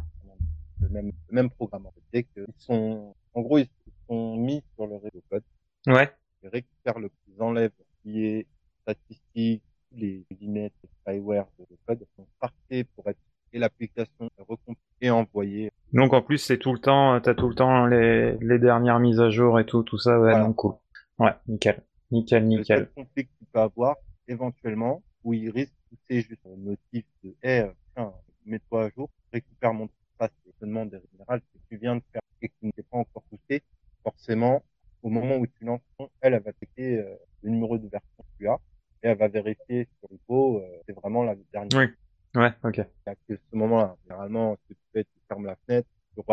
[0.81, 1.87] le même, le même programme.
[1.87, 2.01] En fait.
[2.13, 3.69] Dès qu'ils sont, en gros, ils
[4.09, 5.43] sont mis sur le réseau code.
[5.87, 6.11] Ouais.
[6.43, 7.73] Ils récupèrent le, ils enlèvent
[8.03, 8.47] qui est
[8.83, 9.63] statistique,
[9.93, 12.07] les guillemets, les spyware de code.
[12.17, 13.19] Donc, parfait pour être,
[13.53, 15.73] et l'application est recompilée et envoyée.
[15.95, 19.21] Donc en plus c'est tout le temps, t'as tout le temps les, les dernières mises
[19.21, 20.45] à jour et tout, tout ça, ouais, Voilà.
[20.45, 20.75] donc cool.
[21.19, 22.79] Ouais, nickel, nickel, Le nickel.
[22.79, 27.05] seul conflit que tu peux avoir, éventuellement, où il risque de pousser juste un motif
[27.23, 27.63] de, eh,
[27.95, 28.13] tiens,
[28.45, 29.89] mets-toi à jour, récupère mon
[30.19, 30.31] trace.
[30.47, 32.83] Et je te demande en général, si tu viens de faire et que tu n'es
[32.91, 33.63] pas encore poussé,
[34.03, 34.63] forcément,
[35.03, 38.11] au moment où tu lances, ton, elle, elle va checker euh, le numéro de version
[38.19, 38.59] que tu as
[39.05, 41.79] et elle va vérifier sur le pot, euh, c'est vraiment la dernière.
[41.79, 42.41] Oui.
[42.41, 42.79] Ouais, ok.
[42.79, 43.97] Il y a que ce moment-là.
[44.03, 45.57] Généralement, ce que tu fais, tu fermes la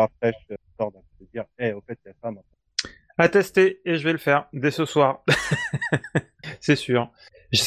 [0.08, 2.14] fenêtre, tu rafraîches, euh, tu sors d'un te dire, eh, au fait, il y a
[2.22, 2.42] ça maintenant.
[3.18, 5.22] À tester et je vais le faire dès ce soir.
[6.60, 7.10] c'est sûr.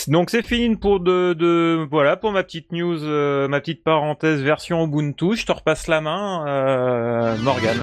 [0.08, 4.42] Donc c'est fini pour de, de voilà pour ma petite news, euh, ma petite parenthèse
[4.42, 5.36] version Ubuntu.
[5.36, 7.78] Je te repasse la main, euh, Morgan.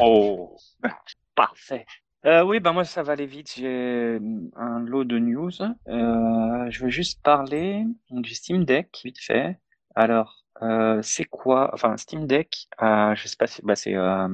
[0.00, 0.56] Oh,
[1.34, 1.84] parfait.
[2.26, 3.54] Euh, oui, ben moi ça va aller vite.
[3.56, 4.18] J'ai
[4.56, 5.50] un lot de news.
[5.60, 9.58] Euh, je veux juste parler du Steam Deck vite fait.
[9.96, 14.28] Alors, euh, c'est quoi Enfin, Steam Deck, euh, je sais pas si bah, c'est euh,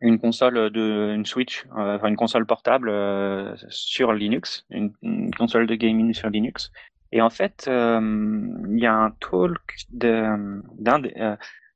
[0.00, 5.34] une console de une Switch, euh, enfin une console portable euh, sur Linux, une, une
[5.34, 6.70] console de gaming sur Linux.
[7.12, 10.62] Et en fait, il y a un talk d'un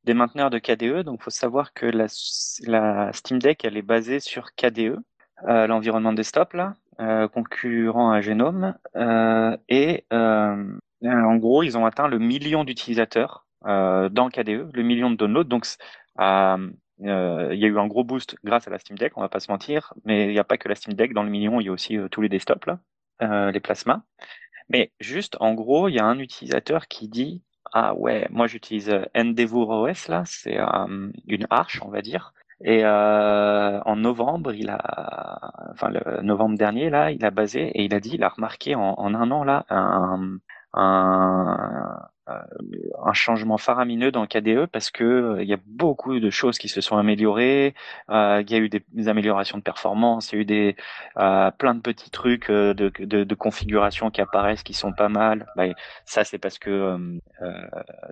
[0.05, 1.05] des, mainteneurs de KDE.
[1.05, 2.07] Donc, faut savoir que la,
[2.67, 4.99] la Steam Deck, elle est basée sur KDE,
[5.47, 6.75] l'environnement desktop là,
[7.29, 8.75] concurrent à Genome.
[9.69, 15.45] Et en gros, ils ont atteint le million d'utilisateurs dans KDE, le million de downloads.
[15.45, 15.67] Donc,
[16.21, 16.71] euh,
[17.05, 19.29] euh, il y a eu un gros boost grâce à la Steam Deck, on va
[19.29, 19.95] pas se mentir.
[20.05, 21.73] Mais il n'y a pas que la Steam Deck dans le million, il y a
[21.73, 22.81] aussi euh, tous les desktops là,
[23.23, 24.03] euh, les plasmas.
[24.69, 27.43] Mais juste, en gros, il y a un utilisateur qui dit
[27.73, 32.33] ah ouais, moi j'utilise euh, Endeavour OS là, c'est euh, une arche, on va dire.
[32.63, 37.85] Et euh, en novembre, il a, enfin le novembre dernier là, il a basé et
[37.85, 40.39] il a dit, il a remarqué en, en un an là un,
[40.73, 42.11] un,
[43.05, 46.69] un changement faramineux dans KDE parce que euh, il y a beaucoup de choses qui
[46.69, 47.75] se sont améliorées.
[48.11, 50.77] Euh, il y a eu des, améliorations de performance, il y a eu des
[51.19, 55.47] euh, plein de petits trucs de, de, de configuration qui apparaissent qui sont pas mal.
[55.57, 55.65] Bah,
[56.05, 56.97] ça c'est parce que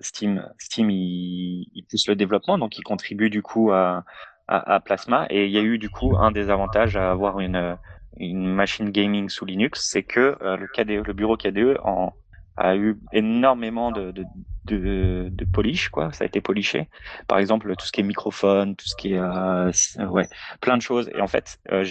[0.00, 4.04] Steam, Steam il, il pousse le développement, donc il contribue du coup à,
[4.48, 5.26] à, à Plasma.
[5.30, 7.76] Et il y a eu du coup un des avantages à avoir une,
[8.16, 12.12] une machine gaming sous Linux, c'est que le KDE, le bureau KDE en,
[12.58, 14.24] a eu énormément de, de,
[14.64, 16.12] de, de polish, quoi.
[16.12, 16.88] Ça a été poliché.
[17.26, 19.70] Par exemple, tout ce qui est microphone, tout ce qui est, euh,
[20.10, 20.28] ouais,
[20.60, 21.10] plein de choses.
[21.14, 21.84] Et en fait, euh,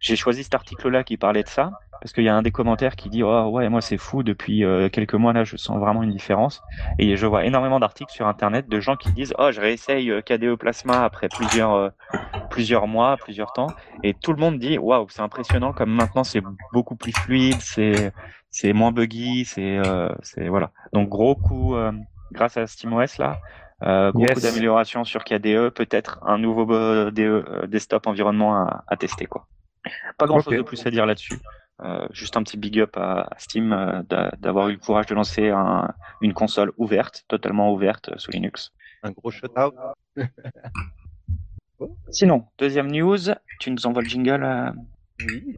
[0.00, 2.96] j'ai choisi cet article-là qui parlait de ça parce qu'il y a un des commentaires
[2.96, 6.02] qui dit oh ouais moi c'est fou depuis euh, quelques mois là je sens vraiment
[6.02, 6.62] une différence
[6.98, 10.22] et je vois énormément d'articles sur internet de gens qui disent oh je réessaye euh,
[10.22, 11.90] KDE Plasma après plusieurs euh,
[12.50, 13.68] plusieurs mois plusieurs temps
[14.02, 18.12] et tout le monde dit waouh c'est impressionnant comme maintenant c'est beaucoup plus fluide c'est
[18.50, 21.92] c'est moins buggy c'est euh, c'est voilà donc gros coup euh,
[22.32, 23.38] grâce à SteamOS là
[23.82, 24.34] euh, gros Yes.
[24.34, 29.26] coup d'amélioration sur KDE peut-être un nouveau euh, DE, euh, desktop environnement à, à tester
[29.26, 29.46] quoi
[30.18, 30.58] pas grand chose Ok.
[30.58, 31.38] de plus à dire là-dessus
[31.82, 35.14] euh, juste un petit big up à, Steam euh, d'a- d'avoir eu le courage de
[35.14, 35.90] lancer un-
[36.20, 38.70] une console ouverte, totalement ouverte euh, sous Linux.
[39.02, 39.54] Un gros shutout.
[42.10, 43.16] Sinon, deuxième news,
[43.58, 44.42] tu nous envoies le jingle.
[44.42, 44.70] euh,
[45.26, 45.56] Oui,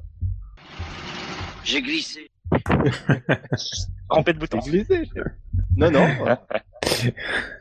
[1.64, 2.30] J'ai glissé.
[4.08, 4.60] Trempé de boutons.
[4.64, 5.04] j'ai glissé.
[5.76, 6.06] Non, non.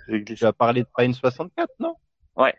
[0.07, 1.95] J'ai tu as parlé de Pine 64, non?
[2.35, 2.53] Ouais.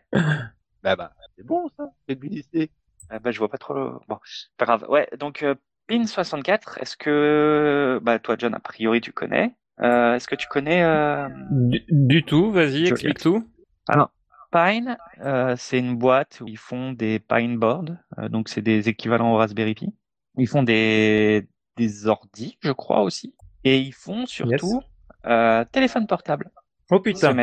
[0.83, 1.89] Bah, bah, c'est bon, ça.
[2.07, 2.71] J'ai glissé.
[3.09, 3.91] Ah bah, je vois pas trop le...
[4.07, 4.17] Bon,
[4.57, 4.85] pas grave.
[4.89, 5.55] Ouais, donc euh,
[5.89, 7.99] Pin64, est-ce que...
[8.01, 9.55] Bah, toi, John, a priori, tu connais?
[9.81, 10.83] Euh, est-ce que tu connais...
[10.83, 13.47] euh, Du, du tout, vas-y, explique tout.
[14.51, 18.87] Pine, euh, c'est une boîte où ils font des Pine boards, euh, donc c'est des
[18.87, 19.93] équivalents au Raspberry Pi.
[20.37, 21.47] Ils font des
[21.77, 23.33] des ordis, je crois aussi,
[23.63, 24.81] et ils font surtout
[25.25, 26.51] euh, téléphone portable,
[26.91, 27.33] Oh putain.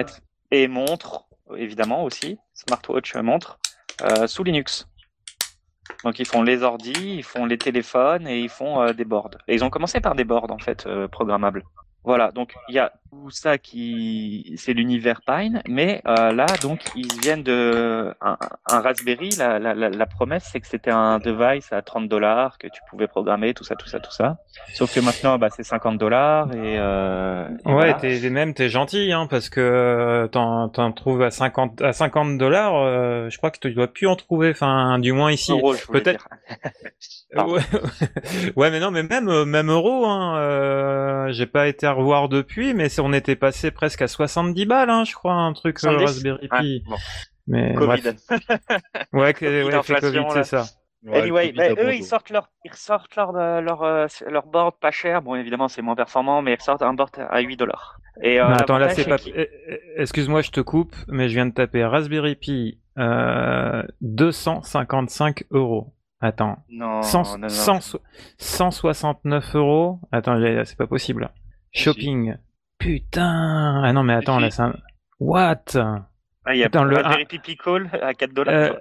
[0.51, 1.27] et montre
[1.57, 3.59] évidemment aussi, smartwatch euh, montre
[4.03, 4.87] euh, sous Linux.
[6.05, 9.31] Donc ils font les ordis, ils font les téléphones et ils font euh, des boards.
[9.49, 11.65] Et ils ont commencé par des boards en fait programmables.
[12.03, 16.81] Voilà, donc il y a tout ça qui c'est l'univers Pine, mais euh, là donc
[16.95, 18.39] ils viennent de un,
[18.71, 19.31] un Raspberry.
[19.39, 22.81] La, la, la, la promesse c'est que c'était un device à 30 dollars que tu
[22.89, 24.39] pouvais programmer tout ça tout ça tout ça.
[24.73, 27.95] Sauf que maintenant bah c'est 50 dollars et, euh, et Ouais, voilà.
[27.95, 32.39] t'es même t'es gentil, hein, parce que euh, t'en t'en trouves à 50 à 50
[32.39, 32.77] dollars.
[32.77, 35.53] euh, je crois que tu dois plus en trouver, enfin, du moins ici.
[35.93, 36.29] Peut-être-.
[38.57, 40.37] Ouais, mais non, mais même euh, même euro, hein.
[40.39, 44.91] euh, j'ai pas été revoir depuis, mais c'est- on était passé presque à 70 balles,
[44.91, 46.05] hein, je crois, un truc euh, 70?
[46.07, 46.85] Raspberry Ouais, Pi.
[46.89, 46.97] bon,
[47.47, 48.03] Mais Covid.
[49.13, 49.63] ouais, que,
[50.01, 50.65] Covid, ouais, c'est ça.
[51.03, 54.75] Ouais, anyway, bah, eux, ils sortent leur, ils sortent leur, euh, leur, euh, leur board
[54.81, 55.23] pas cher.
[55.23, 57.99] Bon, évidemment, c'est moins performant, mais ils sortent un board à 8 dollars.
[58.23, 59.17] Et euh, Non, attends, là, c'est pas.
[59.27, 65.45] eh, eh, Excuse-moi, je te coupe, mais je viens de taper Raspberry Pi euh, 255
[65.53, 65.95] euros.
[66.21, 66.59] Attends.
[66.69, 67.49] Non, 100 non, non.
[67.49, 67.97] 100
[68.37, 70.01] 169 euros.
[70.13, 71.31] Attends, c'est pas possible.
[71.73, 72.35] Shopping.
[72.79, 73.83] Putain.
[73.85, 74.75] Ah non, mais attends, là, c'est un.
[75.19, 75.65] What?
[76.47, 78.55] Ah, il y a Putain, le- Raspberry Pi Pickle à 4 dollars.
[78.55, 78.73] Euh,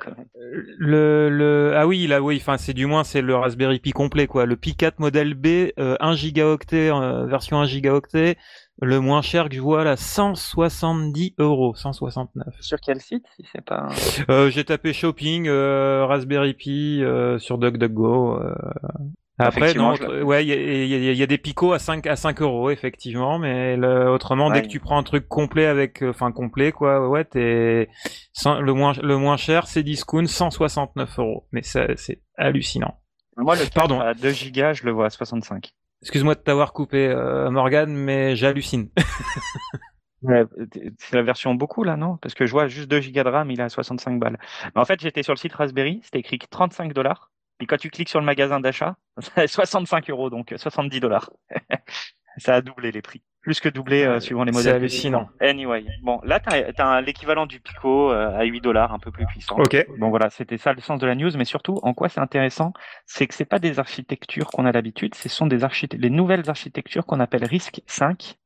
[0.78, 4.28] le, le ah oui là oui enfin c'est du moins c'est le Raspberry Pi complet
[4.28, 8.38] quoi le Pi 4 modèle B euh, 1 gigaoctet euh, version 1 gigaoctet
[8.82, 13.64] le moins cher que je vois là 170 euros 169 Sur quel site, si c'est
[13.64, 13.90] pas.
[14.30, 18.56] euh, j'ai tapé shopping euh, Raspberry Pi euh, sur DuckDuckGo euh.
[19.40, 20.54] Après non je ouais il y
[21.10, 24.62] a, y y des picots à 5 à 5 euros effectivement mais le- autrement dès
[24.62, 27.88] que tu prends un truc complet avec euh, enfin complet quoi ouais t'es
[28.46, 33.00] le moins le moins cher c'est Discount 169 euros mais ça c'est hallucinant
[33.38, 34.00] Moi, le 4 Pardon.
[34.02, 35.72] à 2 gigas, je le vois à 65.
[36.02, 38.90] excuse-moi de t'avoir coupé euh, Morgan mais j'hallucine
[40.22, 42.18] c'est la version beaucoup là, non?
[42.18, 44.38] Parce que je vois juste 2 gigas de RAM, il est à 65 balles.
[44.76, 47.32] En fait, j'étais sur le site Raspberry, c'était écrit 35 dollars.
[47.60, 48.96] Puis quand tu cliques sur le magasin d'achat,
[49.36, 51.30] c'est 65 euros, donc 70 dollars.
[52.38, 53.22] Ça a doublé les prix.
[53.42, 54.76] Plus que doublé euh, suivant les C'est modèles.
[54.76, 55.30] hallucinant.
[55.42, 59.26] Anyway, bon, là, t'as as, l'équivalent du Pico euh, à 8 dollars, un peu plus
[59.26, 59.58] puissant.
[59.58, 62.22] ok Bon voilà, c'était ça le sens de la news, mais surtout, en quoi c'est
[62.22, 62.72] intéressant,
[63.06, 65.60] c'est que c'est pas des architectures qu'on a d'habitude, ce sont des
[65.94, 68.38] les nouvelles architectures qu'on appelle RISC 5.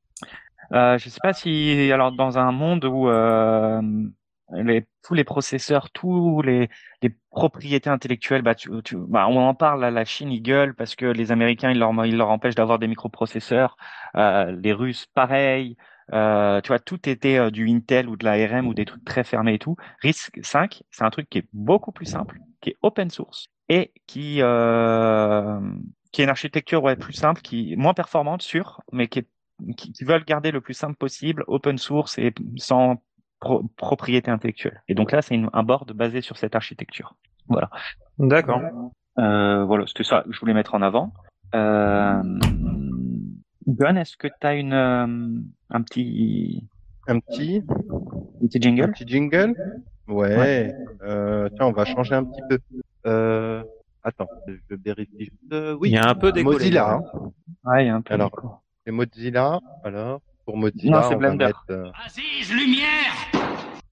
[0.71, 3.81] Euh, je sais pas si, alors dans un monde où euh,
[4.55, 6.69] les, tous les processeurs, tous les,
[7.01, 10.75] les propriétés intellectuelles, bah, tu, tu- bah, on en parle à la Chine, ils gueulent
[10.75, 13.77] parce que les Américains, ils leur, ils leur empêchent d'avoir des microprocesseurs,
[14.15, 15.77] euh, les Russes, pareil.
[16.11, 19.05] Euh, tu vois, tout était euh, du Intel ou de la RM ou des trucs
[19.05, 19.75] très fermés et tout.
[20.01, 23.93] RISC 5, c'est un truc qui est beaucoup plus simple, qui est open source et
[24.07, 25.59] qui euh,
[26.11, 29.27] qui est une architecture ouais plus simple, qui moins performante, sûr, mais qui est
[29.77, 33.01] qui, qui veulent garder le plus simple possible, open source et sans
[33.43, 34.81] pro- propriété intellectuelle.
[34.87, 37.15] Et donc là, c'est un board basé sur cette architecture.
[37.49, 37.69] Voilà.
[38.17, 38.61] d'accord
[39.19, 41.13] Euh, voilà, c'était ça que je voulais mettre en avant.
[41.53, 42.23] Euh...
[43.67, 45.07] Gun, est-ce que tu as une euh,
[45.69, 46.67] un petit
[47.07, 49.53] Un petit, un petit un jingle petit jingle?
[50.07, 50.73] Ouais.
[51.03, 52.57] Euh, tiens, on va changer un petit peu.
[53.05, 53.63] Euh,
[54.03, 55.11] attends, je vérifie.
[55.19, 55.31] juste.
[55.53, 56.85] Euh, oui, il y a un peu décollé Mozilla.
[56.95, 57.03] hein.
[57.65, 58.13] Ouais, il y a un peu.
[58.13, 58.61] Alors.
[58.85, 59.59] C'est Mozilla.
[59.85, 61.45] Alors, pour Mozilla, Non, c'est on va Blender.
[61.45, 61.63] mettre.
[61.69, 63.13] euh, Aziz, lumière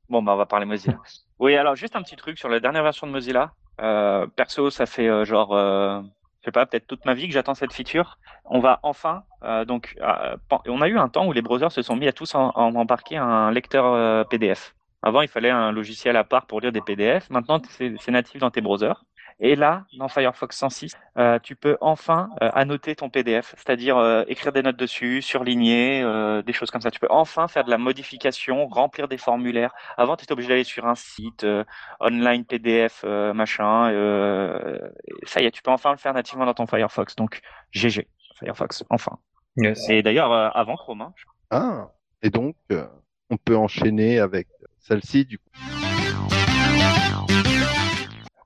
[0.09, 0.97] Bon, bah, on va parler Mozilla.
[1.39, 3.51] Oui, alors juste un petit truc sur la dernière version de Mozilla.
[3.81, 5.99] Euh, perso, ça fait euh, genre, euh,
[6.41, 8.19] je sais pas, peut-être toute ma vie que j'attends cette feature.
[8.45, 10.37] On va enfin, euh, donc, euh,
[10.67, 12.75] on a eu un temps où les browsers se sont mis à tous en, en
[12.75, 14.75] embarquer un lecteur euh, PDF.
[15.01, 17.27] Avant, il fallait un logiciel à part pour lire des PDF.
[17.31, 19.03] Maintenant, c'est natif dans tes browsers.
[19.43, 24.23] Et là, dans Firefox 106, euh, tu peux enfin euh, annoter ton PDF, c'est-à-dire euh,
[24.27, 26.91] écrire des notes dessus, surligner, euh, des choses comme ça.
[26.91, 29.73] Tu peux enfin faire de la modification, remplir des formulaires.
[29.97, 31.63] Avant, tu étais obligé d'aller sur un site euh,
[31.99, 33.89] online PDF euh, machin.
[33.91, 34.77] Euh,
[35.23, 37.15] ça y est, tu peux enfin le faire nativement dans ton Firefox.
[37.15, 37.41] Donc
[37.71, 38.07] GG
[38.39, 39.17] Firefox, enfin.
[39.57, 39.89] Yes.
[39.89, 41.01] Et d'ailleurs, euh, avant Chrome.
[41.01, 41.13] hein,
[41.49, 41.89] Ah,
[42.21, 42.85] et donc, euh,
[43.31, 44.47] on peut enchaîner avec
[44.77, 45.49] celle-ci, du coup.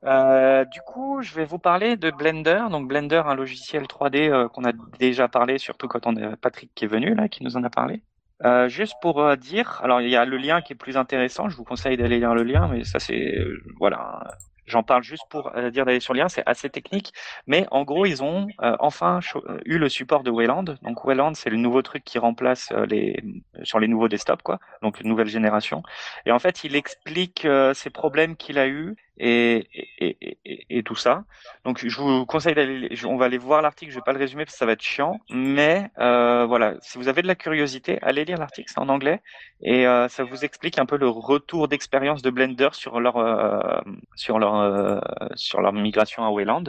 [0.05, 2.63] Euh, du coup, je vais vous parler de Blender.
[2.69, 6.71] Donc Blender, un logiciel 3D euh, qu'on a déjà parlé, surtout quand on a Patrick
[6.75, 8.01] qui est venu là, qui nous en a parlé.
[8.43, 11.49] Euh, juste pour euh, dire, alors il y a le lien qui est plus intéressant.
[11.49, 13.35] Je vous conseille d'aller lire le lien, mais ça c'est
[13.79, 14.23] voilà.
[14.67, 17.13] J'en parle juste pour dire d'aller sur le lien, c'est assez technique,
[17.45, 18.47] mais en gros ils ont
[18.79, 19.19] enfin
[19.63, 20.63] eu le support de Wayland.
[20.81, 23.23] Donc Wayland c'est le nouveau truc qui remplace les
[23.61, 25.83] sur les nouveaux desktops quoi, donc une nouvelle génération.
[26.25, 31.23] Et en fait il explique ces problèmes qu'il a eu et, tout ça.
[31.63, 33.91] Donc je vous conseille d'aller, on va aller voir l'article.
[33.91, 36.97] Je vais pas le résumer parce que ça va être chiant, mais euh, voilà, si
[36.97, 39.21] vous avez de la curiosité, allez lire l'article, c'est en anglais
[39.61, 43.81] et euh, ça vous explique un peu le retour d'expérience de Blender sur leur euh,
[44.15, 44.99] sur leur euh,
[45.35, 46.65] sur leur migration à Wayland.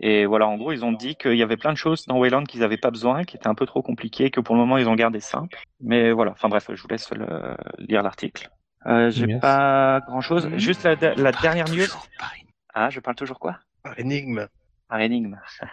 [0.00, 2.44] Et voilà, en gros, ils ont dit qu'il y avait plein de choses dans Wayland
[2.44, 4.88] qu'ils n'avaient pas besoin, qui étaient un peu trop compliquées, que pour le moment ils
[4.88, 5.58] ont gardé simple.
[5.80, 8.50] Mais voilà, enfin bref, je vous laisse le- lire l'article.
[8.88, 9.40] Euh, J'ai Yes.
[9.40, 10.48] pas grand chose.
[10.56, 11.86] Juste la, la dernière news.
[12.74, 13.58] Ah, je parle toujours quoi?
[13.82, 14.46] Par énigme.
[14.88, 15.38] Par énigme.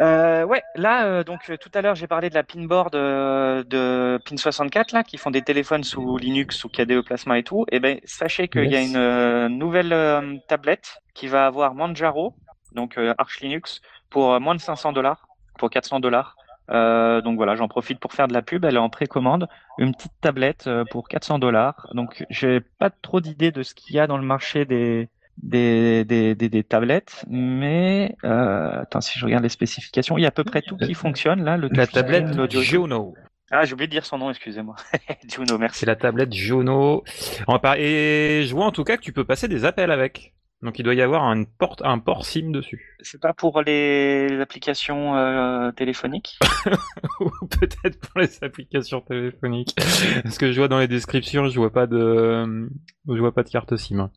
[0.00, 3.64] Euh, ouais, là, euh, donc euh, tout à l'heure, j'ai parlé de la pinboard euh,
[3.64, 7.66] de Pin64 là, qui font des téléphones sous Linux, sous KDE Plasma et tout.
[7.72, 12.32] Et ben, sachez qu'il y a une euh, nouvelle euh, tablette qui va avoir Manjaro,
[12.76, 15.26] donc euh, Arch Linux, pour euh, moins de 500 dollars,
[15.58, 16.36] pour 400 dollars.
[16.70, 18.64] Euh, donc voilà, j'en profite pour faire de la pub.
[18.64, 21.88] Elle est en précommande, une petite tablette euh, pour 400 dollars.
[21.94, 25.08] Donc j'ai pas trop d'idée de ce qu'il y a dans le marché des
[25.40, 30.24] des, des, des, des tablettes, mais euh, attends, si je regarde les spécifications, il y
[30.24, 31.56] a à peu près tout qui fonctionne là.
[31.56, 33.14] Le La tablette Juno.
[33.52, 34.74] Ah, j'ai oublié de dire son nom, excusez-moi.
[35.28, 35.78] Juno, merci.
[35.78, 37.04] C'est la tablette Juno.
[37.46, 39.92] On va par- Et je vois en tout cas que tu peux passer des appels
[39.92, 40.34] avec.
[40.60, 42.96] Donc il doit y avoir un, porte, un port SIM dessus.
[43.00, 46.38] C'est pas pour les, applications euh, téléphoniques?
[47.20, 49.76] Ou peut-être pour les applications téléphoniques.
[50.24, 52.68] Parce que je vois dans les descriptions, je vois pas de,
[53.06, 54.10] je vois pas de carte SIM.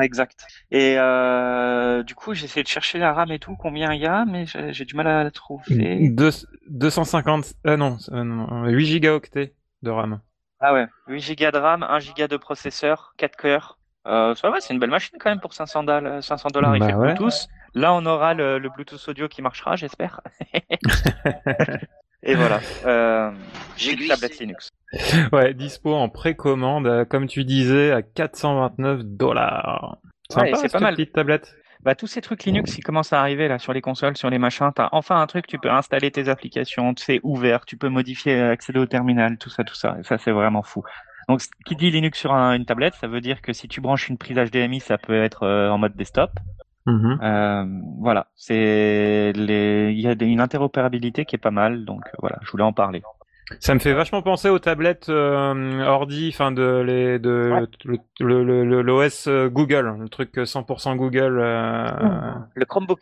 [0.00, 0.46] Exact.
[0.70, 4.06] Et euh, du coup, j'ai essayé de chercher la RAM et tout, combien il y
[4.06, 6.10] a, mais j'ai du mal à la trouver.
[6.10, 10.20] Deux- 250, ah non, euh, non, 8 gigaoctets de RAM.
[10.60, 13.77] Ah ouais, 8 Go de RAM, 1 Go de processeur, 4 cœurs.
[14.08, 16.22] Euh, ça va, c'est une belle machine quand même pour 500 dollars.
[16.22, 17.14] 500 dollars, il Bah fait ouais.
[17.14, 17.46] Bluetooth.
[17.74, 20.20] Là, on aura le, le Bluetooth audio qui marchera, j'espère.
[22.22, 22.60] et voilà.
[22.86, 23.30] Euh,
[23.76, 24.70] J'ai une tablette Linux.
[25.32, 29.98] Ouais, dispo en précommande, euh, comme tu disais, à 429 dollars.
[30.36, 30.94] Ouais, c'est pas mal.
[30.94, 31.54] petite tablette.
[31.82, 34.38] Bah, tous ces trucs Linux, ils commencent à arriver là sur les consoles, sur les
[34.38, 34.70] machins.
[34.74, 38.80] T'as enfin un truc, tu peux installer tes applications, c'est ouvert, tu peux modifier, accéder
[38.80, 39.96] au terminal, tout ça, tout ça.
[40.00, 40.82] Et ça, c'est vraiment fou.
[41.28, 44.08] Donc, qui dit Linux sur un- une tablette, ça veut dire que si tu branches
[44.08, 46.30] une prise HDMI, ça peut être euh, en mode desktop.
[46.86, 47.18] Mhm.
[47.22, 47.64] Euh,
[48.00, 52.38] voilà, c'est les, il y a une interopérabilité qui est pas mal, donc euh, voilà,
[52.42, 53.02] je voulais en parler.
[53.60, 57.66] Ça me fait vachement penser aux tablettes euh, ordi, enfin de les de Ouais.
[57.84, 61.38] le- le- le- le- l'OS Google, le truc euh, 100% Google.
[61.40, 61.86] euh,
[62.54, 63.00] Le Chromebook.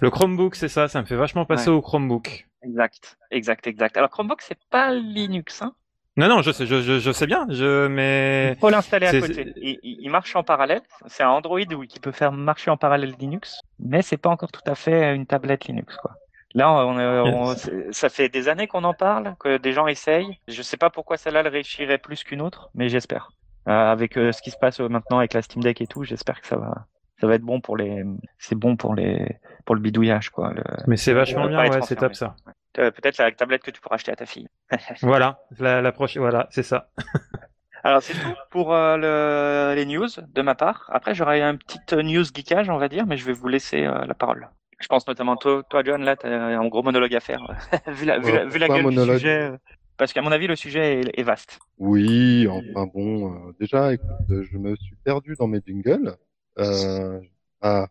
[0.00, 0.88] Le Chromebook, c'est ça.
[0.88, 2.46] Ça me fait vachement passer au Chromebook.
[2.62, 3.96] Exact, exact, exact.
[3.98, 5.72] Alors Chromebook, c'est pas Linux, hein.
[6.16, 7.46] Non, non, je sais, je, je, je sais bien.
[7.50, 9.52] Je mais Il faut l'installer à côté.
[9.56, 10.80] Il, il- marche en parallèle.
[11.06, 14.50] C'est un Android oui, qui peut faire marcher en parallèle Linux, mais c'est pas encore
[14.50, 16.12] tout à fait une tablette Linux, quoi.
[16.54, 17.70] Là, on, on- Yes.
[17.90, 20.38] ça fait des années qu'on en parle, que des gens essayent.
[20.48, 23.28] Je sais pas pourquoi celle-là elle réussirait plus qu'une autre, mais j'espère.
[23.68, 26.02] Euh, avec euh, ce qui se passe euh, maintenant avec la Steam Deck et tout,
[26.04, 26.86] j'espère que ça va,
[27.20, 28.04] ça va être bon pour les,
[28.38, 29.36] c'est bon pour les,
[29.66, 30.52] pour le bidouillage, quoi.
[30.54, 31.58] Le- mais c'est vachement bien.
[31.68, 32.36] Ouais, c'est top ça.
[32.76, 34.48] Peut-être la tablette que tu pourras acheter à ta fille.
[35.02, 36.90] Voilà, la, la prochaine, voilà, c'est ça.
[37.84, 40.90] Alors c'est tout pour euh, le- les news de ma part.
[40.92, 43.84] Après j'aurai un petit euh, news geekage on va dire, mais je vais vous laisser
[43.84, 44.48] euh, la parole.
[44.80, 47.46] Je pense notamment toi, toi John, là tu as un gros monologue à faire
[47.86, 49.50] vu la, vu la, vu la Pourquoi gueule monologue du sujet.
[49.96, 51.58] Parce qu'à mon avis le sujet est, est vaste.
[51.78, 56.16] Oui, enfin bon, euh, déjà, écoute, je me suis perdu dans mes jingles.
[56.58, 57.20] Euh,
[57.60, 57.86] ah,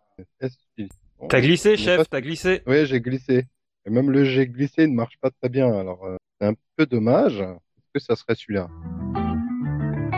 [1.30, 2.62] T'as glissé, chef, t'as glissé.
[2.68, 3.46] Oui, j'ai glissé.
[3.86, 5.72] Et même le j'ai glissé ne marche pas très bien.
[5.74, 7.40] Alors, euh, c'est un peu dommage.
[7.40, 8.68] Est-ce que ça serait celui-là?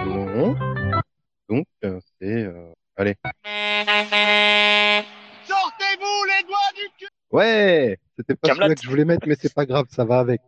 [0.05, 0.55] Non.
[1.49, 2.43] Donc, euh, c'est...
[2.43, 3.15] euh, Allez.
[5.45, 9.53] Sortez-vous les doigts du cul Ouais, c'était pas celui-là que je voulais mettre, mais c'est
[9.53, 10.41] pas grave, ça va avec.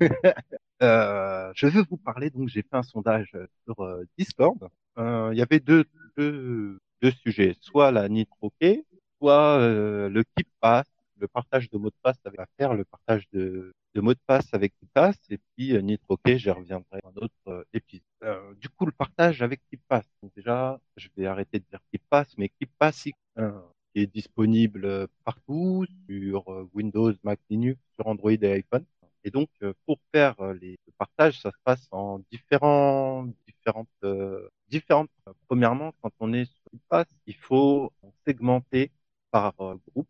[0.82, 3.30] Euh, je veux vous parler, donc j'ai fait un sondage
[3.64, 4.68] sur euh, Discord.
[4.98, 5.84] Euh, Il y avait deux,
[6.16, 8.84] deux, deux sujets, soit la nitroquée,
[9.20, 10.84] soit euh, le keep pass,
[11.22, 14.74] le partage de mots de passe avec faire, le partage de, mots de passe avec
[14.80, 18.04] KeePass, et puis euh, nitroquée, j'y reviendrai dans un autre euh, épisode.
[18.24, 20.04] Euh, du coup, le partage avec KeePass.
[20.22, 23.06] Donc déjà, je vais arrêter de dire KeePass, mais KeePass,
[23.38, 23.52] euh,
[23.94, 28.84] qui est disponible euh, partout sur Windows, Mac, Linux, sur Android et iPhone.
[29.24, 29.48] Et donc,
[29.86, 35.10] pour faire les le partage, ça se passe en différents, différentes, euh, différentes.
[35.48, 37.92] Premièrement, quand on est sur passe, il faut
[38.26, 38.90] segmenter
[39.30, 39.54] par
[39.88, 40.08] groupe.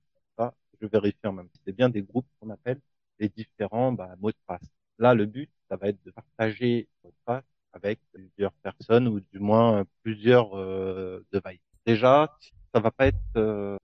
[0.82, 1.60] Je vérifie en même temps.
[1.64, 2.80] C'est bien des groupes qu'on appelle
[3.20, 4.68] les différents bah, mots de passe.
[4.98, 9.08] Là, le but, ça va être de partager le mot de passe avec plusieurs personnes
[9.08, 11.60] ou du moins euh, plusieurs euh, devices.
[11.86, 12.36] Déjà,
[12.74, 13.78] ça va pas être euh,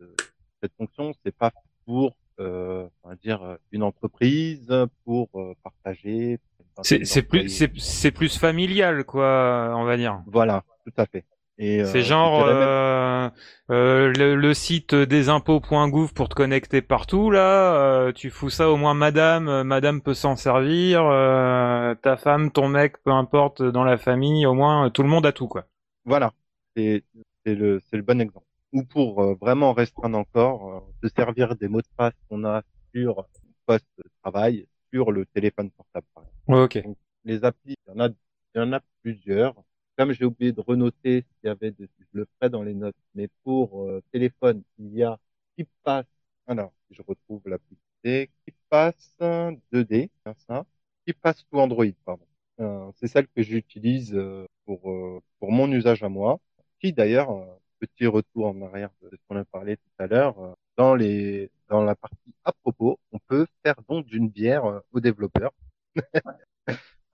[0.61, 1.53] cette fonction, c'est pas
[1.87, 4.73] pour euh, on va dire une entreprise
[5.05, 6.39] pour euh, partager.
[6.83, 10.23] C'est plus, c'est plus familial, quoi, on va dire.
[10.27, 11.25] Voilà, tout à fait.
[11.61, 13.31] Euh, C'est genre même- euh,
[13.71, 17.75] euh, le, le site desimpôts.gouv pour te connecter partout là.
[17.75, 21.03] euh, tu fous ça au moins madame, madame peut s'en servir.
[21.05, 25.27] euh, ta femme, ton mec, peu importe dans la famille, au moins tout le monde
[25.27, 25.65] a tout quoi.
[26.05, 26.33] Voilà,
[26.77, 27.03] c'est
[27.45, 28.47] c'est le le bon exemple.
[28.73, 32.63] Ou pour euh, vraiment restreindre encore, euh, se servir des mots de passe qu'on a
[32.95, 33.25] sur le
[33.67, 36.07] poste de travail, sur le téléphone portable.
[36.47, 36.79] Ok.
[37.25, 39.55] Les applis, il y en a, il y en a plusieurs.
[39.99, 42.97] Comme j'ai oublié de renoter s'il y avait, des, je le ferai dans les notes.
[43.17, 45.19] Mais pour euh, téléphone, il y a
[45.57, 46.07] qui passe.
[46.47, 50.65] Alors, je retrouve l'appli, qui passe 2D, c'est ça.
[51.07, 52.27] Qui passe tout Android, pardon.
[52.61, 56.41] Euh, c'est celle que j'utilise euh, pour euh, pour mon usage à moi.
[56.81, 57.47] Qui d'ailleurs, euh,
[57.81, 61.83] petit retour en arrière de ce qu'on a parlé tout à l'heure, dans les dans
[61.85, 65.53] la partie à propos, on peut faire don d'une bière aux développeurs.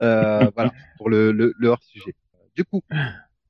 [0.02, 2.14] Euh, voilà, pour le, le, le hors-sujet.
[2.56, 2.82] Du coup,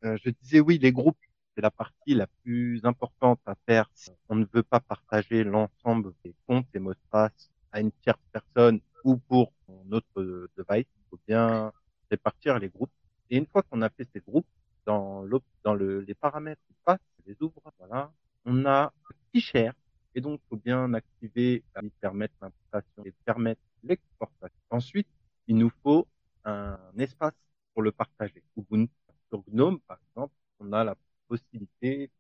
[0.05, 1.19] euh, je disais oui, les groupes,
[1.55, 6.13] c'est la partie la plus importante à faire si on ne veut pas partager l'ensemble
[6.25, 9.53] des comptes et mots de passe à une tierce personne ou pour
[9.87, 10.87] notre device.
[10.97, 11.73] Il faut bien
[12.11, 12.93] répartir les groupes.
[13.31, 14.47] Et une fois qu'on a fait ces groupes,
[14.87, 15.25] dans,
[15.65, 18.13] dans le, les paramètres de passe, les ouvre, voilà,
[18.45, 18.93] on a
[19.35, 19.73] share
[20.15, 24.61] et donc il faut bien activer, et permettre l'importation et permettre l'exportation.
[24.71, 25.09] Ensuite,
[25.49, 26.07] il nous faut
[26.45, 27.35] un espace
[27.73, 28.43] pour le partager.
[28.57, 28.93] Ubuntu,
[29.29, 30.95] sur GNOME, par exemple, on a la
[31.29, 32.11] possibilité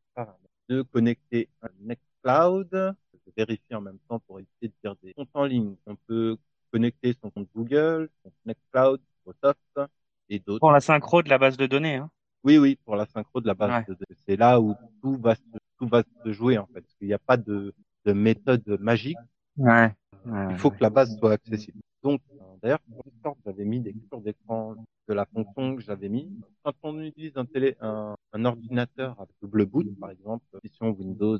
[0.68, 1.90] de connecter un
[2.52, 2.96] Nextcloud.
[3.26, 5.74] Je vérifie en même temps pour éviter de dire des comptes en ligne.
[5.86, 6.36] On peut
[6.70, 9.90] connecter son compte Google, son Nextcloud, Microsoft
[10.28, 10.60] et d'autres.
[10.60, 11.96] Pour la synchro de la base de données.
[11.96, 12.10] Hein.
[12.42, 14.20] Oui, oui, pour la synchro de la base de données.
[14.26, 15.42] C'est là où tout va se,
[15.78, 17.72] tout va se jouer en fait, parce qu'il n'y a pas de,
[18.04, 19.16] de méthode magique.
[19.56, 19.92] Ouais.
[20.26, 21.80] Il faut que la base soit accessible.
[22.02, 22.20] Donc,
[22.62, 22.80] d'ailleurs,
[23.22, 24.74] pour j'avais mis des captures d'écran
[25.08, 26.30] de la fonction que j'avais mis.
[26.62, 31.38] Quand on utilise un télé, un, un ordinateur avec double boot, par exemple, position Windows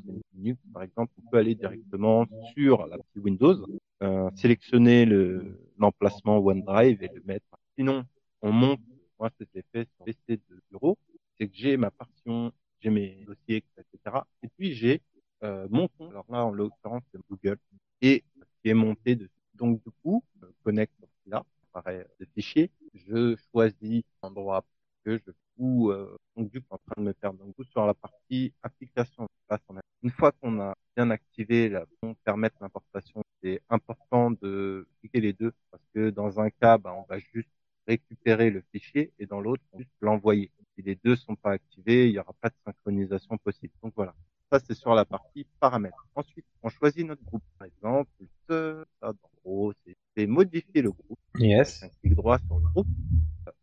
[0.73, 3.65] Par exemple, on peut aller directement sur la petite Windows,
[4.03, 7.45] euh, sélectionner le, l'emplacement OneDrive et le mettre.
[7.77, 8.05] Sinon,
[8.41, 8.79] on monte,
[9.19, 10.97] moi, c'était fait sur PC de bureau,
[11.37, 14.17] c'est que j'ai ma partition, j'ai mes dossiers, etc.
[14.43, 15.01] Et puis, j'ai
[15.43, 16.11] euh, mon compte.
[16.11, 17.57] Alors là, en l'occurrence, c'est Google
[18.01, 18.23] et
[18.61, 19.31] qui est monté dessus.
[19.55, 20.93] Donc, du coup, je connecte
[21.25, 21.43] là,
[21.73, 22.69] apparaît le fichier.
[22.93, 24.65] Je choisis l'endroit
[25.03, 27.39] que je ou euh, donc du coup en train de me perdre.
[27.39, 29.79] Donc sur la partie application, une
[30.15, 35.53] fois qu'on a bien activé la on permettre l'importation, c'est important de cliquer les deux
[35.71, 37.49] parce que dans un cas, bah, on va juste
[37.87, 40.51] récupérer le fichier et dans l'autre, juste l'envoyer.
[40.75, 43.73] Si les deux sont pas activés, il n'y aura pas de synchronisation possible.
[43.83, 44.15] Donc voilà.
[44.51, 46.07] Ça, c'est sur la partie paramètres.
[46.15, 47.43] Ensuite, on choisit notre groupe.
[47.57, 48.09] Par exemple,
[48.47, 49.13] ça, en
[49.43, 49.73] gros,
[50.15, 51.19] c'est modifier le groupe.
[51.39, 51.83] Yes.
[51.83, 52.87] Un clic droit sur le groupe.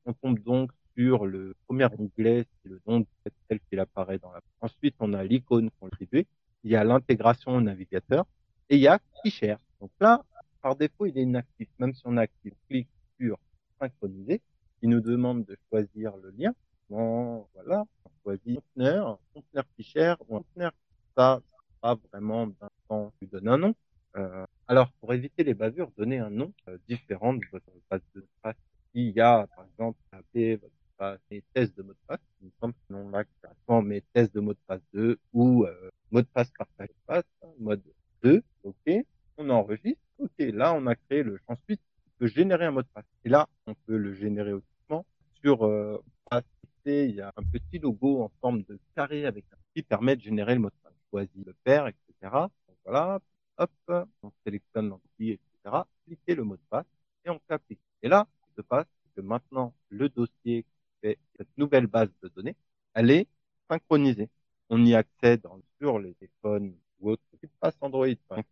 [0.04, 3.06] On tombe donc sur le premier onglet, c'est le nom
[3.48, 4.40] tel qu'il apparaît dans la.
[4.60, 6.26] Ensuite, on a l'icône contribuer.
[6.64, 8.26] Il y a l'intégration au navigateur
[8.68, 9.58] et il y a Fichère.
[9.80, 10.22] Donc là,
[10.60, 11.68] par défaut, il est inactif.
[11.78, 13.38] Même si on active, clique sur
[13.80, 14.40] synchroniser,
[14.80, 16.54] il nous demande de choisir le lien.
[16.88, 20.72] Bon, voilà, on choisit conteneur, conteneur fichier ou un conteneur.
[21.16, 21.40] Ça,
[21.80, 23.74] pas vraiment d'un temps, lui donne un nom.
[24.16, 28.26] Euh, alors, pour éviter les bavures, donnez un nom euh, différent de votre base de
[28.42, 28.56] passe.
[28.94, 32.74] Il y a, par exemple, appelé votre passe, de mot de passe, il me semble
[32.74, 33.24] que non là,
[33.82, 37.24] mes tests de mot de passe 2 ou euh, mot de passe partage de passe,
[37.58, 37.82] mode
[38.22, 39.04] 2, ok,
[39.38, 41.80] on enregistre, ok, là, on a créé le champ suite
[42.26, 43.04] générer un mot de passe.
[43.24, 45.04] Et là, on peut le générer automatiquement.
[45.42, 46.00] Sur euh,
[46.84, 50.20] il y a un petit logo en forme de carré avec un qui permet de
[50.20, 50.92] générer le mot de passe.
[50.92, 52.04] On choisit le père, etc.
[52.32, 53.20] Donc voilà,
[53.58, 53.70] hop,
[54.22, 55.82] on sélectionne l'entité, etc.
[56.06, 56.86] Cliquez le mot de passe
[57.24, 57.80] et on applique.
[58.02, 60.66] Et là, ce qui se passe, c'est que maintenant, le dossier qui
[61.02, 62.56] fait cette nouvelle base de données,
[62.94, 63.28] elle est
[63.70, 64.28] synchronisée.
[64.68, 65.42] On y accède
[65.80, 67.48] sur les téléphones ou autres qui
[67.80, 68.06] Android.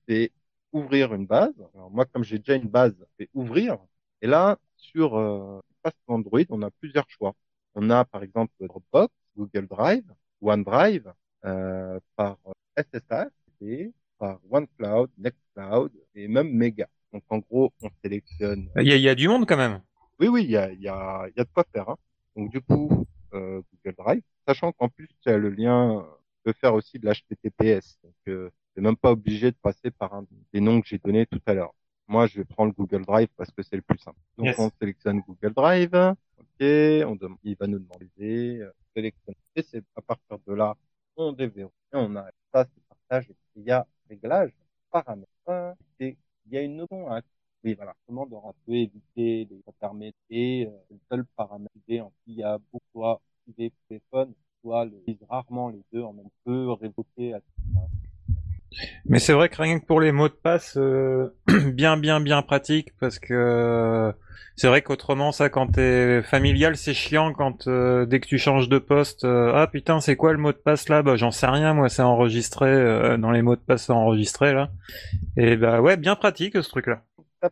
[0.08, 0.30] C'est
[0.72, 1.54] ouvrir une base.
[1.92, 3.78] Moi, comme j'ai déjà une base, je vais ouvrir.
[4.22, 5.60] Et là, sur euh,
[6.06, 7.34] Android, on a plusieurs choix.
[7.74, 10.04] On a par exemple Dropbox, Google Drive,
[10.40, 11.12] OneDrive,
[11.44, 12.38] euh, par
[12.76, 16.88] SSH et par OneCloud, Nextcloud et même Mega.
[17.12, 18.68] Donc en gros, on sélectionne.
[18.76, 19.80] Il y a, il y a du monde quand même.
[20.18, 21.88] Oui, oui, il y a, il y a, il y a de quoi faire.
[21.88, 21.96] Hein.
[22.36, 26.06] Donc du coup, euh, Google Drive, sachant qu'en plus, tu as le lien
[26.44, 27.98] peut faire aussi de l'HTTPS.
[28.02, 31.26] Donc euh, c'est même pas obligé de passer par un des noms que j'ai donnés
[31.26, 31.74] tout à l'heure.
[32.10, 34.18] Moi, je vais prendre Google Drive parce que c'est le plus simple.
[34.36, 35.94] Donc, on sélectionne Google Drive.
[35.94, 36.60] OK.
[36.60, 39.38] On demande, il va nous demander, euh, sélectionner.
[39.54, 40.74] Et c'est à partir de là,
[41.16, 41.70] on déverrouille.
[41.92, 43.32] On a ça, c'est partage.
[43.54, 44.50] Il y a réglage,
[44.90, 45.30] paramètres.
[46.00, 46.16] Et
[46.46, 47.20] il y a une notion à
[47.62, 47.94] oui, voilà.
[48.06, 52.58] Comment on peut éviter les paramètres et euh, le seul paramètre en il y a
[52.72, 56.19] beaucoup de téléphone, soit le, rarement les deux en même à
[59.04, 61.34] mais c'est vrai que rien que pour les mots de passe, euh,
[61.72, 64.12] bien bien bien pratique parce que
[64.56, 68.68] c'est vrai qu'autrement ça quand t'es familial c'est chiant quand euh, dès que tu changes
[68.68, 71.02] de poste euh, ah putain c'est quoi le mot de passe là?
[71.02, 74.70] Bah j'en sais rien moi c'est enregistré dans les mots de passe enregistrés là
[75.36, 77.02] et bah ouais bien pratique ce truc là.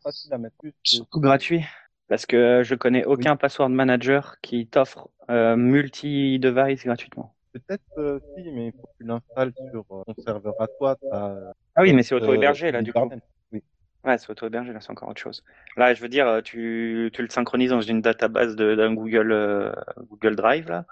[0.02, 1.64] facile à mettre surtout gratuit
[2.08, 7.34] parce que je connais aucun password manager qui t'offre multi device gratuitement.
[7.52, 10.96] Peut-être euh, si, mais il faut que tu l'installes sur euh, ton serveur à toi.
[11.12, 11.52] ah
[11.82, 13.10] oui, mais c'est auto-hébergé là, du coup.
[13.52, 13.62] Oui.
[14.04, 15.42] Ouais, c'est auto-hébergé là, c'est encore autre chose.
[15.76, 19.72] Là, je veux dire, tu, tu le synchronises dans une database d'un Google, euh,
[20.10, 20.84] Google Drive là,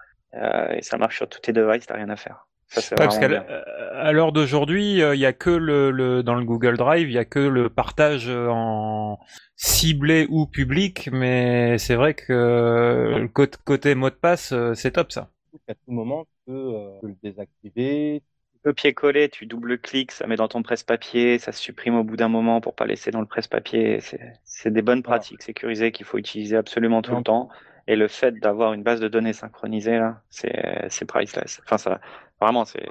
[0.73, 2.47] et ça marche sur tous tes devices, t'as rien à faire.
[2.69, 7.09] Ça, parce qu'à l'heure d'aujourd'hui, il y a que le, le, dans le Google Drive,
[7.09, 9.21] il y a que le partage en
[9.55, 15.31] ciblé ou public, mais c'est vrai que côté, côté mot de passe, c'est top ça
[15.57, 18.23] surtout qu'à tout moment, tu peux, euh, tu peux le désactiver.
[18.65, 22.61] Copier-coller, tu double-cliques, ça met dans ton presse-papier, ça se supprime au bout d'un moment
[22.61, 24.01] pour pas laisser dans le presse-papier.
[24.01, 25.21] C'est- des bonnes Voilà.
[25.21, 27.49] pratiques sécurisées qu'il faut utiliser absolument tout le temps.
[27.87, 31.61] Et le fait d'avoir une base de données synchronisée, là, c'est priceless.
[31.65, 32.01] Enfin, ça,
[32.41, 32.85] vraiment, c'est,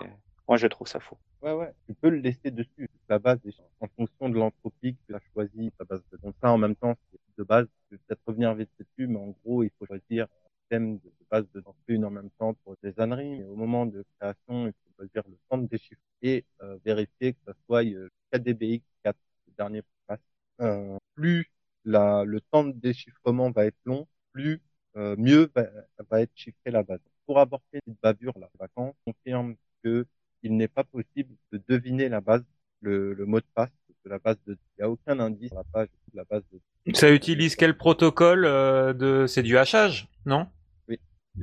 [0.48, 1.18] moi, je trouve ça fou.
[1.42, 2.90] Ouais, ouais, tu peux le laisser dessus.
[3.10, 6.36] La base, est en fonction de l'entropie que tu as choisi, ta base de Donc
[6.42, 7.68] ça, en même temps, c'est de base.
[7.92, 10.28] Je vais peut-être revenir vite dessus, mais en gros, il faut choisir
[10.70, 13.40] thème de base de une en même temps pour des âneries.
[13.40, 17.34] Mais au moment de création, il faut choisir le temps de déchiffrer et euh, vérifier
[17.34, 19.18] que ça soit euh, KDBX 4,
[19.48, 20.20] le dernier passe.
[20.62, 21.52] Euh, plus
[21.84, 24.62] la, le temps de déchiffrement va être long, plus
[24.98, 25.68] euh, mieux va,
[26.10, 27.00] va être chiffré la base.
[27.26, 30.06] Pour aborder cette bavure, la vacances, confirme que
[30.44, 32.44] il n'est pas possible de deviner la base,
[32.82, 33.70] le, le mot de passe
[34.06, 34.54] de la base de.
[34.54, 36.94] Il n'y a aucun indice sur la page de la base de.
[36.94, 40.48] Ça utilise quel protocole euh, de C'est du hachage, non?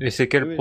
[0.00, 0.56] Et c'est quel Oui,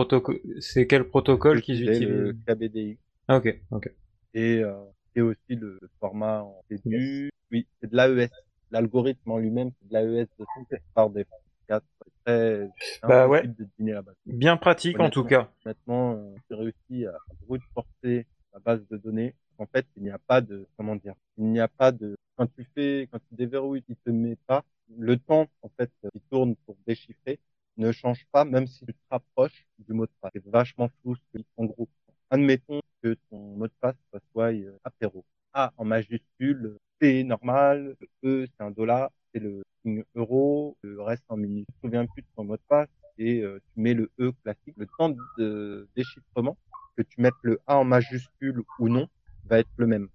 [0.87, 2.35] quel protocole qu'ils le utilisent?
[2.45, 2.97] KBDI
[3.27, 3.89] Ah, Ok, ok.
[4.33, 4.73] et, euh,
[5.15, 7.29] et aussi le, le format en du.
[7.51, 8.29] Oui, c'est de l'AES.
[8.71, 10.45] L'algorithme en lui-même, c'est de l'AES de
[10.93, 11.25] par des
[11.67, 11.85] 4.
[12.03, 12.69] C'est très
[13.03, 13.39] Bah ouais.
[13.39, 14.15] impossible de deviner la base.
[14.25, 15.51] Bien pratique en tout cas.
[15.65, 17.13] Honnêtement, euh, j'ai réussi à
[17.47, 19.33] brute forcer la base de données.
[19.57, 22.47] En fait, il n'y a pas de, comment dire, il n'y a pas de, quand
[22.47, 24.63] tu fais, quand tu déverrouilles, il te met pas,
[24.97, 27.39] le temps, en fait, qui tourne pour déchiffrer
[27.77, 30.31] ne change pas, même si tu te rapproches du mot de passe.
[30.33, 31.15] C'est vachement flou,
[31.57, 31.89] en gros.
[32.29, 33.95] Admettons que ton mot de passe
[34.31, 35.25] soit euh, apéro.
[35.53, 41.23] A en majuscule, P normal, E c'est un dollar, c'est le signe euro, le reste
[41.29, 41.67] en minutes.
[41.67, 44.31] Tu te souviens plus de ton mot de passe et euh, tu mets le E
[44.43, 44.75] classique.
[44.77, 46.57] Le temps de déchiffrement,
[46.95, 49.07] que tu mettes le A en majuscule ou non,
[49.45, 50.07] va être le même.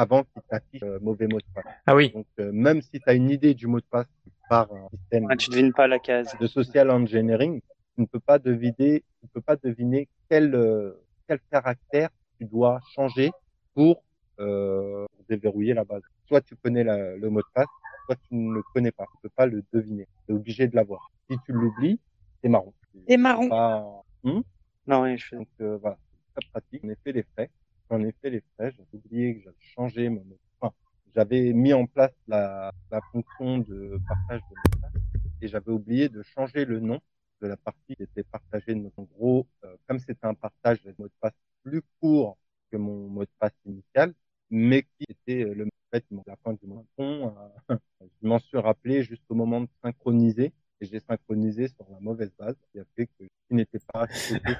[0.00, 1.64] Avant qu'il t'affiche euh, mauvais mot de passe.
[1.86, 2.10] Ah oui.
[2.12, 4.06] Donc euh, même si tu as une idée du mot de passe
[4.48, 6.36] par un système Ouais, tu devines pas la case.
[6.40, 7.60] de social engineering,
[7.96, 10.92] tu ne peux pas deviner, tu ne peux pas deviner quel euh,
[11.26, 13.32] quel caractère tu dois changer
[13.74, 14.04] pour,
[14.38, 16.02] euh, déverrouiller la base.
[16.28, 17.66] Soit tu connais la- le mot de passe,
[18.06, 19.04] soit tu ne le connais pas.
[19.04, 20.06] Tu peux pas le deviner.
[20.26, 21.10] Tu es obligé de l'avoir.
[21.28, 21.98] Si tu l'oublies,
[22.40, 22.72] c'est marron.
[23.08, 23.48] C'est marron.
[23.48, 23.84] Pas...
[24.22, 24.40] Hmm?
[24.86, 25.36] Non, oui, je fais.
[25.36, 25.98] donc euh, voilà,
[26.34, 26.84] c'est très pratique.
[26.84, 27.50] Ai fait les frais.
[27.90, 28.70] Ai fait les frais.
[28.70, 30.24] J'ai oublié que j'avais changé mon
[30.60, 30.74] enfin,
[31.14, 34.92] j'avais mis en place la, la fonction de partage de mot de passe
[35.40, 37.00] et j'avais oublié de changer le nom
[37.40, 40.94] de la partie qui était partagée de En gros, euh, comme c'était un partage de
[40.98, 42.36] mot de passe plus court
[42.70, 44.12] que mon mot de passe initial,
[44.50, 46.86] mais qui était le en fait, la fin du mot.
[46.98, 47.34] Bon,
[47.70, 47.76] euh,
[48.22, 52.32] je m'en suis rappelé juste au moment de synchroniser et j'ai synchronisé sur la mauvaise
[52.38, 54.06] base qui a fait que je n'étais pas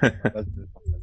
[0.01, 1.01] la base de partage.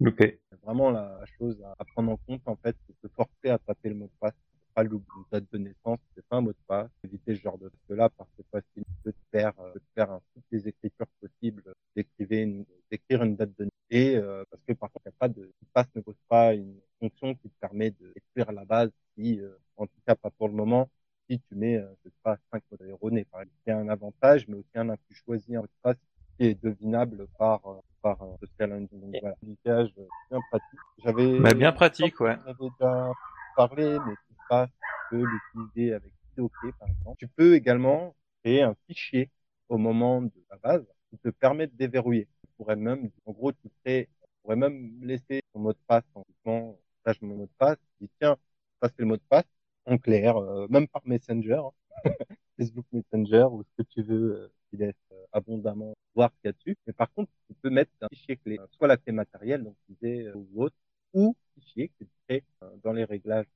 [0.00, 0.40] Loupé.
[0.64, 3.96] Vraiment la chose à, prendre en compte, en fait, c'est se forcer à taper le
[3.96, 4.34] mot de passe.
[4.74, 5.24] Pas l'oublier.
[5.30, 6.90] Date de naissance, c'est pas un mot de passe.
[7.04, 10.44] Éviter ce genre de parce que fois-ci, tu peux te faire, euh, te faire toutes
[10.50, 11.62] les écritures possibles,
[11.94, 13.74] d'écrire une, d'écrire une date de naissance.
[13.90, 16.80] Et, euh, parce que par contre, il a pas de, passe ne pose pas une
[16.98, 20.54] fonction qui te permet d'écrire la base si, euh, en tout cas, pas pour le
[20.54, 20.88] moment,
[21.28, 23.58] si tu mets, euh, je sais pas, 5 mots erronés, par exemple.
[23.66, 25.96] C'est un avantage, mais aussi un a pu choisir un mot passe
[26.36, 29.00] qui est devinable par, euh, par euh, social engine.
[29.00, 29.34] Donc voilà,
[29.66, 29.86] euh,
[30.30, 30.80] bien pratique.
[31.02, 32.36] J'avais Bah, bien pratique, ouais.
[32.46, 33.12] J'avais déjà
[33.56, 34.68] parlé, mais tu pas,
[35.10, 37.16] peux l'utiliser avec IDOK, par exemple.
[37.18, 39.30] Tu peux également créer un fichier
[39.70, 42.28] au moment de la base qui te permet de déverrouiller.
[42.42, 46.04] Tu pourrais même, en gros, tu crées, tu pourrais même laisser ton mot de passe
[46.14, 48.36] en disant, là, je mon mot de passe, tu dis, tiens,
[48.82, 49.48] ça c'est le mot de passe,
[49.86, 51.70] en clair, euh, même par Messenger, hein.
[52.58, 54.92] Facebook Messenger ou ce que tu veux, euh, euh,
[55.34, 56.76] abondamment voir ce qu'il y a dessus.
[56.86, 59.76] Mais par contre, tu peux mettre un fichier clé, euh, soit la clé matérielle, donc
[59.88, 60.76] disais, euh, ou autre,
[61.12, 63.46] ou fichier que tu crées euh, dans les réglages.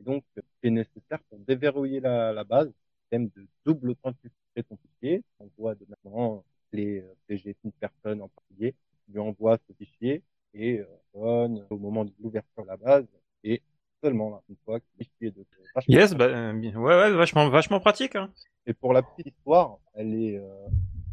[0.00, 2.72] Et donc, euh, c'est nécessaire pour déverrouiller la, la base,
[3.02, 4.30] système de double authentifier
[4.68, 5.22] ton fichier.
[5.38, 8.74] On voit de maintenant les euh, PG d'une personne en particulier,
[9.08, 10.22] lui envoies ce fichier
[10.54, 13.06] et euh, donne au moment de l'ouverture de la base
[13.44, 13.62] et
[14.02, 15.34] seulement là, une fois de
[15.74, 18.16] vachement Yes, bah, euh, ouais, ouais, vachement, vachement pratique.
[18.16, 18.30] Hein.
[18.66, 20.48] et pour la petite histoire, elle est euh,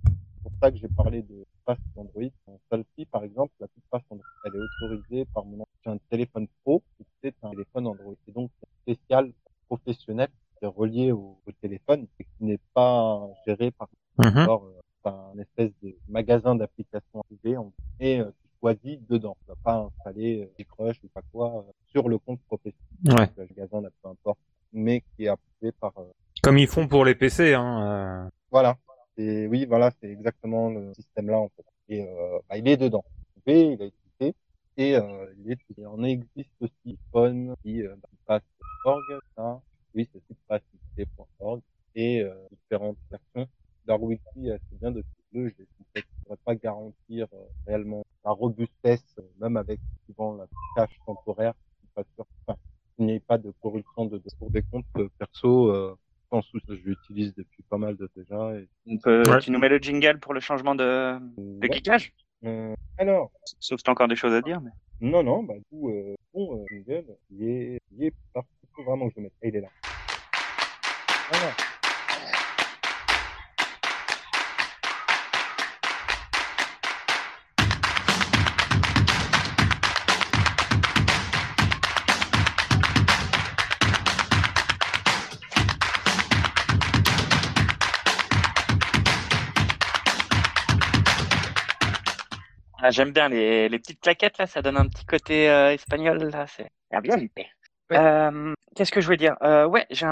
[0.06, 2.24] c'est pour ça que j'ai parlé de passe Android.
[2.72, 6.82] Celle-ci, par exemple, la petite passe Android, elle est autorisée par mon ancien téléphone pro,
[7.22, 8.16] c'est un téléphone Android.
[8.28, 8.50] Et donc,
[8.86, 9.32] c'est spécial,
[9.68, 13.90] professionnel, qui est relié au, au téléphone et qui n'est pas géré par
[14.42, 19.36] alors, euh, c'est un espèce de magasin d'applications privé on- et euh, tu choisis dedans.
[19.42, 22.82] Tu vas pas installer euh, Crush ou pas quoi euh, sur le compte professionnel.
[23.06, 23.46] Ouais.
[23.82, 24.40] Là, peu importe,
[24.74, 26.06] mais qui est approuvé par euh,
[26.42, 27.54] Comme ils font pour les PC.
[27.54, 28.78] Hein, voilà.
[29.18, 31.66] Et oui, voilà, c'est exactement le système là en fait.
[31.90, 32.06] Et
[32.50, 33.04] bah, il est dedans.
[33.46, 34.36] Il est, il a été
[34.78, 38.44] et euh, il, est, il en existe aussi iPhone qui euh, bah, passe
[38.86, 39.02] org,
[39.36, 39.60] ça.
[39.96, 41.62] Oui, c'est passivité.org
[41.96, 43.52] et euh, différentes versions.
[43.88, 45.04] Leur wiki, euh, c'est bien de
[45.34, 47.28] le, je ne pourrais pas garantir
[48.28, 50.46] sa robustesse, euh, même avec souvent la
[50.76, 51.54] cache temporaire,
[51.96, 52.58] enfin,
[52.98, 55.70] il n'y ait pas de corruption de, de des comptes euh, perso.
[55.70, 55.96] Euh,
[56.30, 58.54] sans souci, je l'utilise depuis pas mal de déjà.
[58.56, 58.68] Et...
[59.40, 62.00] Tu nous mets le jingle pour le changement de, de ouais.
[62.44, 63.32] Euh, alors.
[63.60, 64.60] Sauf si tu as encore des choses à dire.
[64.60, 64.72] Mais...
[65.00, 68.50] Non, non, bah, du coup, euh, bon, jingle, il est, il est parti.
[68.86, 69.34] Vraiment que je le mette.
[69.42, 69.70] Il est là.
[71.32, 71.67] Voilà.
[92.88, 96.24] Ah, J'aime bien les, les petites claquettes là, ça donne un petit côté euh, espagnol
[96.32, 96.48] là.
[96.48, 97.18] C'est Ah, bien.
[97.18, 97.98] Ouais.
[97.98, 99.36] Euh, Qu'est-ce que je voulais dire?
[99.42, 100.06] Euh, Ouais, j'ai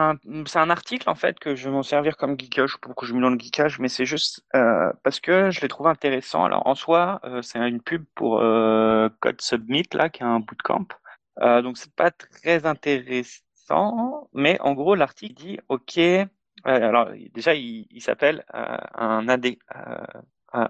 [0.46, 3.14] c'est un article en fait que je vais m'en servir comme geekage pour que je
[3.14, 6.44] me donne le geekage, mais c'est juste parce que je l'ai trouvé intéressant.
[6.44, 10.88] Alors en soi, c'est une pub pour Code Submit là, qui est un bootcamp.
[11.42, 15.98] Donc c'est pas très intéressant, mais en gros l'article dit OK.
[16.66, 19.30] alors déjà il, il s'appelle un, un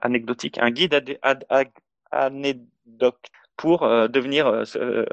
[0.01, 1.69] anecdotique, un guide adé- ad- ad-
[2.11, 3.19] anecdote
[3.57, 5.05] pour euh, devenir euh, euh,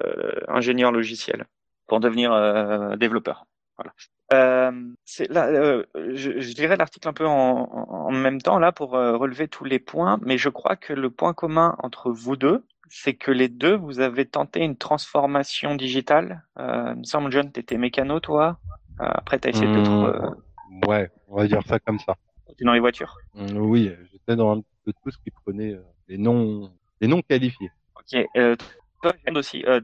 [0.49, 1.47] ingénieur logiciel,
[1.87, 3.47] pour devenir euh, développeur.
[3.77, 3.93] Voilà.
[4.33, 4.73] Euh,
[5.05, 9.17] c'est là, euh, je, je dirais l'article un peu en, même temps là pour euh,
[9.17, 13.15] relever tous les points, mais je crois que le point commun entre vous deux, c'est
[13.15, 16.43] que les deux vous avez tenté une transformation digitale.
[16.59, 18.59] Euh, il me semble John, t'étais mécano toi.
[19.01, 20.31] Euh, après t'as essayé d'autres, euh,
[20.71, 22.15] Mmh, Ouais, on va dire ça comme ça.
[22.57, 23.17] t'es dans les voitures.
[23.35, 26.71] Mmh, Oui, j'étais dans un petit peu tout ce qui prenait euh, les noms,
[27.03, 27.71] les noms qualifiés.
[27.97, 28.27] Ok.
[28.37, 28.57] Euh,
[29.03, 29.65] toi aussi.
[29.67, 29.81] Euh,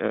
[0.00, 0.10] euh,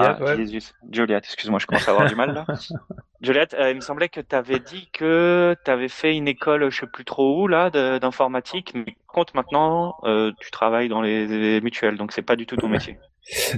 [0.00, 0.36] Ah, ouais.
[0.38, 0.72] Jésus.
[0.90, 2.46] Joliette, excuse-moi, je commence à avoir du mal là.
[3.20, 6.70] Joliette, euh, il me semblait que tu avais dit que tu avais fait une école,
[6.70, 10.88] je sais plus trop où là, de- d'informatique, mais par contre maintenant, euh, tu travailles
[10.88, 12.98] dans les, les mutuelles, donc c'est pas du tout ton métier.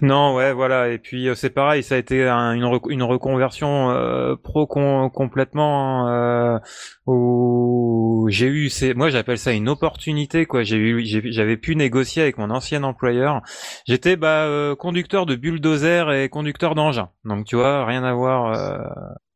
[0.02, 0.89] Non, ouais, voilà.
[0.90, 5.10] Et puis euh, c'est pareil, ça a été un- une, une reconversion euh, pro com-
[5.10, 6.59] complètement euh,
[7.06, 10.62] où j'ai eu, c'est, moi j'appelle ça une opportunité quoi.
[10.62, 13.40] J'ai eu, j'avais pu négocier avec mon ancien employeur.
[13.86, 17.10] J'étais bah euh, conducteur de bulldozer et conducteur d'engin.
[17.24, 18.78] Donc tu vois, rien à voir euh,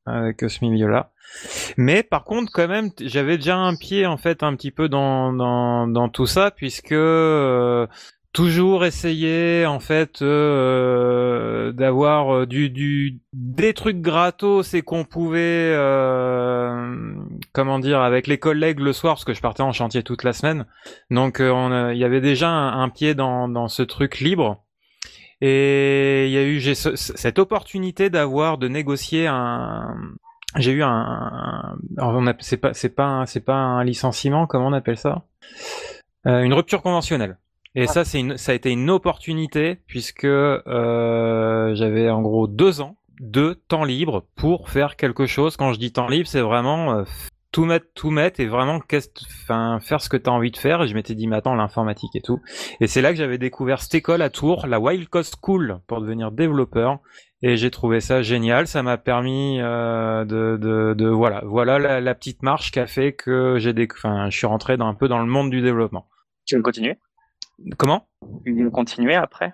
[0.07, 1.11] avec ce milieu-là.
[1.77, 5.33] Mais par contre, quand même, j'avais déjà un pied en fait un petit peu dans
[5.33, 7.87] dans, dans tout ça puisque euh,
[8.37, 15.73] toujours essayer en fait euh, d'avoir euh, du du des trucs gratos et qu'on pouvait
[15.73, 17.15] euh,
[17.55, 20.35] comment dire avec les collègues le soir parce que je partais en chantier toute la
[20.35, 20.67] semaine.
[21.11, 24.63] Donc euh, il y avait déjà un, pied dans dans ce truc libre.
[25.41, 29.97] Et il y a eu cette opportunité d'avoir de négocier un
[30.59, 34.99] j'ai eu un, un- c'est pas c'est pas c'est pas un licenciement comment on appelle
[34.99, 35.23] ça?
[36.27, 37.39] Euh, une rupture conventionnelle
[37.77, 42.81] et ça, c'est une, ça a été une opportunité puisque euh, j'avais en gros deux
[42.81, 45.57] ans de temps libre pour faire quelque chose.
[45.57, 47.05] Quand je dis temps libre, c'est vraiment euh,
[47.53, 48.81] tout mettre, tout mettre et vraiment
[49.45, 50.83] enfin, faire ce que tu as envie de faire.
[50.83, 52.41] Et je m'étais dit, mais attends, l'informatique et tout.
[52.81, 56.01] Et c'est là que j'avais découvert cette école à Tours, la Wild Coast School, pour
[56.01, 56.99] devenir développeur.
[57.43, 58.67] Et j'ai trouvé ça génial.
[58.67, 62.87] Ça m'a permis euh, de, de, de, voilà, voilà la, la petite marche qui a
[62.87, 66.09] fait que j'ai, enfin, je suis rentré dans un peu dans le monde du développement.
[66.47, 66.99] Tu veux continuer?
[67.79, 68.07] Comment?
[68.45, 69.53] Tu veux continuer après?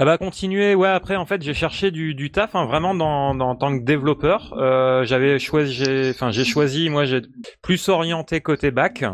[0.00, 0.88] Ah bah continuer, ouais.
[0.88, 3.84] Après, en fait, j'ai cherché du, du taf, hein, vraiment dans, dans en tant que
[3.84, 4.52] développeur.
[4.58, 7.22] Euh, j'avais choisi, j'ai, enfin, j'ai choisi, moi, j'ai
[7.62, 9.04] plus orienté côté bac.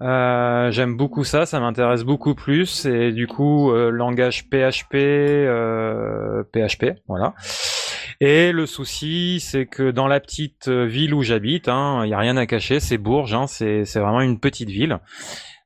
[0.00, 2.84] Euh, j'aime beaucoup ça, ça m'intéresse beaucoup plus.
[2.86, 7.34] Et du coup, euh, langage PHP, euh, PHP, voilà.
[8.20, 12.14] Et le souci, c'est que dans la petite euh, ville où j'habite, hein, il y
[12.14, 14.98] a rien à cacher, c'est Bourges, hein, c'est, c'est vraiment une petite ville.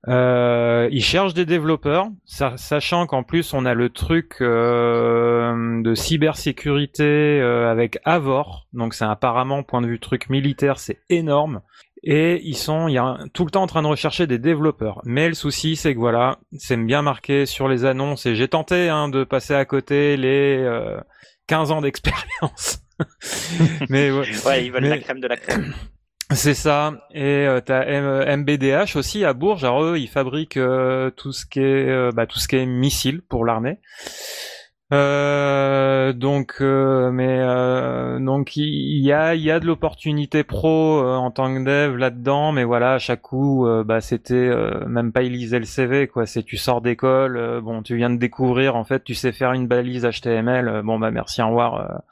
[0.08, 5.94] Euh, ils cherchent des développeurs, sa- sachant qu'en plus on a le truc euh, de
[5.94, 7.04] cybersécurité
[7.40, 11.60] euh, avec Avor, donc c'est apparemment point de vue truc militaire, c'est énorme.
[12.02, 14.40] Et ils sont, il y a un- tout le temps en train de rechercher des
[14.40, 15.00] développeurs.
[15.04, 18.26] Mais le souci, c'est que voilà, c'est bien marqué sur les annonces.
[18.26, 21.00] Et j'ai tenté hein, de passer à côté les euh,
[21.46, 22.80] 15 ans d'expérience.
[23.88, 24.24] Mais ouais.
[24.44, 25.72] Ouais, ils veulent Mais- la crème de la crème.
[26.34, 26.92] C'est ça.
[27.12, 29.64] Et euh, t'as MBDH aussi à Bourges.
[29.64, 32.66] Alors eux, ils fabriquent euh, tout ce qui est euh, bah, tout ce qui est
[32.66, 33.78] missile pour l'armée.
[34.92, 40.98] Euh, donc, euh, mais euh, donc il y a il y a de l'opportunité pro
[41.02, 44.84] euh, en tant que dev là-dedans, mais voilà, à chaque coup, euh, bah c'était euh,
[44.86, 46.26] même pas ils lisaient le CV quoi.
[46.26, 49.52] C'est tu sors d'école, euh, bon, tu viens de découvrir, en fait, tu sais faire
[49.54, 52.02] une balise HTML, euh, bon bah merci, au revoir.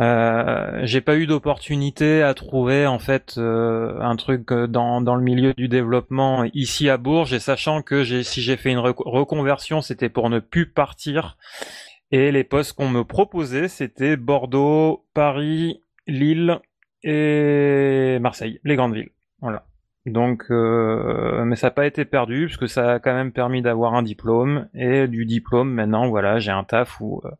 [0.00, 0.80] Euh.
[0.84, 5.22] J'ai pas eu d'opportunité à trouver en fait euh, un truc euh, dans, dans le
[5.22, 9.08] milieu du développement ici à Bourges et sachant que j'ai si j'ai fait une reco-
[9.08, 11.36] reconversion c'était pour ne plus partir
[12.12, 16.60] Et les postes qu'on me proposait, c'était Bordeaux, Paris, Lille
[17.02, 19.10] et Marseille, les grandes villes.
[19.40, 19.66] Voilà.
[20.04, 23.62] Donc, euh, mais ça n'a pas été perdu parce que ça a quand même permis
[23.62, 27.30] d'avoir un diplôme et du diplôme maintenant, voilà, j'ai un taf où euh,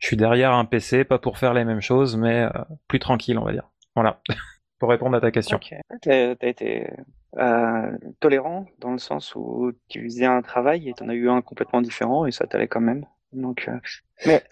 [0.00, 2.50] je suis derrière un PC, pas pour faire les mêmes choses, mais euh,
[2.88, 3.70] plus tranquille, on va dire.
[3.94, 4.20] Voilà,
[4.78, 5.58] pour répondre à ta question.
[6.02, 6.90] T'as été
[7.38, 11.40] euh, tolérant dans le sens où tu faisais un travail et t'en as eu un
[11.40, 13.06] complètement différent et ça t'allait quand même.
[13.32, 13.78] Donc, euh,
[14.26, 14.42] mais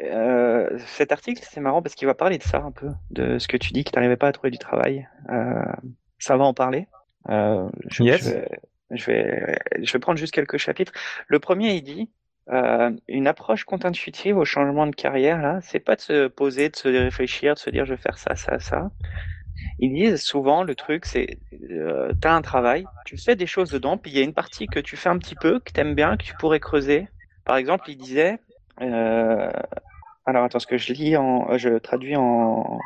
[0.00, 3.48] euh, cet article, c'est marrant parce qu'il va parler de ça un peu, de ce
[3.48, 5.08] que tu dis que t'arrivais pas à trouver du travail.
[5.30, 5.62] Euh,
[6.18, 6.86] ça va en parler?
[7.28, 8.22] Euh, je, Yes.
[8.22, 8.48] je vais,
[8.90, 10.92] je vais, je vais prendre juste quelques chapitres.
[11.28, 12.10] Le premier, il dit.
[12.50, 16.76] Euh, une approche contre-intuitive au changement de carrière, là, c'est pas de se poser, de
[16.76, 18.90] se réfléchir, de se dire je vais faire ça, ça, ça.
[19.78, 21.38] Ils disent souvent le truc, c'est
[21.70, 24.66] euh, t'as un travail, tu fais des choses dedans, puis il y a une partie
[24.66, 27.06] que tu fais un petit peu, que t'aimes bien, que tu pourrais creuser.
[27.44, 28.38] Par exemple, il disait,
[28.80, 29.50] euh,
[30.26, 32.78] alors attends, ce que je lis en, je traduis en,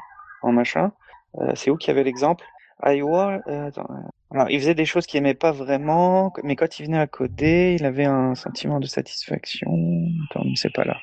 [0.42, 0.92] en machin.
[1.40, 2.44] Euh, c'est où qu'il y avait l'exemple?
[2.84, 6.56] I work- euh, attends, euh, alors, il faisait des choses qu'il aimait pas vraiment, mais
[6.56, 9.70] quand il venait à coder, il avait un sentiment de satisfaction.
[10.30, 11.02] Attends, c'est pas là.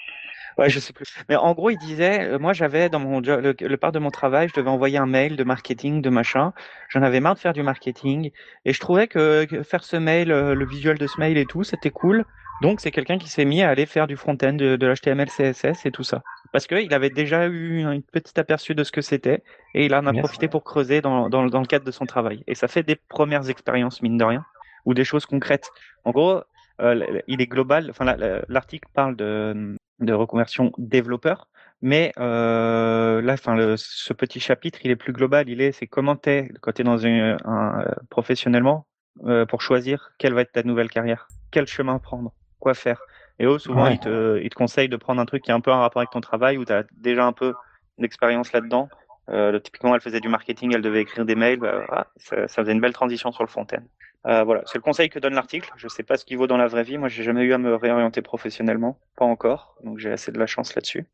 [0.57, 1.05] Ouais, je sais plus.
[1.29, 4.11] Mais en gros, il disait, euh, moi, j'avais dans mon le, le part de mon
[4.11, 6.53] travail, je devais envoyer un mail de marketing, de machin.
[6.89, 8.31] J'en avais marre de faire du marketing,
[8.65, 11.47] et je trouvais que, que faire ce mail, euh, le visuel de ce mail et
[11.47, 12.25] tout, c'était cool.
[12.61, 15.85] Donc, c'est quelqu'un qui s'est mis à aller faire du front-end, de, de l'HTML, CSS
[15.85, 16.23] et tout ça.
[16.51, 19.43] Parce qu'il avait déjà eu un petit aperçu de ce que c'était,
[19.73, 22.43] et il en a profité pour creuser dans, dans, dans le cadre de son travail.
[22.47, 24.45] Et ça fait des premières expériences, mine de rien,
[24.85, 25.69] ou des choses concrètes.
[26.05, 26.41] En gros,
[26.81, 31.49] euh, il est global, enfin, la- la- l'article parle de, de reconversion développeur,
[31.81, 35.49] mais euh, là, enfin, le, ce petit chapitre, il est plus global.
[35.49, 38.85] Il est, c'est comment t'es quand t'es dans une, un, professionnellement
[39.25, 43.01] euh, pour choisir quelle va être ta nouvelle carrière, quel chemin prendre, quoi faire?
[43.39, 43.93] Et eux, souvent, Ouais.
[43.95, 46.01] ils te, ils te conseillent de prendre un truc qui est un peu en rapport
[46.01, 47.53] avec ton travail, où tu as déjà un peu
[47.97, 48.89] d'expérience là-dedans.
[49.29, 51.59] Euh, typiquement, elle faisait du marketing, elle devait écrire des mails.
[51.59, 53.83] bah, ça, ça faisait une belle transition sur le front-end.
[54.27, 55.71] Euh, voilà, c'est le conseil que donne l'article.
[55.77, 56.97] Je sais pas ce qu'il vaut dans la vraie vie.
[56.97, 59.75] Moi, j'ai jamais eu à me réorienter professionnellement, pas encore.
[59.83, 61.05] Donc, j'ai assez de la chance là-dessus.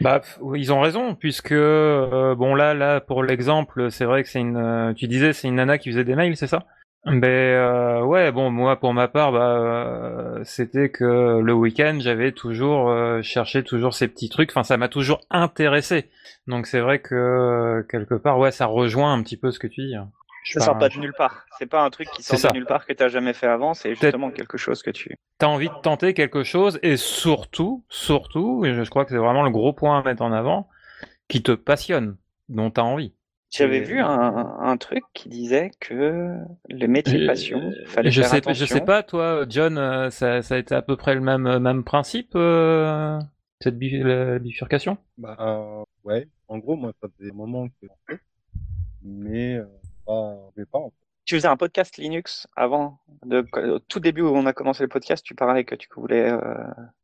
[0.00, 0.20] Bah,
[0.54, 4.94] ils ont raison, puisque euh, bon là, là pour l'exemple, c'est vrai que c'est une.
[4.96, 6.64] tu disais c'est une nana qui faisait des mails, c'est ça?
[7.06, 12.32] Ben euh, ouais, bon moi pour ma part, bah euh, c'était que le week-end j'avais
[12.32, 14.50] toujours euh, cherché toujours ces petits trucs.
[14.50, 16.10] Enfin, ça m'a toujours intéressé.
[16.48, 19.82] Donc c'est vrai que quelque part, ouais, ça rejoint un petit peu ce que tu
[19.82, 19.94] dis.
[20.42, 21.46] Je Ça sort pas de nulle part.
[21.58, 23.72] C'est pas un truc qui sort de nulle part que t'as jamais fait avant.
[23.74, 25.16] C'est justement quelque chose que tu.
[25.38, 29.42] T'as envie de tenter quelque chose et surtout, surtout, et je crois que c'est vraiment
[29.42, 30.68] le gros point à mettre en avant,
[31.28, 32.16] qui te passionne,
[32.48, 33.12] dont t'as envie.
[33.50, 34.08] J'avais Et- vu un,
[34.60, 36.34] un truc qui disait que
[36.68, 38.66] le métier passion, fallait je faire sais, attention.
[38.66, 41.58] je sais pas, toi, John, euh, ça, ça a été à peu près le même,
[41.58, 43.18] même principe, euh,
[43.60, 44.98] cette la bifurcation?
[45.16, 46.28] Bah, euh, ouais.
[46.48, 48.20] En gros, moi, ça faisait un moment que j'en fais,
[49.02, 49.64] mais euh,
[50.56, 50.78] je vais pas.
[50.78, 50.96] En fait.
[51.24, 54.88] Tu faisais un podcast Linux avant, de, au tout début où on a commencé le
[54.88, 56.38] podcast, tu parlais que tu voulais euh,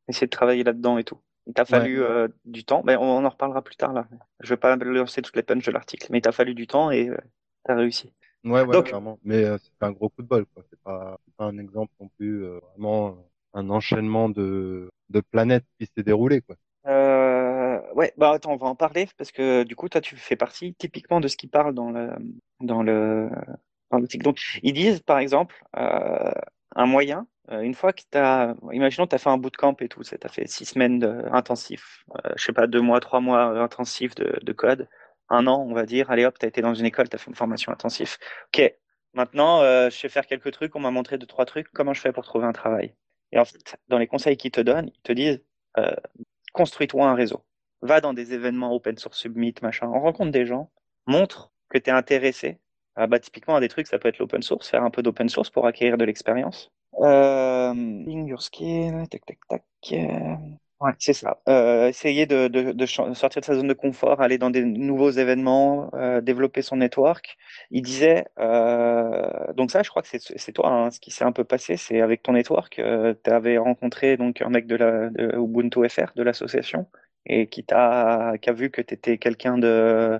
[0.09, 1.19] essayer de travailler là-dedans et tout.
[1.47, 4.07] Il t'a fallu euh, du temps, mais on en reparlera plus tard là.
[4.41, 6.91] Je vais pas lancer toutes les punches de l'article, mais il t'a fallu du temps
[6.91, 7.17] et euh,
[7.65, 8.13] t'as réussi.
[8.45, 9.19] Ouais, ouais, Donc- clairement.
[9.25, 10.65] Mais euh, c'est un gros coup de bol, quoi.
[10.71, 13.17] C'est pas, pas un exemple non plus vraiment
[13.55, 16.57] un enchaînement de, de planètes qui s'est déroulé, quoi.
[16.87, 20.37] Euh, ouais, bah attends, on va en parler parce que du coup, toi, tu fais
[20.37, 22.11] partie typiquement de ce qui parle dans le
[22.61, 23.29] dans le
[23.91, 24.25] dans l'article.
[24.25, 26.33] Donc, ils disent par exemple euh,
[26.75, 27.27] un moyen.
[27.51, 30.17] euh, une fois que tu as, imaginons, tu as fait un bootcamp et tout, tu
[30.23, 34.15] as fait six semaines intensifs, euh, je sais pas, deux mois, trois mois euh, intensifs
[34.15, 34.89] de, de code,
[35.29, 37.19] un an, on va dire, allez hop, tu as été dans une école, tu as
[37.19, 38.17] fait une formation intensive.
[38.49, 38.75] Ok,
[39.15, 42.13] maintenant, je sais faire quelques trucs, on m'a montré deux, trois trucs, comment je fais
[42.13, 42.95] pour trouver un travail?
[43.33, 45.43] Et en fait, dans les conseils qu'ils te donnent, ils te disent,
[46.53, 47.45] construis-toi un réseau.
[47.81, 49.89] Va dans des événements open source summit, machin.
[49.89, 50.71] On rencontre des gens,
[51.07, 52.61] montre que tu es intéressé.
[52.97, 55.29] Ah bah, typiquement, un des trucs, ça peut être l'open source, faire un peu d'open
[55.29, 56.71] source pour acquérir de l'expérience.
[57.01, 57.73] Euh,
[58.27, 59.63] your skill, tac, tac, tac.
[59.93, 60.37] euh,
[60.81, 61.41] Ouais, c'est ça.
[61.49, 65.13] Euh, essayer de, de, de sortir de sa zone de confort, aller dans des nouveaux
[65.13, 67.37] événements, euh, développer son network.
[67.71, 71.23] Il disait, euh, donc ça, je crois que c'est c'est toi, hein, ce qui s'est
[71.25, 72.81] un peu passé, c'est avec ton network,
[73.25, 76.89] tu avais rencontré donc un mec de la de Ubuntu FR, de l'association,
[77.27, 80.19] et qui t'a qui a vu que tu étais quelqu'un de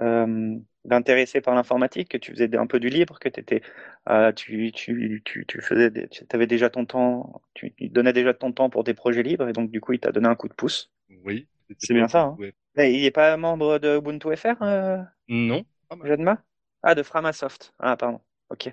[0.00, 3.62] euh, d'intéressé par l'informatique, que tu faisais un peu du libre, que t'étais,
[4.08, 8.52] euh, tu, tu, tu, tu faisais, des- avais déjà ton temps, tu, donnais déjà ton
[8.52, 10.54] temps pour des projets libres, et donc du coup, il t'a donné un coup de
[10.54, 10.90] pouce.
[11.24, 11.46] Oui.
[11.78, 12.36] C'est bien ça, hein.
[12.38, 12.54] ouais.
[12.76, 14.98] Mais il n'est pas membre de Ubuntu FR, euh,
[15.28, 15.64] Non.
[16.04, 16.42] Jadma?
[16.82, 17.72] Ah, de Framasoft.
[17.78, 18.20] Ah, pardon.
[18.50, 18.72] Ok.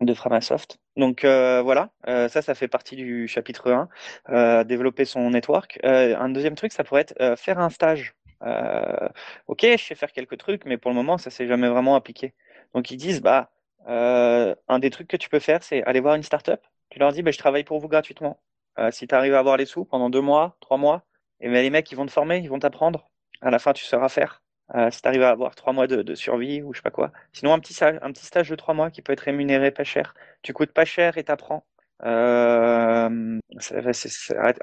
[0.00, 0.78] de Framasoft.
[0.96, 3.88] Donc euh, voilà, euh, ça, ça fait partie du chapitre 1,
[4.30, 5.78] euh, développer son network.
[5.82, 8.14] Un deuxième truc, ça pourrait être faire un stage.
[8.42, 9.08] Euh,
[9.46, 12.34] ok, je sais faire quelques trucs, mais pour le moment, ça s'est jamais vraiment appliqué.
[12.74, 13.50] Donc ils disent, bah,
[13.88, 16.60] euh, un des trucs que tu peux faire, c'est aller voir une startup.
[16.90, 18.40] Tu leur dis, bah, je travaille pour vous gratuitement.
[18.78, 21.04] Euh, si tu arrives à avoir les sous pendant deux mois, trois mois,
[21.40, 23.10] et ben les mecs, ils vont te former, ils vont t'apprendre.
[23.40, 24.42] À la fin, tu sauras faire.
[24.90, 27.10] Si tu arrives à avoir trois mois de, survie ou je sais pas quoi.
[27.32, 30.14] Sinon, un petit, stage, de trois mois qui peut être rémunéré pas cher.
[30.42, 31.64] Tu coûtes pas cher et t'apprends.
[32.04, 33.38] Euh,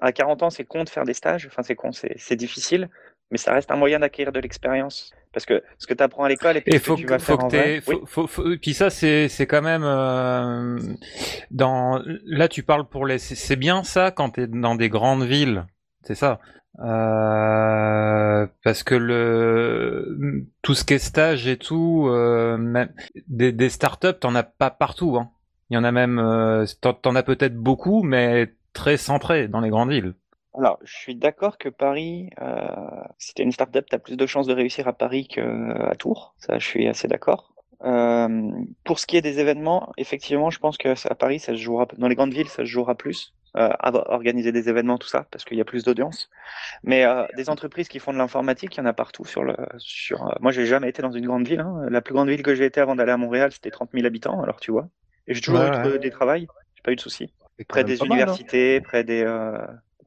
[0.01, 1.47] à 40 ans, c'est con de faire des stages.
[1.47, 2.89] Enfin, c'est con, c'est difficile,
[3.31, 5.11] mais ça reste un moyen d'acquérir de l'expérience.
[5.33, 7.07] Parce que ce que tu apprends à l'école et puis Et ce faut que tu
[7.07, 7.65] vas faut faire en que vrai.
[7.65, 7.99] t'aies- faut, Oui.
[8.05, 10.79] faut, faut- puis ça c'est c'est quand même euh,
[11.51, 15.65] dans là tu parles pour les c'est bien ça quand t'es dans des grandes villes
[16.03, 16.39] c'est ça
[16.79, 22.89] Euh, parce que le tout ce qui est stage et tout euh, même,
[23.27, 25.29] des, des startups t'en as pas partout hein.
[25.69, 29.69] il y en a même euh, t'en as peut-être beaucoup mais très centrés dans les
[29.69, 30.13] grandes villes
[30.57, 32.67] Alors, je suis d'accord que Paris, euh,
[33.19, 35.93] si tu es une startup, tu as plus de chances de réussir à Paris qu'à
[35.99, 36.34] Tours.
[36.39, 37.53] Ça, je suis assez d'accord.
[37.84, 38.49] Euh,
[38.84, 41.85] pour ce qui est des événements, effectivement, je pense que à Paris, ça se jouera,
[41.97, 43.34] dans les grandes villes, ça se jouera plus.
[43.55, 46.29] Euh, à organiser des événements, tout ça, parce qu'il y a plus d'audience.
[46.84, 49.55] Mais euh, des entreprises qui font de l'informatique, il y en a partout sur le.
[49.77, 51.61] Sur, euh, moi, j'ai jamais été dans une grande ville.
[51.61, 51.88] hein.
[51.89, 54.41] La plus grande ville que j'ai été avant d'aller à Montréal, c'était 30 000 habitants.
[54.43, 54.89] Alors, tu vois.
[55.27, 55.99] Et j'ai toujours Ouais, eu ouais.
[55.99, 56.45] des travails.
[56.75, 57.31] J'ai pas eu de soucis
[57.67, 58.05] près des mal, hein.
[58.05, 59.57] universités, près des euh,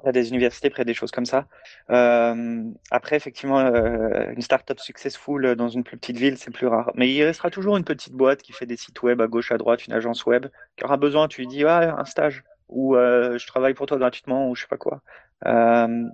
[0.01, 1.47] près des universités, près des choses comme ça.
[1.91, 6.91] Euh, après, effectivement, euh, une startup successful dans une plus petite ville, c'est plus rare.
[6.95, 9.59] Mais il restera toujours une petite boîte qui fait des sites web à gauche, à
[9.59, 10.47] droite, une agence web,
[10.77, 13.99] qui aura besoin, tu lui dis, ah, un stage, ou euh, je travaille pour toi
[13.99, 15.03] gratuitement, ou je sais pas quoi.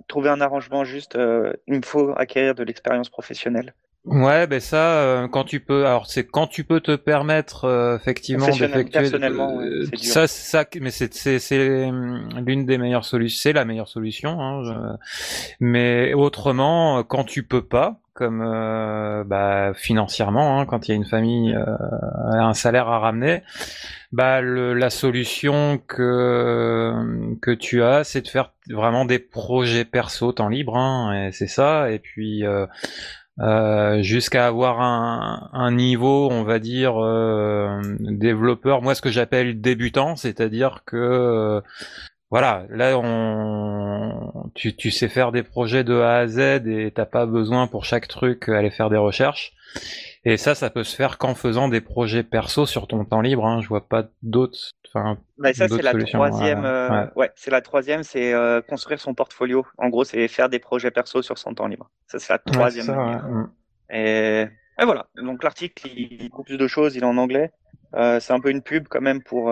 [0.07, 1.17] Trouver un arrangement juste,
[1.67, 3.73] il me faut acquérir de l'expérience professionnelle.
[4.09, 7.97] Ouais, ben ça, euh, quand tu peux, alors c'est quand tu peux te permettre euh,
[7.97, 13.37] effectivement d'effectuer, ouais, euh, ça, ça, mais c'est c'est c'est hum, l'une des meilleures solutions,
[13.41, 14.39] c'est la meilleure solution.
[14.39, 14.97] Hein, je-
[15.59, 20.97] Mais autrement, quand tu peux pas, comme euh, bah, financièrement, hein, quand il y a
[20.97, 21.75] une famille, euh,
[22.31, 23.43] un salaire à ramener,
[24.13, 26.93] bah le, la solution que
[27.41, 31.47] que tu as, c'est de faire vraiment des projets perso temps libre, hein, et c'est
[31.47, 31.91] ça.
[31.91, 32.43] Et puis
[33.39, 39.61] euh, jusqu'à avoir un, un niveau, on va dire, euh, développeur, moi ce que j'appelle
[39.61, 41.61] débutant, c'est-à-dire que euh,
[42.31, 47.05] voilà, là on tu, tu sais faire des projets de A à Z et t'as
[47.05, 49.53] pas besoin pour chaque truc aller faire des recherches.
[50.25, 53.45] Et ça, ça peut se faire qu'en faisant des projets perso sur ton temps libre.
[53.45, 53.61] Hein.
[53.61, 54.71] Je vois pas d'autres.
[54.93, 56.61] Enfin, Mais ça, c'est la troisième.
[56.61, 56.67] ouais.
[56.67, 57.09] euh, Ouais.
[57.15, 59.65] ouais, c'est la troisième, c'est euh, construire son portfolio.
[59.77, 61.89] En gros, c'est faire des projets perso sur son temps libre.
[62.07, 63.15] Ça, c'est la troisième ouais.
[63.15, 63.51] Mm.
[63.91, 64.47] Et,
[64.79, 65.07] et voilà.
[65.15, 67.51] Donc l'article, il coupe plus de choses, il est en anglais.
[67.95, 69.51] Euh, c'est un peu une pub quand même pour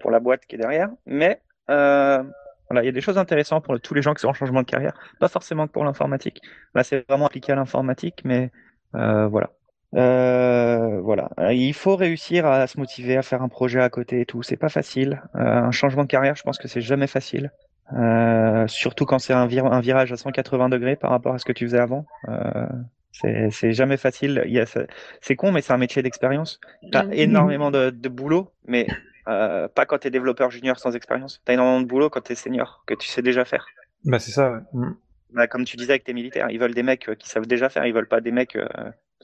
[0.00, 3.78] pour la boîte qui est derrière, mais voilà, il y a des choses intéressantes pour
[3.80, 6.40] tous les gens qui sont en changement de carrière, pas forcément que pour l'informatique.
[6.74, 8.50] Là, c'est vraiment appliqué à l'informatique, mais
[8.92, 9.50] voilà.
[9.94, 11.30] Euh, voilà.
[11.38, 14.42] Euh, Il faut réussir à se motiver à faire un projet à côté et tout.
[14.42, 15.22] C'est pas facile.
[15.36, 17.52] Euh, un changement de carrière, je pense que c'est jamais facile.
[17.96, 21.44] Euh, surtout quand c'est un, vir- un virage à 180 degrés par rapport à ce
[21.44, 22.06] que tu faisais avant.
[22.28, 22.66] Euh,
[23.12, 24.42] c'est jamais facile.
[24.46, 26.60] Il y a, c'est- con, mais c'est un métier d'expérience.
[26.90, 28.86] T'as énormément de, de boulot, mais
[29.28, 31.40] euh, pas quand t'es développeur junior sans expérience.
[31.44, 33.66] T'as énormément de boulot quand t'es senior, que tu sais déjà faire.
[34.04, 34.50] Bah c'est ça.
[34.72, 34.86] ouais.
[35.32, 37.68] Bah, comme tu disais avec tes militaires, ils veulent des mecs euh, qui savent déjà
[37.68, 37.86] faire.
[37.86, 38.66] Ils veulent pas des mecs euh,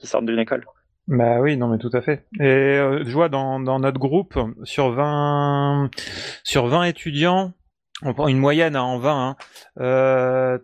[0.07, 0.65] sortent d'une école.
[1.07, 2.25] Bah oui, non mais tout à fait.
[2.39, 5.89] Et euh, je vois dans, dans notre groupe, sur 20,
[6.43, 7.53] sur 20 étudiants,
[8.03, 9.35] on prend une moyenne hein, en 20, hein,
[9.79, 10.59] euh,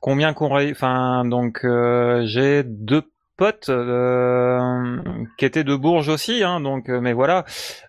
[0.00, 0.50] combien qu'on...
[0.70, 3.02] Enfin, donc euh, j'ai deux
[3.36, 4.98] potes euh,
[5.38, 7.44] qui étaient de Bourges aussi, hein, donc euh, mais voilà,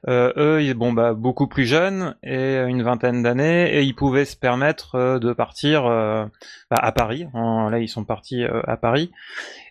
[0.07, 4.25] euh, eux, ils, bon bah beaucoup plus jeunes et une vingtaine d'années et ils pouvaient
[4.25, 6.29] se permettre euh, de partir bah,
[6.71, 7.27] à Paris.
[7.33, 9.11] Là, ils sont partis à Paris.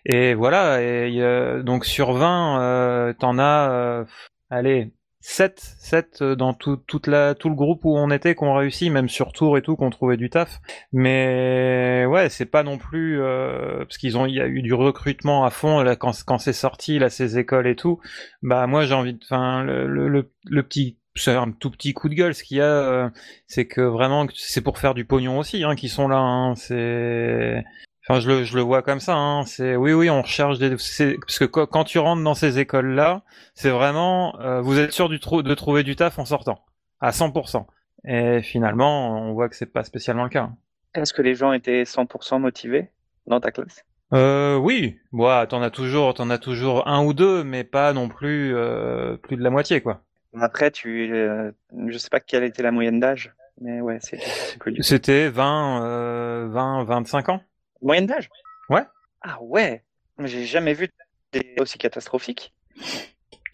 [0.05, 4.05] Et voilà, et donc sur 20, euh, t'en as,
[4.49, 4.91] allez,
[5.29, 9.09] 7, 7 dans tout, toute la, tout le groupe où on était qu'on réussi, même
[9.09, 10.61] sur Tours et tout, qu'on trouvait du taf.
[10.93, 14.73] Mais ouais, c'est pas non plus euh, parce qu'ils ont, il y a eu du
[14.73, 17.99] recrutement à fond là quand, quand c'est sorti là ces écoles et tout.
[18.41, 21.93] Bah moi j'ai envie de, enfin le, le, le, le petit c'est un tout petit
[21.93, 22.33] coup de gueule.
[22.33, 23.09] Ce qu'il y a, euh,
[23.47, 26.19] c'est que vraiment, c'est pour faire du pognon aussi, hein, qui sont là.
[26.19, 27.65] Hein, c'est,
[28.07, 29.15] enfin, je le, je le vois comme ça.
[29.15, 33.23] Hein, c'est, oui, oui, on recherche des, parce que quand, tu rentres dans ces écoles-là,
[33.53, 36.63] c'est vraiment, euh, vous êtes sûr du trou- de trouver du taf en sortant,
[37.01, 37.67] à 100%.
[38.05, 40.43] Et finalement, on voit que c'est pas spécialement le cas.
[40.43, 40.57] hein.
[40.93, 42.89] Est-ce que les gens étaient 100% motivés
[43.27, 43.83] dans ta classe?
[44.13, 48.07] Euh, oui, bon, t'en as toujours, t'en as toujours un ou deux, mais pas non
[48.07, 50.01] plus euh, plus de la moitié, quoi.
[50.39, 51.51] Après, tu, euh,
[51.87, 54.19] je sais pas quelle était la moyenne d'âge, mais ouais, c'est
[54.59, 54.81] connu.
[54.81, 57.41] C'était 20, euh, 20, 25 ans.
[57.81, 58.29] Moyenne d'âge?
[58.69, 58.83] Ouais.
[59.21, 59.83] Ah ouais.
[60.23, 60.89] J'ai jamais vu
[61.33, 62.53] des aussi catastrophiques.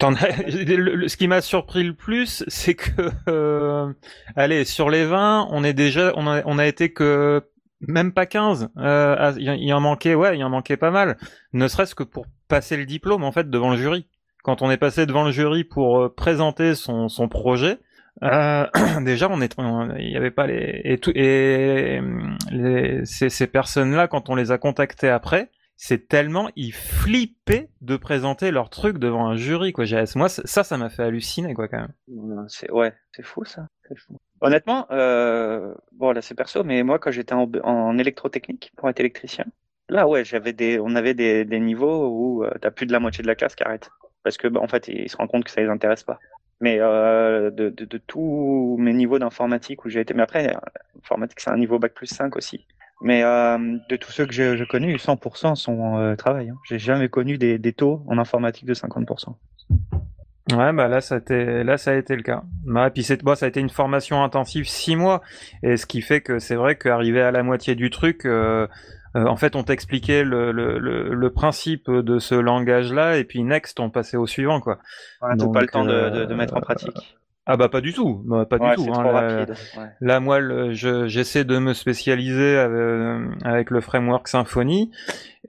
[0.00, 3.92] Ce qui m'a surpris le plus, c'est que, euh,
[4.36, 7.42] allez, sur les 20, on est déjà, on a, on a été que
[7.80, 8.68] même pas 15.
[8.78, 11.16] Euh, il, y en- il en manquait, ouais, il en manquait pas mal.
[11.52, 14.06] Ne serait-ce que pour passer le diplôme, en fait, devant le jury.
[14.42, 17.78] Quand on est passé devant le jury pour euh, présenter son, son projet,
[18.22, 18.66] euh,
[19.04, 19.54] déjà, on est,
[19.98, 22.00] il y avait pas les et
[23.04, 28.70] ces, personnes-là, quand on les a contactés après, c'est tellement ils flippaient de présenter leur
[28.70, 29.84] truc devant un jury quoi.
[30.14, 32.46] Moi, ça, ça m'a fait halluciner quoi quand même.
[32.70, 33.66] Ouais, c'est fou ça.
[34.40, 39.46] Honnêtement, euh, bon là c'est perso, mais moi quand j'étais en, électrotechnique pour être électricien,
[39.88, 43.22] là ouais j'avais des, on avait des, niveaux où euh, t'as plus de la moitié
[43.22, 43.90] de la classe qui arrête
[44.22, 46.18] parce que bah, en fait ils se rendent compte que ça les intéresse pas.
[46.60, 50.56] Mais euh, de, de, tous mes niveaux d'informatique où j'ai été, mais après
[51.02, 52.64] informatique c'est un niveau bac plus 5 aussi.
[53.00, 53.58] Mais euh,
[53.88, 56.50] de tous ceux que j'ai connus, 100% sont euh, travail.
[56.50, 56.56] Hein.
[56.66, 59.34] J'ai jamais connu des, des taux en informatique de 50%.
[60.52, 62.42] Ouais, bah là, ça a été, là, ça a été le cas.
[62.64, 65.22] Bah, puis c'est, bon, ça a été une formation intensive six mois,
[65.62, 68.66] et ce qui fait que c'est vrai qu'arrivé à la moitié du truc, euh,
[69.16, 73.42] euh, en fait, on t'expliquait le, le, le, le principe de ce langage-là, et puis
[73.42, 74.78] next, on passait au suivant, quoi.
[75.22, 77.16] Ouais, T'as Donc, pas le temps de, euh, de, de mettre en pratique.
[77.46, 78.90] Ah bah pas du tout, bah, pas ouais, du tout.
[78.94, 79.44] hein, là-.
[79.76, 79.88] Ouais.
[80.00, 84.90] Là, moi, le- je- j'essaie de me spécialiser avec, avec le framework Symfony,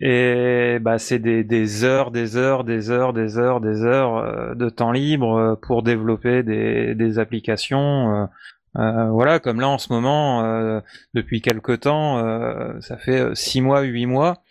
[0.02, 4.56] et bah c'est des, des heures, des heures, des heures, des heures, des heures euh,
[4.56, 8.28] de temps libre euh, pour développer des, des applications.
[8.77, 10.80] Euh, euh, voilà, comme là en ce moment, euh,
[11.14, 14.41] depuis quelque temps, euh, ça fait euh, six mois, huit mois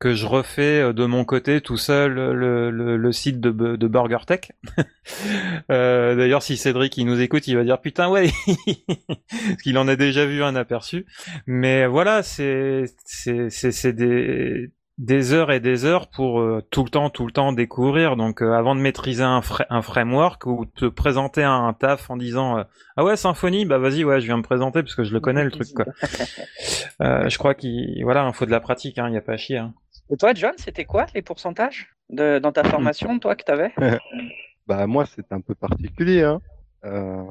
[0.00, 3.88] que je refais euh, de mon côté tout seul le, le, le site de, de
[3.88, 4.52] BurgerTech.
[5.70, 8.30] Euh, D'ailleurs, si Cédric il nous écoute, il va dire putain ouais,
[8.88, 11.06] parce qu'il en a déjà vu un aperçu.
[11.46, 16.90] Mais voilà, c'est c'est c'est des des heures et des heures pour euh, tout le
[16.90, 18.16] temps, tout le temps découvrir.
[18.16, 22.10] Donc, euh, avant de maîtriser un, fra- un framework ou te présenter un, un taf
[22.10, 22.64] en disant euh,
[22.96, 25.44] ah ouais Symfony, bah vas-y ouais, je viens me présenter parce que je le connais
[25.44, 25.84] le truc quoi.
[27.00, 29.36] Euh, je crois qu'il voilà, il faut de la pratique, hein, y a pas à
[29.36, 29.58] chier.
[29.58, 29.72] Hein.
[30.10, 33.72] Et toi, John, c'était quoi les pourcentages de, dans ta formation, toi, que t'avais?
[34.66, 36.24] Bah moi c'est un peu particulier.
[36.24, 36.40] Hein.
[36.84, 37.22] Euh,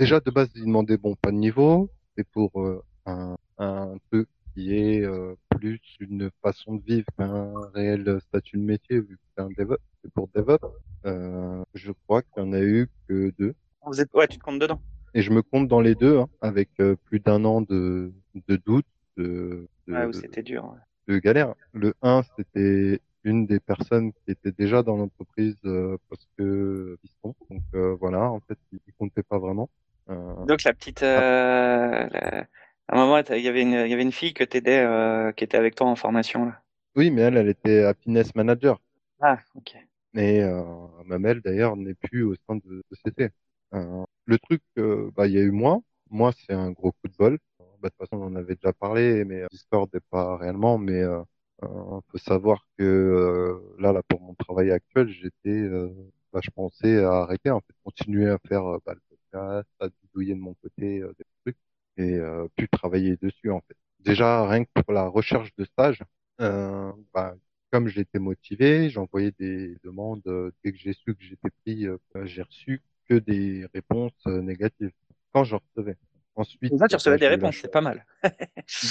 [0.00, 4.28] déjà de base ils demandaient bon pas de niveau, c'est pour euh, un, un truc
[4.54, 9.22] qui est euh, plus une façon de vivre qu'un réel statut de métier vu que
[9.36, 10.64] c'est un DevOps, c'est pour DevOps.
[11.06, 13.54] Euh, je crois qu'il y en a eu que deux
[13.84, 14.12] Vous êtes...
[14.14, 14.80] Ouais, tu te comptes dedans.
[15.14, 18.12] et je me compte dans les deux hein, avec euh, plus d'un an de
[18.48, 18.86] de doute,
[19.16, 20.64] de, de, Ouais, c'était dur.
[20.64, 21.14] ouais.
[21.14, 21.54] de galère.
[21.72, 27.34] Le 1, c'était une des personnes qui était déjà dans l'entreprise euh, parce que piston.
[27.50, 29.70] Donc euh, voilà, en fait, il, il comptait pas vraiment.
[30.10, 32.46] Euh, Donc la petite, euh, la-
[32.88, 35.32] à un moment, il y avait une, il y avait une fille que t'aidais, euh,
[35.32, 36.62] qui était avec toi en formation là.
[36.96, 38.80] oui, mais elle, elle était happiness manager.
[39.20, 39.76] Ah, ok.
[40.14, 40.62] Et euh,
[41.04, 43.30] Mamel, d'ailleurs, n'est plus au sein de société.
[43.74, 45.80] Euh, le truc, euh, bah, il y a eu moi.
[46.10, 47.38] Moi, c'est un gros coup de bol.
[47.58, 50.78] Bah, de toute façon, on en avait déjà parlé, mais euh, Discord n'est pas réellement.
[50.78, 51.20] Mais euh,
[51.64, 55.90] euh, faut savoir que euh, là, là, pour mon travail actuel, j'étais, euh,
[56.32, 60.34] bah, je pensais à arrêter, en fait, continuer à faire bah, le podcast, à bidouiller
[60.34, 61.58] de mon côté des trucs
[61.96, 63.76] et euh, plus travailler dessus, en fait.
[64.00, 66.02] Déjà, rien que pour la recherche de stage,
[66.40, 67.34] euh, bah,
[67.70, 70.22] comme j'étais motivé, j'envoyais des demandes.
[70.26, 74.92] euh, Dès que j'ai su que j'étais pris, euh, j'ai reçu que des réponses négatives
[75.32, 75.96] quand je recevais.
[76.36, 78.04] Ensuite, Là, tu recevais bah, des réponses, c'est pas mal.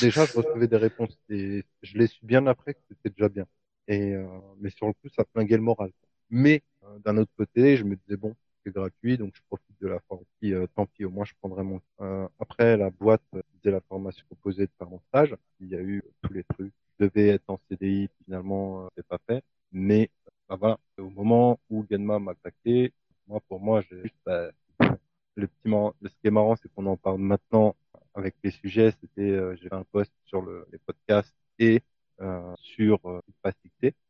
[0.01, 3.45] Déjà, je recevais des réponses et je l'ai su bien après que c'était déjà bien.
[3.88, 4.25] Et euh,
[4.59, 5.91] mais sur le coup, ça flinguait le moral.
[6.30, 8.35] Mais euh, d'un autre côté, je me disais bon,
[8.65, 10.27] c'est gratuit, donc je profite de la formation.
[10.44, 11.81] Euh, tant pis, au moins je prendrai mon.
[12.02, 15.35] Euh, après, la boîte euh, faisait la formation proposée de faire stage.
[15.60, 16.73] Il y a eu tous les trucs.
[16.99, 19.44] Je devais être en CDI, finalement, euh, c'est pas fait.
[19.72, 20.10] Mais
[20.49, 22.94] bah, voilà, au moment où Genma m'a contacté,
[23.27, 24.49] moi pour moi, j'ai juste bah,
[25.35, 27.76] le petit mar- ce qui est marrant, c'est qu'on en parle maintenant
[28.14, 28.91] avec les sujets.
[29.02, 31.81] C'était euh, j'ai fait un post sur le, les podcasts et
[32.22, 33.22] euh, sur euh,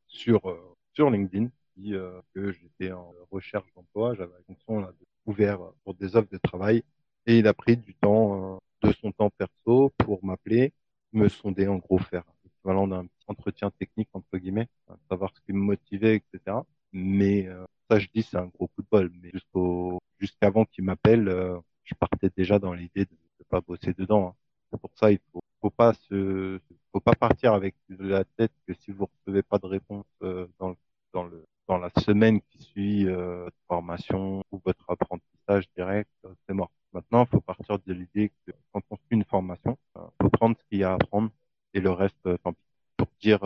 [0.07, 4.91] sur euh, sur LinkedIn qui, euh, que j'étais en recherche d'emploi, j'avais la fonction là,
[5.25, 6.83] ouvert pour des offres de travail
[7.25, 10.73] et il a pris du temps euh, de son temps perso pour m'appeler,
[11.13, 15.41] me sonder en gros faire l'équivalent d'un petit entretien technique entre guillemets, hein, savoir ce
[15.41, 16.65] qui me motivait, etc.
[16.91, 19.11] Mais euh, ça, je dis, c'est un gros coup de bol.
[19.21, 23.93] Mais jusqu'au jusqu'avant qu'il m'appelle, euh, je partais déjà dans l'idée de ne pas bosser
[23.93, 24.29] dedans.
[24.29, 24.35] hein.
[24.71, 26.59] C'est pour ça, il faut, faut pas se,
[26.91, 30.69] faut pas partir avec la tête que si vous recevez pas de réponse euh, dans,
[30.69, 30.75] le-
[31.13, 36.53] dans le dans la semaine qui suit euh, formation ou votre apprentissage direct, euh, c'est
[36.53, 36.71] mort.
[36.93, 40.55] Maintenant, il faut partir de l'idée que quand on suit une formation, il faut prendre
[40.57, 41.31] ce qu'il y a à apprendre
[41.73, 42.59] et le reste, tant pis.
[42.97, 43.39] Pour dire,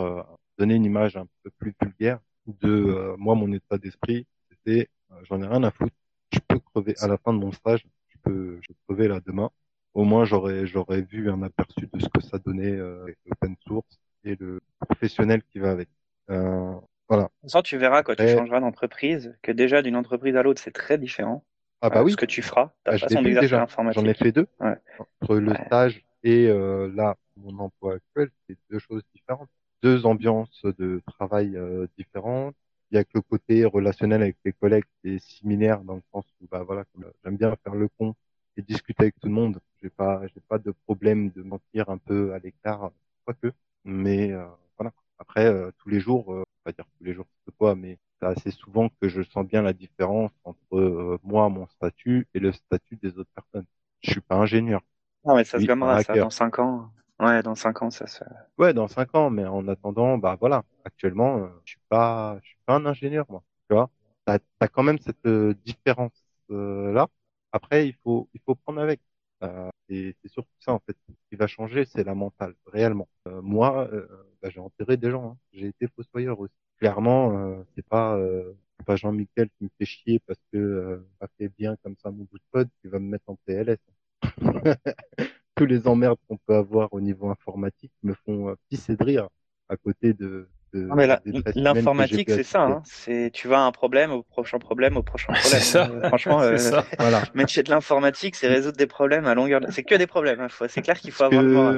[0.58, 4.88] donner une image un peu plus vulgaire de moi, mon état d'esprit, c'était
[5.22, 5.94] j'en ai rien à foutre.
[6.32, 9.50] Je peux crever à la fin de mon stage, je peux, je crever là demain.
[9.94, 13.98] Au moins, j'aurais j'aurais vu un aperçu de ce que ça donnait avec l'open source
[14.24, 15.88] et le professionnel qui va avec.
[16.30, 16.74] Euh,
[17.08, 17.30] voilà.
[17.46, 20.98] Ça, tu verras quand tu changeras d'entreprise que déjà d'une entreprise à l'autre, c'est très
[20.98, 21.44] différent.
[21.80, 22.12] Ah bah oui.
[22.12, 24.02] Ce que tu feras, ta bah, façon d'exercer l'informatique.
[24.02, 24.46] J'en ai fait deux.
[24.60, 24.76] Ouais.
[25.20, 29.48] Entre le stage et euh, là, mon emploi actuel, c'est deux choses différentes.
[29.82, 32.56] Deux ambiances de travail euh, différentes.
[32.90, 36.02] Il y a que le côté relationnel avec les collègues qui est similaire dans le
[36.12, 36.84] sens où bah voilà,
[37.22, 38.14] j'aime bien faire le con
[38.56, 39.60] et discuter avec tout le monde.
[39.80, 42.90] J'ai pas, j'ai pas de problème de mentir un peu à l'écart,
[43.24, 43.52] quoique.
[43.84, 44.92] Mais euh, voilà.
[45.18, 48.26] Après, euh, tous les jours, euh, pas dire tous les jours, c'est quoi, mais c'est
[48.26, 52.96] assez souvent que je sens bien la différence entre moi, mon statut et le statut
[52.96, 53.66] des autres personnes.
[54.02, 54.80] Je suis pas ingénieur.
[55.24, 56.90] Non, mais ça se gammera, ça, dans cinq ans.
[57.20, 58.24] Ouais, dans cinq ans, ça se.
[58.58, 62.58] Ouais, dans cinq ans, mais en attendant, bah voilà, actuellement, je suis pas, je suis
[62.66, 63.42] pas un ingénieur, moi.
[63.68, 63.90] Tu vois,
[64.24, 65.26] t'as as quand même cette
[65.64, 66.12] différence
[66.48, 67.08] là.
[67.52, 69.00] Après, il faut, il faut prendre avec.
[69.42, 70.96] Euh, et c'est surtout ça en fait.
[71.08, 73.08] Ce qui va changer, c'est la mentale, réellement.
[73.26, 74.06] Euh, moi, euh,
[74.42, 75.32] bah, j'ai enterré des gens.
[75.32, 75.38] Hein.
[75.52, 76.54] J'ai été fossoyeur aussi.
[76.78, 78.52] Clairement, euh, c'est pas euh,
[78.86, 82.24] pas Jean-Michel qui me fait chier parce que euh, ça fait bien comme ça mon
[82.24, 83.78] bout de code qui va me mettre en PLS.
[85.56, 89.28] Tous les emmerdes qu'on peut avoir au niveau informatique me font pisser de rire
[89.68, 92.62] à côté de L'informatique, c'est ça.
[92.62, 92.82] Hein.
[92.84, 95.60] C'est tu vas un problème au prochain problème au prochain problème.
[95.60, 95.88] ça.
[95.88, 96.84] Euh, franchement, euh, ça.
[96.98, 97.22] voilà.
[97.34, 99.60] métier de l'informatique, c'est résoudre des problèmes à longueur.
[99.60, 99.70] De...
[99.70, 100.40] C'est que des problèmes.
[100.40, 100.48] Hein.
[100.68, 101.74] C'est clair qu'il faut avoir.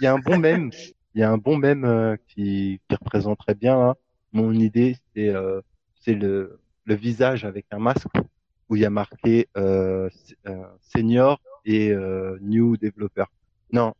[0.00, 0.70] Il y a un bon même.
[1.14, 3.78] Il y a un bon même euh, qui, qui représente très bien.
[3.80, 3.94] Hein.
[4.32, 5.60] Mon idée, c'est euh,
[6.00, 8.06] c'est le le visage avec un masque
[8.68, 10.08] où il y a marqué euh,
[10.80, 11.94] senior et
[12.40, 13.24] new developer.
[13.72, 13.92] Non.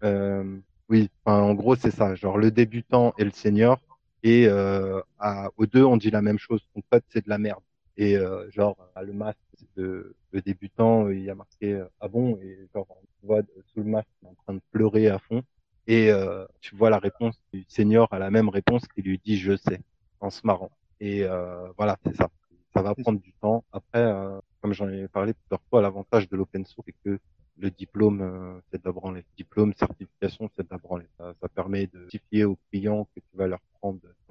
[0.88, 1.10] oui.
[1.24, 2.14] Enfin, en gros, c'est ça.
[2.14, 3.78] Genre le débutant et le senior
[4.22, 6.60] et euh, à, aux deux, on dit la même chose.
[6.74, 7.62] Ton code, c'est de la merde.
[7.96, 9.38] Et euh, genre, le masque
[9.76, 12.06] de le débutant, il y a marqué euh, ah
[12.42, 13.42] et genre on voit
[13.72, 15.42] sous le masque en train de pleurer à fond
[15.88, 19.38] et euh, tu vois la réponse du senior à la même réponse qui lui dit
[19.38, 19.80] je sais
[20.20, 20.70] en se marrant.
[21.00, 22.28] Et euh, voilà, c'est ça.
[22.74, 23.64] Ça va prendre du temps.
[23.72, 27.18] Après, euh, comme j'en ai parlé plusieurs fois, l'avantage de l'open source c'est que
[27.56, 30.78] le diplôme, euh, c'est de les Diplôme, certification, c'est de
[31.18, 33.60] Ça, ça permet de certifier aux clients que tu vas leur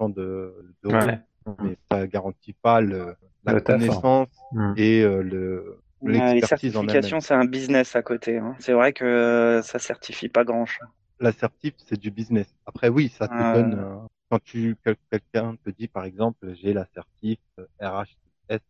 [0.08, 0.90] de, de
[1.62, 3.14] mais ça garantit pas le,
[3.44, 4.74] la connaissance mmh.
[4.76, 8.38] et euh, le les certifications, c'est un business à côté.
[8.38, 8.54] Hein.
[8.60, 10.86] C'est vrai que euh, ça certifie pas grand chose.
[11.18, 12.46] La certif, c'est du business.
[12.66, 13.74] Après, oui, ça te donne.
[13.74, 13.96] Euh,
[14.30, 14.76] quand tu
[15.10, 17.38] quelqu'un te dit, par exemple, j'ai la certif
[17.80, 18.60] RHS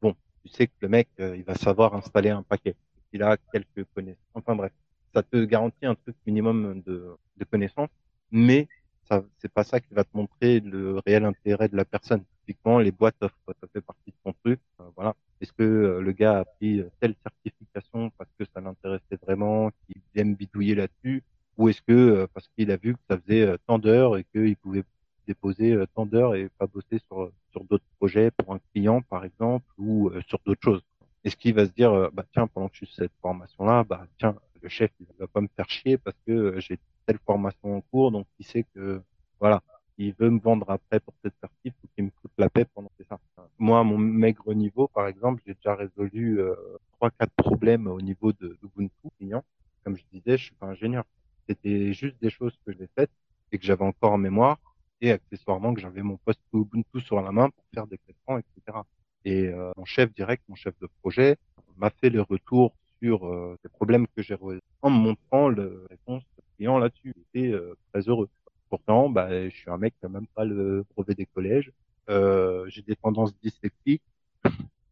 [0.00, 0.14] bon,
[0.44, 2.76] tu sais que le mec, il va savoir installer un paquet
[3.12, 4.22] il a quelques connaissances.
[4.34, 4.72] Enfin bref,
[5.14, 7.90] ça te garantit un truc minimum de, de connaissances,
[8.30, 8.68] mais
[9.08, 12.24] ça c'est pas ça qui va te montrer le réel intérêt de la personne.
[12.46, 14.60] Typiquement, les boîtes offrent, ça fait partie de ton truc.
[14.80, 15.14] Euh, voilà.
[15.40, 19.70] Est-ce que euh, le gars a pris euh, telle certification parce que ça l'intéressait vraiment,
[19.86, 21.22] qu'il aime bidouiller là-dessus,
[21.56, 24.84] ou est-ce que parce qu'il a vu que ça faisait tant d'heures et qu'il pouvait
[25.26, 27.32] déposer tant d'heures et pas bosser sur
[27.64, 30.82] d'autres projets pour un client par exemple ou sur d'autres choses?
[31.24, 34.36] Est-ce qu'il va se dire, bah tiens, pendant que je suis cette formation-là, bah tiens,
[34.62, 37.80] le chef il va pas me faire chier parce que euh, j'ai telle formation en
[37.80, 39.00] cours, donc il sait que
[39.40, 39.62] voilà,
[39.98, 42.90] il veut me vendre après pour cette certif ou qu'il me coûte la paix pendant
[42.96, 43.18] c'est ça.
[43.58, 46.54] Moi, à mon maigre niveau, par exemple, j'ai déjà résolu euh,
[46.92, 49.42] trois, quatre problèmes au niveau de Ubuntu client.
[49.84, 51.04] Comme je disais, je suis pas ingénieur.
[51.48, 53.10] C'était juste des choses que j'ai faites
[53.50, 54.58] et que j'avais encore en mémoire
[55.00, 58.78] et accessoirement que j'avais mon poste Ubuntu sur la main pour faire des traitements, etc.
[59.24, 61.36] Et euh, mon chef direct, mon chef de projet,
[61.76, 64.36] m'a fait le retour sur euh, les problèmes que j'ai
[64.82, 66.22] en me montrant la réponse
[66.56, 67.14] client là-dessus.
[67.16, 68.28] J'étais euh, très heureux.
[68.68, 71.72] Pourtant, bah, je suis un mec qui n'a même pas le brevet des collèges.
[72.08, 74.02] j'ai des tendances dyslexiques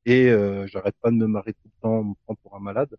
[0.06, 0.28] et
[0.66, 2.96] j'arrête pas de me marrer tout le temps, on me prend pour un malade.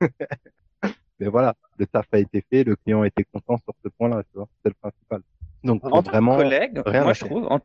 [1.20, 4.38] Mais voilà, le taf a été fait, le client été content sur ce point-là, tu
[4.38, 5.22] vois, c'est le principal.
[5.64, 7.58] Donc en vraiment, collègue, moi je trouve, en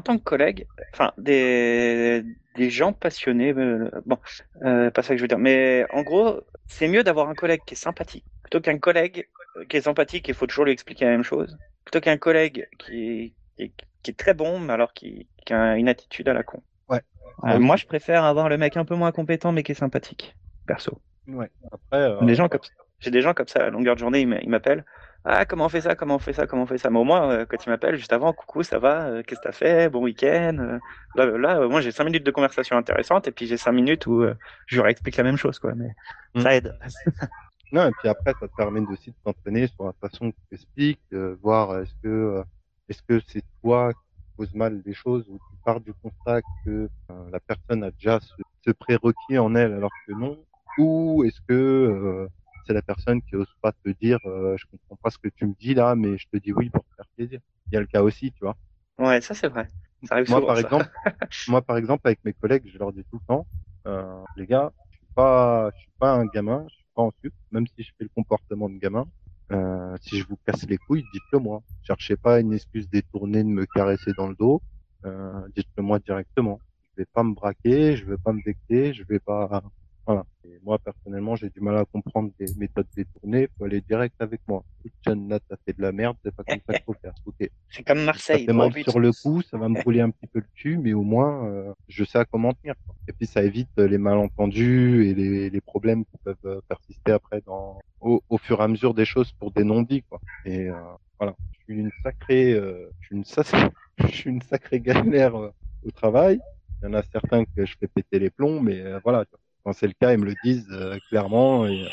[0.00, 2.24] tant que collègue, enfin des,
[2.56, 4.18] des gens passionnés, euh, bon,
[4.62, 7.60] euh, pas ça que je veux dire, mais en gros, c'est mieux d'avoir un collègue
[7.66, 9.28] qui est sympathique plutôt qu'un collègue
[9.68, 12.68] qui est sympathique et il faut toujours lui expliquer la même chose, plutôt qu'un collègue
[12.78, 13.72] qui est,
[14.02, 16.62] qui, est, très bon mais alors qui, qui, a une attitude à la con.
[16.88, 17.00] Ouais.
[17.44, 20.36] Euh, moi, je préfère avoir le mec un peu moins compétent mais qui est sympathique,
[20.66, 21.00] perso.
[21.26, 21.50] Ouais.
[21.72, 22.60] Après, des gens comme
[23.00, 24.84] j'ai des gens comme ça à longueur de journée, ils m'appellent.
[25.28, 26.88] Ah, comment on fait ça Comment on fait ça Comment on fait ça?
[26.88, 29.48] Mais au moins, euh, quand il m'appelle juste avant, coucou, ça va euh, Qu'est-ce que
[29.48, 29.88] t'as fait?
[29.90, 30.78] Bon week-end euh,
[31.14, 34.06] Là, là euh, moi, j'ai cinq minutes de conversation intéressante et puis j'ai cinq minutes
[34.06, 34.34] où euh,
[34.66, 35.74] je leur explique la même chose, quoi.
[35.74, 35.90] Mais
[36.34, 36.40] Mm.
[36.42, 36.78] ça aide.
[37.72, 40.54] Non, et puis après, ça te permet aussi de t'entraîner sur la façon que tu
[40.54, 42.44] expliques, euh, voir est-ce que euh,
[42.88, 44.00] est-ce que c'est toi qui
[44.36, 48.20] poses mal les choses ou tu pars du constat que euh, la personne a déjà
[48.20, 50.44] ce, ce prérequis en elle alors que non,
[50.78, 52.28] ou est-ce que euh,
[52.66, 55.46] c'est la personne qui ose pas te dire euh, je comprends pas ce que tu
[55.46, 57.40] me dis là, mais je te dis oui pour te faire plaisir.
[57.70, 58.56] Il y a le cas aussi, tu vois.
[58.98, 59.68] Ouais, ça c'est vrai.
[60.04, 60.70] Ça arrive Moi, souvent, par ça.
[60.74, 60.90] exemple,
[61.46, 63.46] moi, par exemple, avec mes collègues, je leur dis tout le temps,
[63.86, 67.12] euh, les gars, je suis pas, je suis pas un gamin, je suis pas en
[67.22, 69.06] sucre, même si je fais le comportement de gamin.
[69.52, 71.62] Euh, si je vous casse les couilles, dites-le moi.
[71.82, 74.60] Cherchez pas une excuse détournée de me caresser dans le dos.
[75.04, 76.60] Euh, dites-le moi directement.
[76.96, 79.62] Je vais pas me braquer, je vais pas me vexer, je vais pas.
[80.06, 80.24] Voilà.
[80.44, 83.48] Et moi, personnellement, j'ai du mal à comprendre des méthodes détournées.
[83.58, 84.62] Faut aller direct avec moi.
[85.06, 87.12] Là, t'as fait de la merde, c'est pas comme ça qu'il faut faire.
[87.24, 87.34] Ok.
[87.70, 88.46] C'est comme Ça Marseille.
[88.46, 88.88] fait mal au but.
[88.88, 91.46] sur le coup, ça va me brûler un petit peu le cul, mais au moins,
[91.48, 92.74] euh, je sais à comment tenir.
[92.86, 92.94] quoi.
[93.08, 97.10] Et puis, ça évite euh, les malentendus et les, les problèmes qui peuvent euh, persister
[97.12, 100.02] après dans, au, au fur et à mesure des choses pour des non-dits.
[100.08, 100.20] Quoi.
[100.44, 100.74] Et euh,
[101.18, 105.34] voilà, je suis une sacrée, euh, je suis une, sac- je suis une sacrée galère
[105.36, 105.50] euh,
[105.84, 106.38] au travail.
[106.80, 109.24] Il y en a certains que je fais péter les plombs, mais voilà.
[109.66, 111.84] Quand c'est le cas, ils me le disent euh, clairement et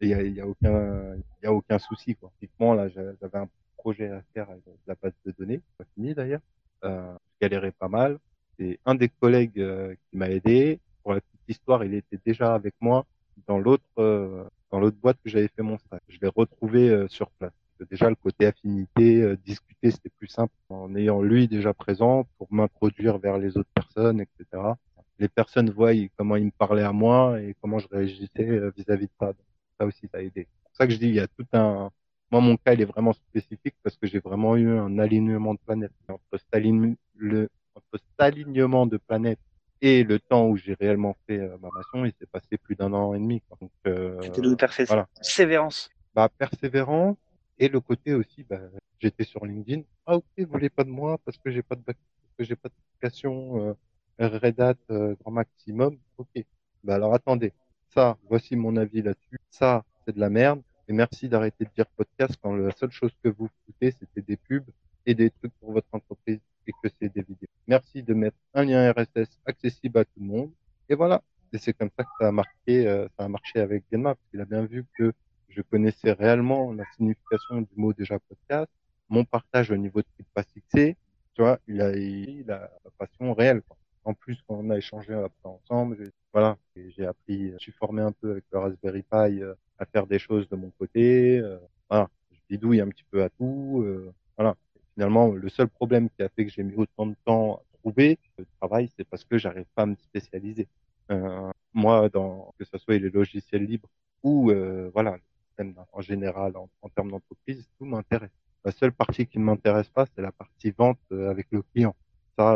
[0.00, 1.14] et il y a, y a aucun,
[1.44, 2.16] a aucun souci.
[2.16, 2.32] Quoi.
[2.40, 6.14] Typiquement, là, j'a- j'avais un projet à faire avec la base de données, pas fini
[6.14, 6.40] d'ailleurs.
[6.84, 8.18] Euh, je galérais pas mal.
[8.58, 10.80] C'est un des collègues euh, qui m'a aidé.
[11.04, 13.06] Pour la petite histoire, il était déjà avec moi
[13.46, 16.00] dans l'autre euh, dans l'autre boîte que j'avais fait mon stage.
[16.08, 17.52] Je l'ai retrouvé euh, sur place.
[17.90, 22.52] Déjà le côté affinité, euh, discuter, c'était plus simple en ayant lui déjà présent pour
[22.52, 24.74] m'introduire vers les autres personnes, etc.
[25.18, 29.06] Les personnes voient comment il me parlait à moi et comment je réagissais euh, vis-à-vis
[29.06, 29.26] de ça.
[29.26, 29.36] Donc,
[29.78, 30.48] ça aussi, ça a aidé.
[30.48, 31.90] C'est pour ça que je dis, il y a tout un,
[32.30, 35.60] moi, mon cas, il est vraiment spécifique parce que j'ai vraiment eu un alignement de
[35.64, 35.92] planètes.
[36.08, 36.64] Entre cet,
[37.16, 39.38] le, entre cet alignement de planètes
[39.80, 42.92] et le temps où j'ai réellement fait euh, ma mission, il s'est passé plus d'un
[42.92, 43.40] an et demi.
[43.42, 43.56] quoi.
[43.60, 44.88] Donc, euh, C'était de persévérance.
[44.88, 45.08] voilà.
[45.20, 45.90] Sévérance.
[46.14, 47.16] bah, persévérance
[47.58, 48.60] et le côté aussi, bah,
[48.98, 49.82] j'étais sur LinkedIn.
[50.06, 51.96] Ah, ok, vous voulez pas de moi parce que j'ai pas de parce
[52.38, 53.74] que j'ai pas de euh,
[54.18, 55.98] Red Hat euh, grand maximum.
[56.18, 56.44] Ok.
[56.82, 57.52] Bah, alors attendez.
[57.94, 59.40] Ça, voici mon avis là-dessus.
[59.50, 60.62] Ça, c'est de la merde.
[60.88, 64.36] Et merci d'arrêter de dire podcast quand la seule chose que vous foutez, c'était des
[64.36, 64.68] pubs
[65.06, 67.48] et des trucs pour votre entreprise et que c'est des vidéos.
[67.66, 70.50] Merci de mettre un lien RSS accessible à tout le monde.
[70.88, 71.22] Et voilà.
[71.52, 74.26] Et c'est comme ça que ça a marqué, euh, ça a marché avec Genma, parce
[74.30, 75.12] qu'il a bien vu que
[75.48, 78.68] je connaissais réellement la signification du mot déjà podcast,
[79.08, 80.96] mon partage au niveau de fixé,
[81.34, 83.62] tu vois, il a, il a la passion réelle.
[83.62, 83.76] Quoi.
[84.04, 88.12] En plus, quand on a échangé après ensemble, voilà, j'ai appris, je suis formé un
[88.12, 91.58] peu avec le Raspberry Pi euh, à faire des choses de mon côté, euh,
[91.88, 94.56] voilà, je bidouille un petit peu à tout, euh, voilà.
[94.94, 98.18] Finalement, le seul problème qui a fait que j'ai mis autant de temps à trouver
[98.38, 100.68] le travail, c'est parce que j'arrive pas à me spécialiser.
[101.10, 103.88] Euh, moi, dans que ce soit les logiciels libres
[104.22, 105.16] ou euh, voilà,
[105.92, 108.30] en général en, en termes d'entreprise, tout m'intéresse.
[108.64, 111.94] La seule partie qui ne m'intéresse pas, c'est la partie vente euh, avec le client.
[112.38, 112.54] Ça,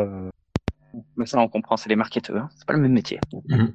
[1.17, 2.37] Mais ça, on comprend, c'est les marketeurs.
[2.37, 2.49] hein.
[2.57, 3.19] C'est pas le même métier.
[3.47, 3.71] Mhm.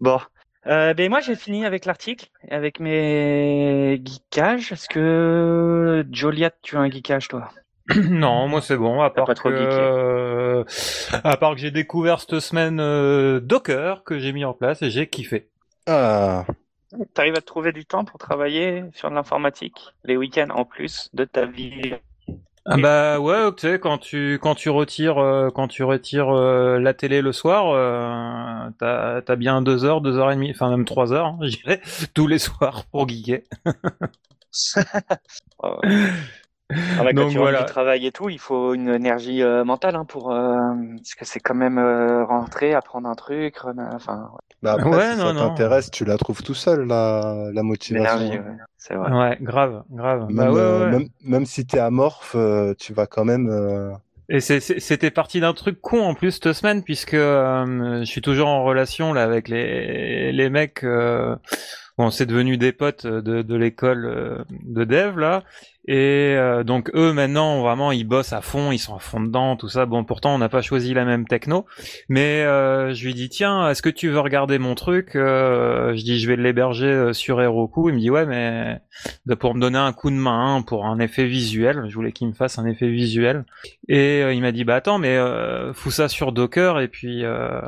[0.00, 0.18] Bon.
[0.66, 4.72] Euh, ben moi, j'ai fini avec l'article, avec mes geekages.
[4.72, 7.50] Est-ce que Joliat, tu as un geekage, toi?
[8.10, 10.62] Non, moi c'est bon, à part pas trop que, euh,
[11.24, 14.90] à part que j'ai découvert cette semaine euh, Docker que j'ai mis en place et
[14.90, 15.48] j'ai kiffé.
[15.86, 16.44] ah,
[17.14, 21.08] T'arrives à te trouver du temps pour travailler sur de l'informatique les week-ends en plus
[21.14, 21.94] de ta vie
[22.70, 26.78] Ah bah ouais, tu sais, quand tu quand tu retires euh, quand tu retires euh,
[26.78, 30.68] la télé le soir, euh, t'as t'as bien deux heures, deux heures et demie, enfin
[30.68, 31.80] même trois heures, hein, je dirais,
[32.14, 33.40] tous les soirs pour geeker.
[35.64, 36.12] Euh,
[36.96, 37.60] ah bah, quand Donc tu voilà.
[37.60, 41.24] du travail et tout, il faut une énergie euh, mentale hein, pour euh, parce que
[41.24, 44.30] c'est quand même euh, rentrer, apprendre un truc, enfin
[44.62, 48.18] Bah après, Ouais, si non, ça t'intéresse, tu la trouves tout seul, la, la motivation.
[48.18, 49.12] l'énergie, ouais, c'est vrai.
[49.12, 50.26] Ouais, grave, grave.
[50.28, 50.90] Même, Bah ouais, euh, ouais.
[50.98, 53.48] même, même si t'es amorphe, euh, tu vas quand même.
[53.48, 53.92] euh,
[54.28, 58.04] Et c'est- c'est- c'était parti d'un truc con en plus cette semaine puisque euh, je
[58.04, 60.84] suis toujours en relation là avec les les mecs.
[60.84, 61.34] Euh,
[61.96, 65.44] bon, c'est devenu des potes de, de l'école de dev là.
[65.90, 69.56] Et euh, donc eux maintenant vraiment ils bossent à fond, ils sont à fond dedans,
[69.56, 69.86] tout ça.
[69.86, 71.64] Bon pourtant on n'a pas choisi la même techno,
[72.10, 76.04] mais euh, je lui dis tiens est-ce que tu veux regarder mon truc Euh, Je
[76.04, 77.88] dis je vais l'héberger euh, sur Heroku.
[77.88, 78.80] Il me dit ouais mais
[79.36, 81.84] pour me donner un coup de main hein, pour un effet visuel.
[81.88, 83.46] Je voulais qu'il me fasse un effet visuel.
[83.88, 87.24] Et euh, il m'a dit bah attends mais euh, fous ça sur Docker et puis
[87.24, 87.62] euh,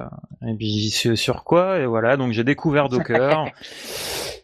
[0.46, 1.78] et puis sur quoi?
[1.78, 3.46] Et voilà donc j'ai découvert Docker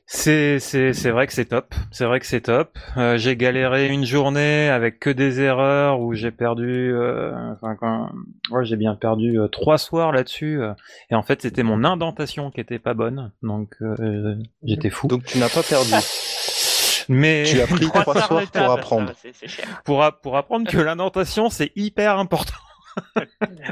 [0.09, 1.75] C'est c'est c'est vrai que c'est top.
[1.91, 2.79] C'est vrai que c'est top.
[2.97, 6.93] Euh, j'ai galéré une journée avec que des erreurs où j'ai perdu.
[6.95, 8.11] Euh, enfin quand,
[8.53, 10.63] ouais, j'ai bien perdu euh, trois soirs là-dessus.
[10.63, 10.75] euh,
[11.11, 13.33] et en fait, c'était mon indentation qui était pas bonne.
[13.43, 15.09] Donc euh, j'étais fou.
[15.09, 15.91] Donc tu n'as pas perdu.
[17.09, 19.13] Mais Tu as pris Trois soirs pour apprendre.
[19.33, 22.55] ça, pour a- pour apprendre que l'indentation c'est hyper important.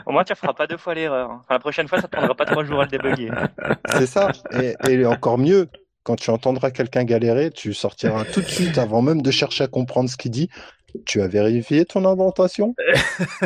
[0.04, 1.30] Au moins, tu feras pas deux fois l'erreur.
[1.30, 3.30] Enfin, la prochaine fois, ça te prendra pas trois jours à le débugger.
[3.86, 4.30] C'est ça.
[4.52, 5.68] Et, et encore mieux,
[6.04, 9.66] quand tu entendras quelqu'un galérer, tu sortiras tout de suite, avant même de chercher à
[9.66, 10.48] comprendre ce qu'il dit.
[11.06, 12.76] Tu as vérifié ton indentation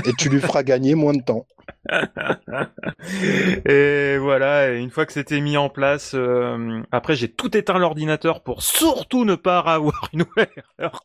[0.05, 1.47] et tu lui feras gagner moins de temps.
[3.67, 7.79] et voilà, et une fois que c'était mis en place, euh, après j'ai tout éteint
[7.79, 10.49] l'ordinateur pour surtout ne pas avoir une nouvelle
[10.79, 11.03] erreur.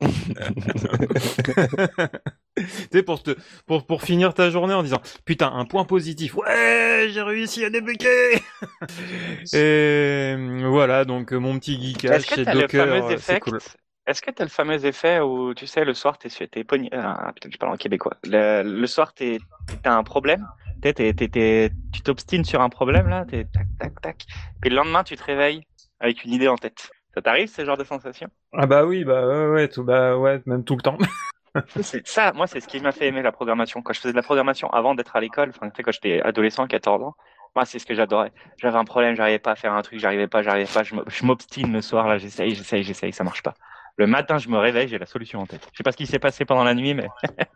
[2.60, 3.32] tu sais, pour, te,
[3.66, 7.70] pour, pour finir ta journée en disant putain, un point positif, ouais, j'ai réussi à
[7.70, 8.40] débugger.
[9.52, 13.40] et voilà, donc euh, mon petit geekage Est-ce que chez Docker, fameux euh, c'est effet
[13.40, 13.58] cool.
[14.06, 16.88] Est-ce que t'as le fameux effet où, tu sais, le soir, t'es sur- t'es pogné...
[16.92, 18.16] Ah, putain, je parle en québécois.
[18.24, 19.38] Le, le soir, t'es,
[19.82, 20.46] t'as un problème.
[20.80, 23.26] T'es, t'es, t'es, t'es- tu t'obstines sur un problème, là.
[23.26, 24.24] T'es tac, tac, tac.
[24.60, 25.62] Puis le lendemain, tu te réveilles
[26.00, 26.90] avec une idée en tête.
[27.14, 28.28] Ça t'arrive, ce genre de sensation?
[28.52, 30.98] Ah bah oui, bah ouais, ouais, tout, bah ouais, même tout le temps.
[31.82, 33.82] C'est ça, moi, c'est ce qui m'a fait aimer la programmation.
[33.82, 37.02] Quand je faisais de la programmation avant d'être à l'école, enfin, quand j'étais adolescent, 14
[37.02, 37.14] ans,
[37.56, 38.32] moi, c'est ce que j'adorais.
[38.58, 41.04] J'avais un problème, j'arrivais pas à faire un truc, j'arrivais pas, j'arrivais pas, je m'o-
[41.06, 43.54] je m'obstine le soir, là, j'essaye, j'essaye, j'essaye, ça marche pas.
[43.96, 45.66] Le matin, je me réveille, j'ai la solution en tête.
[45.72, 47.08] Je sais pas ce qui s'est passé pendant la nuit, mais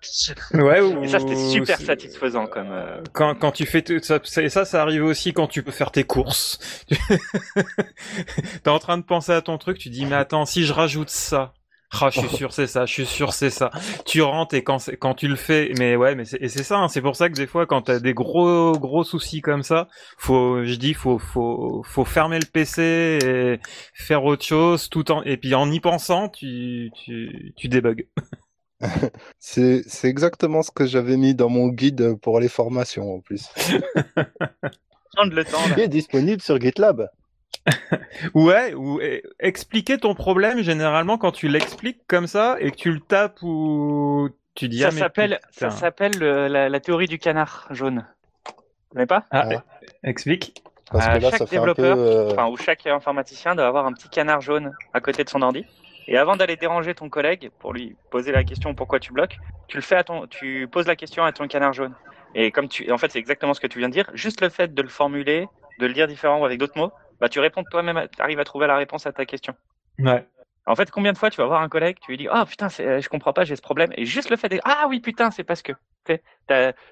[0.54, 2.72] Ouais, ou- et ça, c'était super satisfaisant comme.
[2.72, 5.92] euh, quand, quand tu fais tout ça, ça, ça arrive aussi quand tu peux faire
[5.92, 6.58] tes courses.
[8.64, 11.10] T'es en train de penser à ton truc, tu dis mais attends, si je rajoute
[11.10, 11.54] ça,
[12.00, 13.70] ah, je suis sûr c'est ça, je suis sûr c'est ça.
[14.06, 16.62] Tu rentres et quand c'est- quand tu le fais, mais ouais, mais c'est et c'est
[16.62, 19.62] ça, hein, c'est pour ça que des fois quand t'as des gros gros soucis comme
[19.62, 19.88] ça,
[20.18, 23.60] faut, je dis faut faut faut fermer le PC et
[23.94, 28.06] faire autre chose tout en et puis en y pensant, tu tu tu débugs.
[29.38, 33.48] C'est c'est exactement ce que j'avais mis dans mon guide pour les formations en plus.
[35.14, 35.58] Prendre le temps.
[35.68, 35.74] là.
[35.76, 37.08] Il est disponible sur GitLab.
[38.34, 39.00] Ouais, ou
[39.38, 44.28] expliquer ton problème généralement quand tu l'expliques comme ça et que tu le tapes ou
[44.54, 48.04] tu dis Ça ah, s'appelle, ça s'appelle le- la, la théorie du canard jaune.
[48.90, 49.26] Vous connaissez pas?
[49.30, 49.62] Ah,
[50.02, 50.62] explique.
[50.90, 51.82] Parce Euh, que là, chaque ça fait un peu.
[51.82, 55.28] développeur, euh, enfin, où chaque informaticien doit avoir un petit canard jaune à côté de
[55.28, 55.64] son ordi.
[56.08, 59.76] Et avant d'aller déranger ton collègue pour lui poser la question pourquoi tu bloques, tu
[59.76, 61.94] le fais à ton, tu poses la question à ton canard jaune.
[62.34, 64.10] Et comme tu, en fait, c'est exactement ce que tu viens de dire.
[64.14, 65.46] Juste le fait de le formuler,
[65.78, 66.92] de le dire différemment ou avec d'autres mots,
[67.22, 69.54] bah, tu réponds toi-même, tu arrives à trouver la réponse à ta question.
[70.00, 70.26] Ouais.
[70.66, 72.68] En fait, combien de fois tu vas voir un collègue, tu lui dis, ah putain,
[72.68, 73.92] c'est- je comprends pas, j'ai ce problème.
[73.96, 75.72] Et juste le fait de, ah oui, putain, c'est parce que.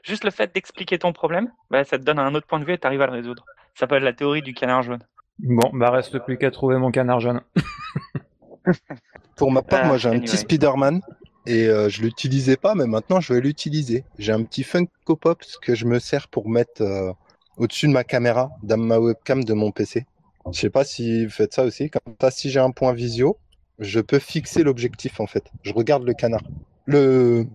[0.04, 2.74] Juste le fait d'expliquer ton problème, bah, ça te donne un autre point de vue
[2.74, 3.44] et tu arrives à le résoudre.
[3.74, 5.02] Ça s'appelle la théorie du canard jaune.
[5.40, 7.40] Bon, bah reste plus qu'à trouver mon canard jaune.
[9.36, 10.26] Pour ma part, Ah, moi j'ai un anyway.
[10.26, 11.00] petit Spider-Man
[11.46, 14.04] et euh, je l'utilisais pas, mais maintenant je vais l'utiliser.
[14.18, 17.12] J'ai un petit Funko Pop que je me sers pour mettre euh,
[17.56, 20.04] au-dessus de ma caméra, dans ma webcam de mon PC.
[20.52, 21.90] Je sais pas si vous faites ça aussi.
[21.90, 23.38] Comme ça, si j'ai un point visio,
[23.78, 25.44] je peux fixer l'objectif en fait.
[25.62, 26.42] Je regarde le canard,
[26.86, 27.46] le,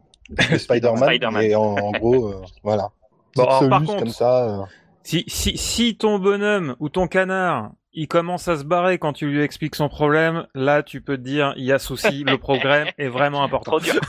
[0.50, 2.90] le Spider-Man, et en, en gros, euh, voilà.
[3.36, 4.62] Bon, Petite alors, par contre- comme ça.
[4.62, 4.64] euh.
[5.04, 9.28] Si, si, si ton bonhomme ou ton canard, il commence à se barrer quand tu
[9.28, 12.88] lui expliques son problème, là tu peux te dire il y a souci, le problème
[12.98, 13.78] est vraiment important.
[13.78, 14.02] Trop dur.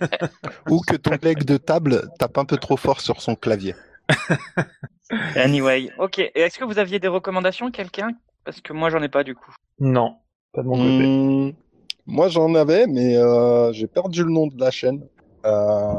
[0.70, 3.74] Ou que ton collègue de table tape un peu trop fort sur son clavier.
[5.36, 6.18] Anyway, ok.
[6.18, 8.10] Et est-ce que vous aviez des recommandations, quelqu'un?
[8.44, 9.54] Parce que moi, j'en ai pas du coup.
[9.78, 10.16] Non,
[10.52, 11.06] pas de mon côté.
[11.06, 11.52] Hmm,
[12.06, 15.06] moi, j'en avais, mais euh, j'ai perdu le nom de la chaîne.
[15.44, 15.92] Euh,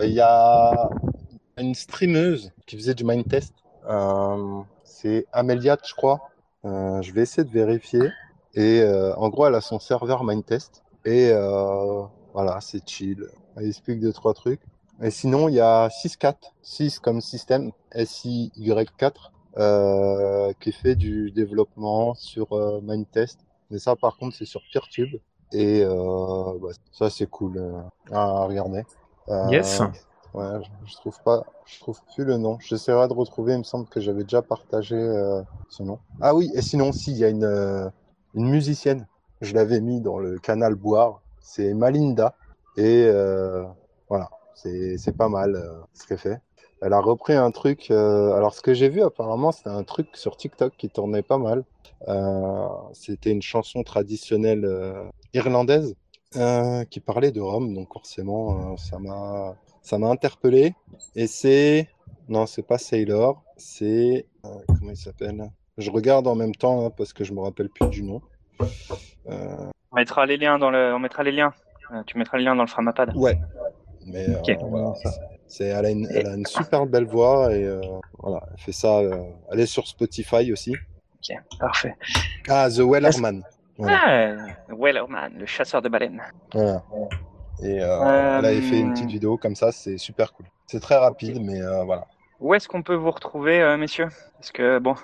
[0.00, 0.90] Il y a
[1.58, 3.54] une streameuse qui faisait du mind test.
[3.88, 6.20] Euh, c'est Améliat, je crois.
[6.64, 8.10] Euh, je vais essayer de vérifier.
[8.54, 10.82] Et euh, en gros, elle a son serveur mind test.
[11.04, 12.02] Et euh,
[12.32, 13.26] voilà, c'est chill.
[13.56, 14.60] Elle explique deux, trois trucs.
[15.02, 19.12] Et sinon, il y a 6.4, 6 comme système, SIY4,
[19.58, 23.40] euh, qui fait du développement sur euh, Mindtest.
[23.70, 25.16] Mais ça, par contre, c'est sur PeerTube.
[25.52, 27.80] Et euh, bah, ça, c'est cool euh,
[28.12, 28.84] à regarder.
[29.28, 29.80] Euh, Yes.
[30.34, 32.56] Ouais, je, je trouve pas, je trouve plus le nom.
[32.60, 33.52] J'essaierai de retrouver.
[33.52, 35.98] Il me semble que j'avais déjà partagé euh, ce nom.
[36.22, 37.90] Ah oui, et sinon, si, il y a une,
[38.34, 39.06] une musicienne.
[39.42, 41.20] Je l'avais mis dans le canal Boire.
[41.40, 42.34] C'est Malinda.
[42.78, 43.64] Et euh,
[44.08, 46.40] voilà, c'est pas mal euh, ce qu'elle fait.
[46.80, 47.90] Elle a repris un truc.
[47.90, 51.38] euh, alors, ce que j'ai vu, apparemment, c'était un truc sur TikTok qui tournait pas
[51.38, 51.64] mal.
[52.08, 54.68] Euh, c'était une chanson traditionnelle
[55.32, 55.94] irlandaise
[56.90, 57.72] qui parlait de Rome.
[57.74, 60.74] Donc, forcément, ça m'a ça m'a interpellé.
[61.14, 61.88] Et c'est.
[62.28, 63.42] Non, c'est pas Sailor.
[63.56, 64.26] C'est.
[64.42, 65.50] comment il s'appelle?
[65.78, 68.20] Je regarde en même temps hein, parce que je me rappelle plus du nom.
[69.28, 71.52] On mettra les liens dans le, on mettra les liens.
[72.06, 73.14] Tu mettras les liens dans le Framapad.
[73.16, 73.38] ouais.
[74.06, 74.92] Mais euh, voilà,
[75.46, 77.80] c'est, elle, a une, elle a une super belle voix et euh,
[78.18, 78.98] voilà, elle fait ça.
[78.98, 80.74] euh, elle est sur Spotify aussi.
[81.16, 81.94] Ok, parfait.
[82.48, 83.42] Ah, The Wellerman.
[83.78, 83.98] Voilà.
[84.04, 86.22] Ah, Wellerman, le chasseur de baleines.
[86.52, 86.82] Voilà.
[87.62, 90.46] Et euh, Euh, elle avait fait une petite vidéo comme ça, c'est super cool.
[90.66, 92.06] C'est très rapide, mais euh, voilà.
[92.40, 94.08] Où est-ce qu'on peut vous retrouver, euh, messieurs?
[94.38, 94.96] Parce que bon,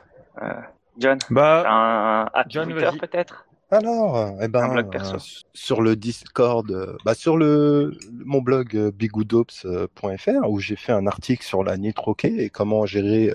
[0.42, 0.52] euh,
[0.98, 3.46] John, Bah, un hâte John, peut-être?
[3.70, 5.16] Alors, eh ben, Un blog perso.
[5.16, 5.18] euh,
[5.52, 7.92] sur le Discord, euh, bah, sur le
[8.24, 13.28] mon blog euh, bigoodops.fr où j'ai fait un article sur la nitrokey et comment gérer
[13.30, 13.34] euh,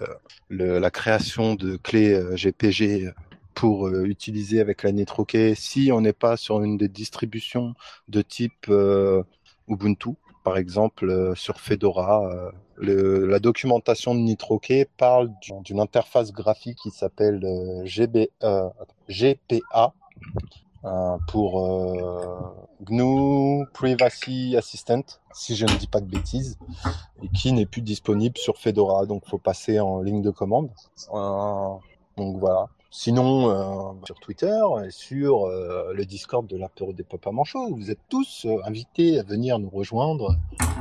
[0.49, 3.11] le- la création de clés GPG
[3.53, 7.75] pour utiliser avec la nitrokey si on n'est pas sur une des distributions
[8.07, 8.65] de type
[9.67, 10.09] Ubuntu,
[10.43, 12.51] par exemple sur Fedora.
[12.75, 17.39] le- la documentation de nitrokey parle du- d'une interface graphique qui s'appelle
[17.85, 18.67] GB, euh,
[19.07, 19.93] GPA
[20.85, 25.03] euh, pour euh, GNU Privacy Assistant,
[25.33, 26.57] si je ne dis pas de bêtises,
[27.21, 30.71] et qui n'est plus disponible sur Fedora, donc faut passer en ligne de commande.
[31.13, 31.69] Euh,
[32.17, 32.67] donc voilà.
[32.91, 38.45] Sinon, sur Twitter et sur le Discord de l'apéro des Papas Manchots, vous êtes tous
[38.65, 40.35] invités à venir nous rejoindre.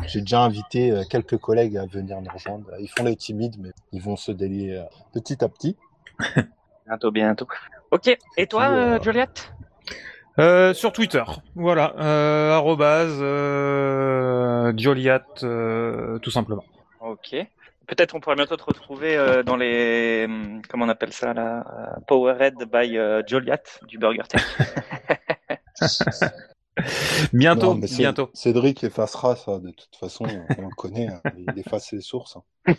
[0.09, 2.67] J'ai déjà invité quelques collègues à venir nous rejoindre.
[2.79, 4.85] Ils font les timides, mais ils vont se délier
[5.15, 5.75] petit à petit.
[6.87, 7.47] Bientôt, bientôt.
[7.93, 8.19] Ok.
[8.39, 9.53] Et toi, euh, euh, Juliette?
[10.39, 11.23] Euh, sur Twitter,
[11.55, 16.65] voilà, euh, arrobase, euh, Joliat, euh, tout simplement.
[17.01, 17.37] Ok.
[17.87, 21.65] Peut-être on pourrait bientôt te retrouver euh, dans les, hum, comment on appelle ça là,
[22.09, 24.43] Powerhead by euh, Joliat du Burger Tech.
[27.33, 28.31] Bientôt, Non, bientôt.
[28.33, 30.25] Cédric effacera ça, de toute façon,
[30.59, 32.37] on le connaît, hein, il efface ses sources.
[32.37, 32.75] hein.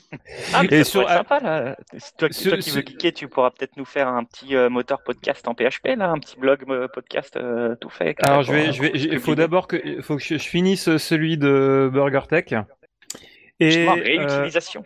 [0.54, 1.76] Ah, mais Et sur- sympa là.
[2.18, 4.70] Toi, sur- toi qui sur- veux geeker, tu pourras peut-être nous faire un petit euh,
[4.70, 8.16] moteur podcast en PHP là, un petit blog euh, podcast euh, tout fait.
[8.24, 10.98] Alors je vais, je vais, euh, il faut d'abord que, faut que je, je finisse
[10.98, 12.46] celui de Burger Tech.
[13.60, 14.84] Et euh, réutilisation.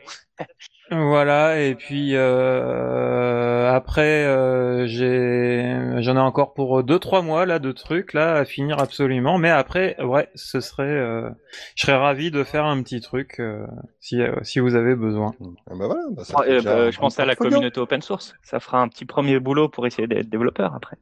[0.89, 5.63] Voilà, et puis euh, après euh, j'ai,
[5.99, 9.37] j'en ai encore pour deux trois mois là de trucs là à finir absolument.
[9.37, 11.29] Mais après, ouais, ce serait, euh,
[11.75, 13.65] je serais ravi de faire un petit truc euh,
[13.99, 15.33] si euh, si vous avez besoin.
[15.69, 17.57] Ah bah voilà, bah ça Ah, euh, bah, un je pense à la portfolio.
[17.57, 18.33] communauté open source.
[18.43, 20.95] Ça fera un petit premier boulot pour essayer d'être développeur après.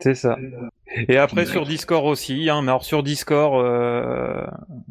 [0.00, 0.36] C'est ça.
[1.08, 4.44] Et après sur Discord aussi, hein, mais alors sur Discord, euh,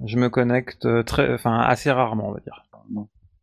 [0.06, 2.64] je me connecte très, enfin assez rarement, on va dire.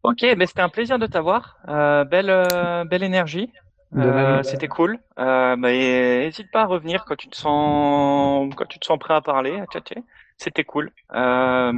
[0.02, 1.58] Ok, mais c'était un plaisir de t'avoir.
[1.68, 3.50] Euh, belle, euh, belle énergie.
[3.96, 4.98] Euh, c'était cool.
[5.18, 9.14] Euh, et n'hésite pas à revenir quand tu te sens, quand tu te sens prêt
[9.14, 10.02] à parler, à chatter.
[10.38, 10.90] C'était cool.
[11.14, 11.72] Euh,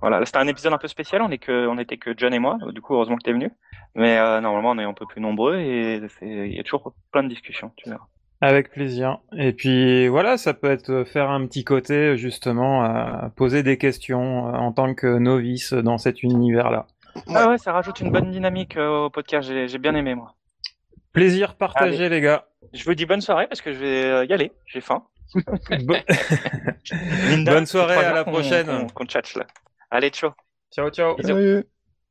[0.00, 1.22] voilà, là, c'était un épisode un peu spécial.
[1.22, 2.58] On est que, on était que John et moi.
[2.72, 3.50] Du coup, heureusement que t'es venu.
[3.94, 7.22] Mais euh, normalement, on est un peu plus nombreux et il y a toujours plein
[7.22, 7.72] de discussions.
[7.76, 8.06] Tu verras.
[8.40, 9.18] Avec plaisir.
[9.36, 14.44] Et puis voilà, ça peut être faire un petit côté justement à poser des questions
[14.44, 16.86] en tant que novice dans cet univers-là.
[17.34, 19.48] Ah ouais, ça rajoute une bonne dynamique euh, au podcast.
[19.66, 20.34] J'ai bien aimé moi.
[21.12, 22.46] Plaisir partagé les gars.
[22.72, 24.52] Je vous dis bonne soirée parce que je vais euh, y aller.
[24.66, 25.04] J'ai faim.
[25.84, 25.94] Bo-
[27.28, 28.66] Linda, Bonne soirée, à la qu'on- prochaine.
[28.66, 29.46] qu'on- Qu'on tchatche là.
[29.90, 30.30] Allez, ciao.
[30.72, 31.16] ciao ciao.
[31.16, 31.28] Bisous.
[31.28, 31.64] Salut.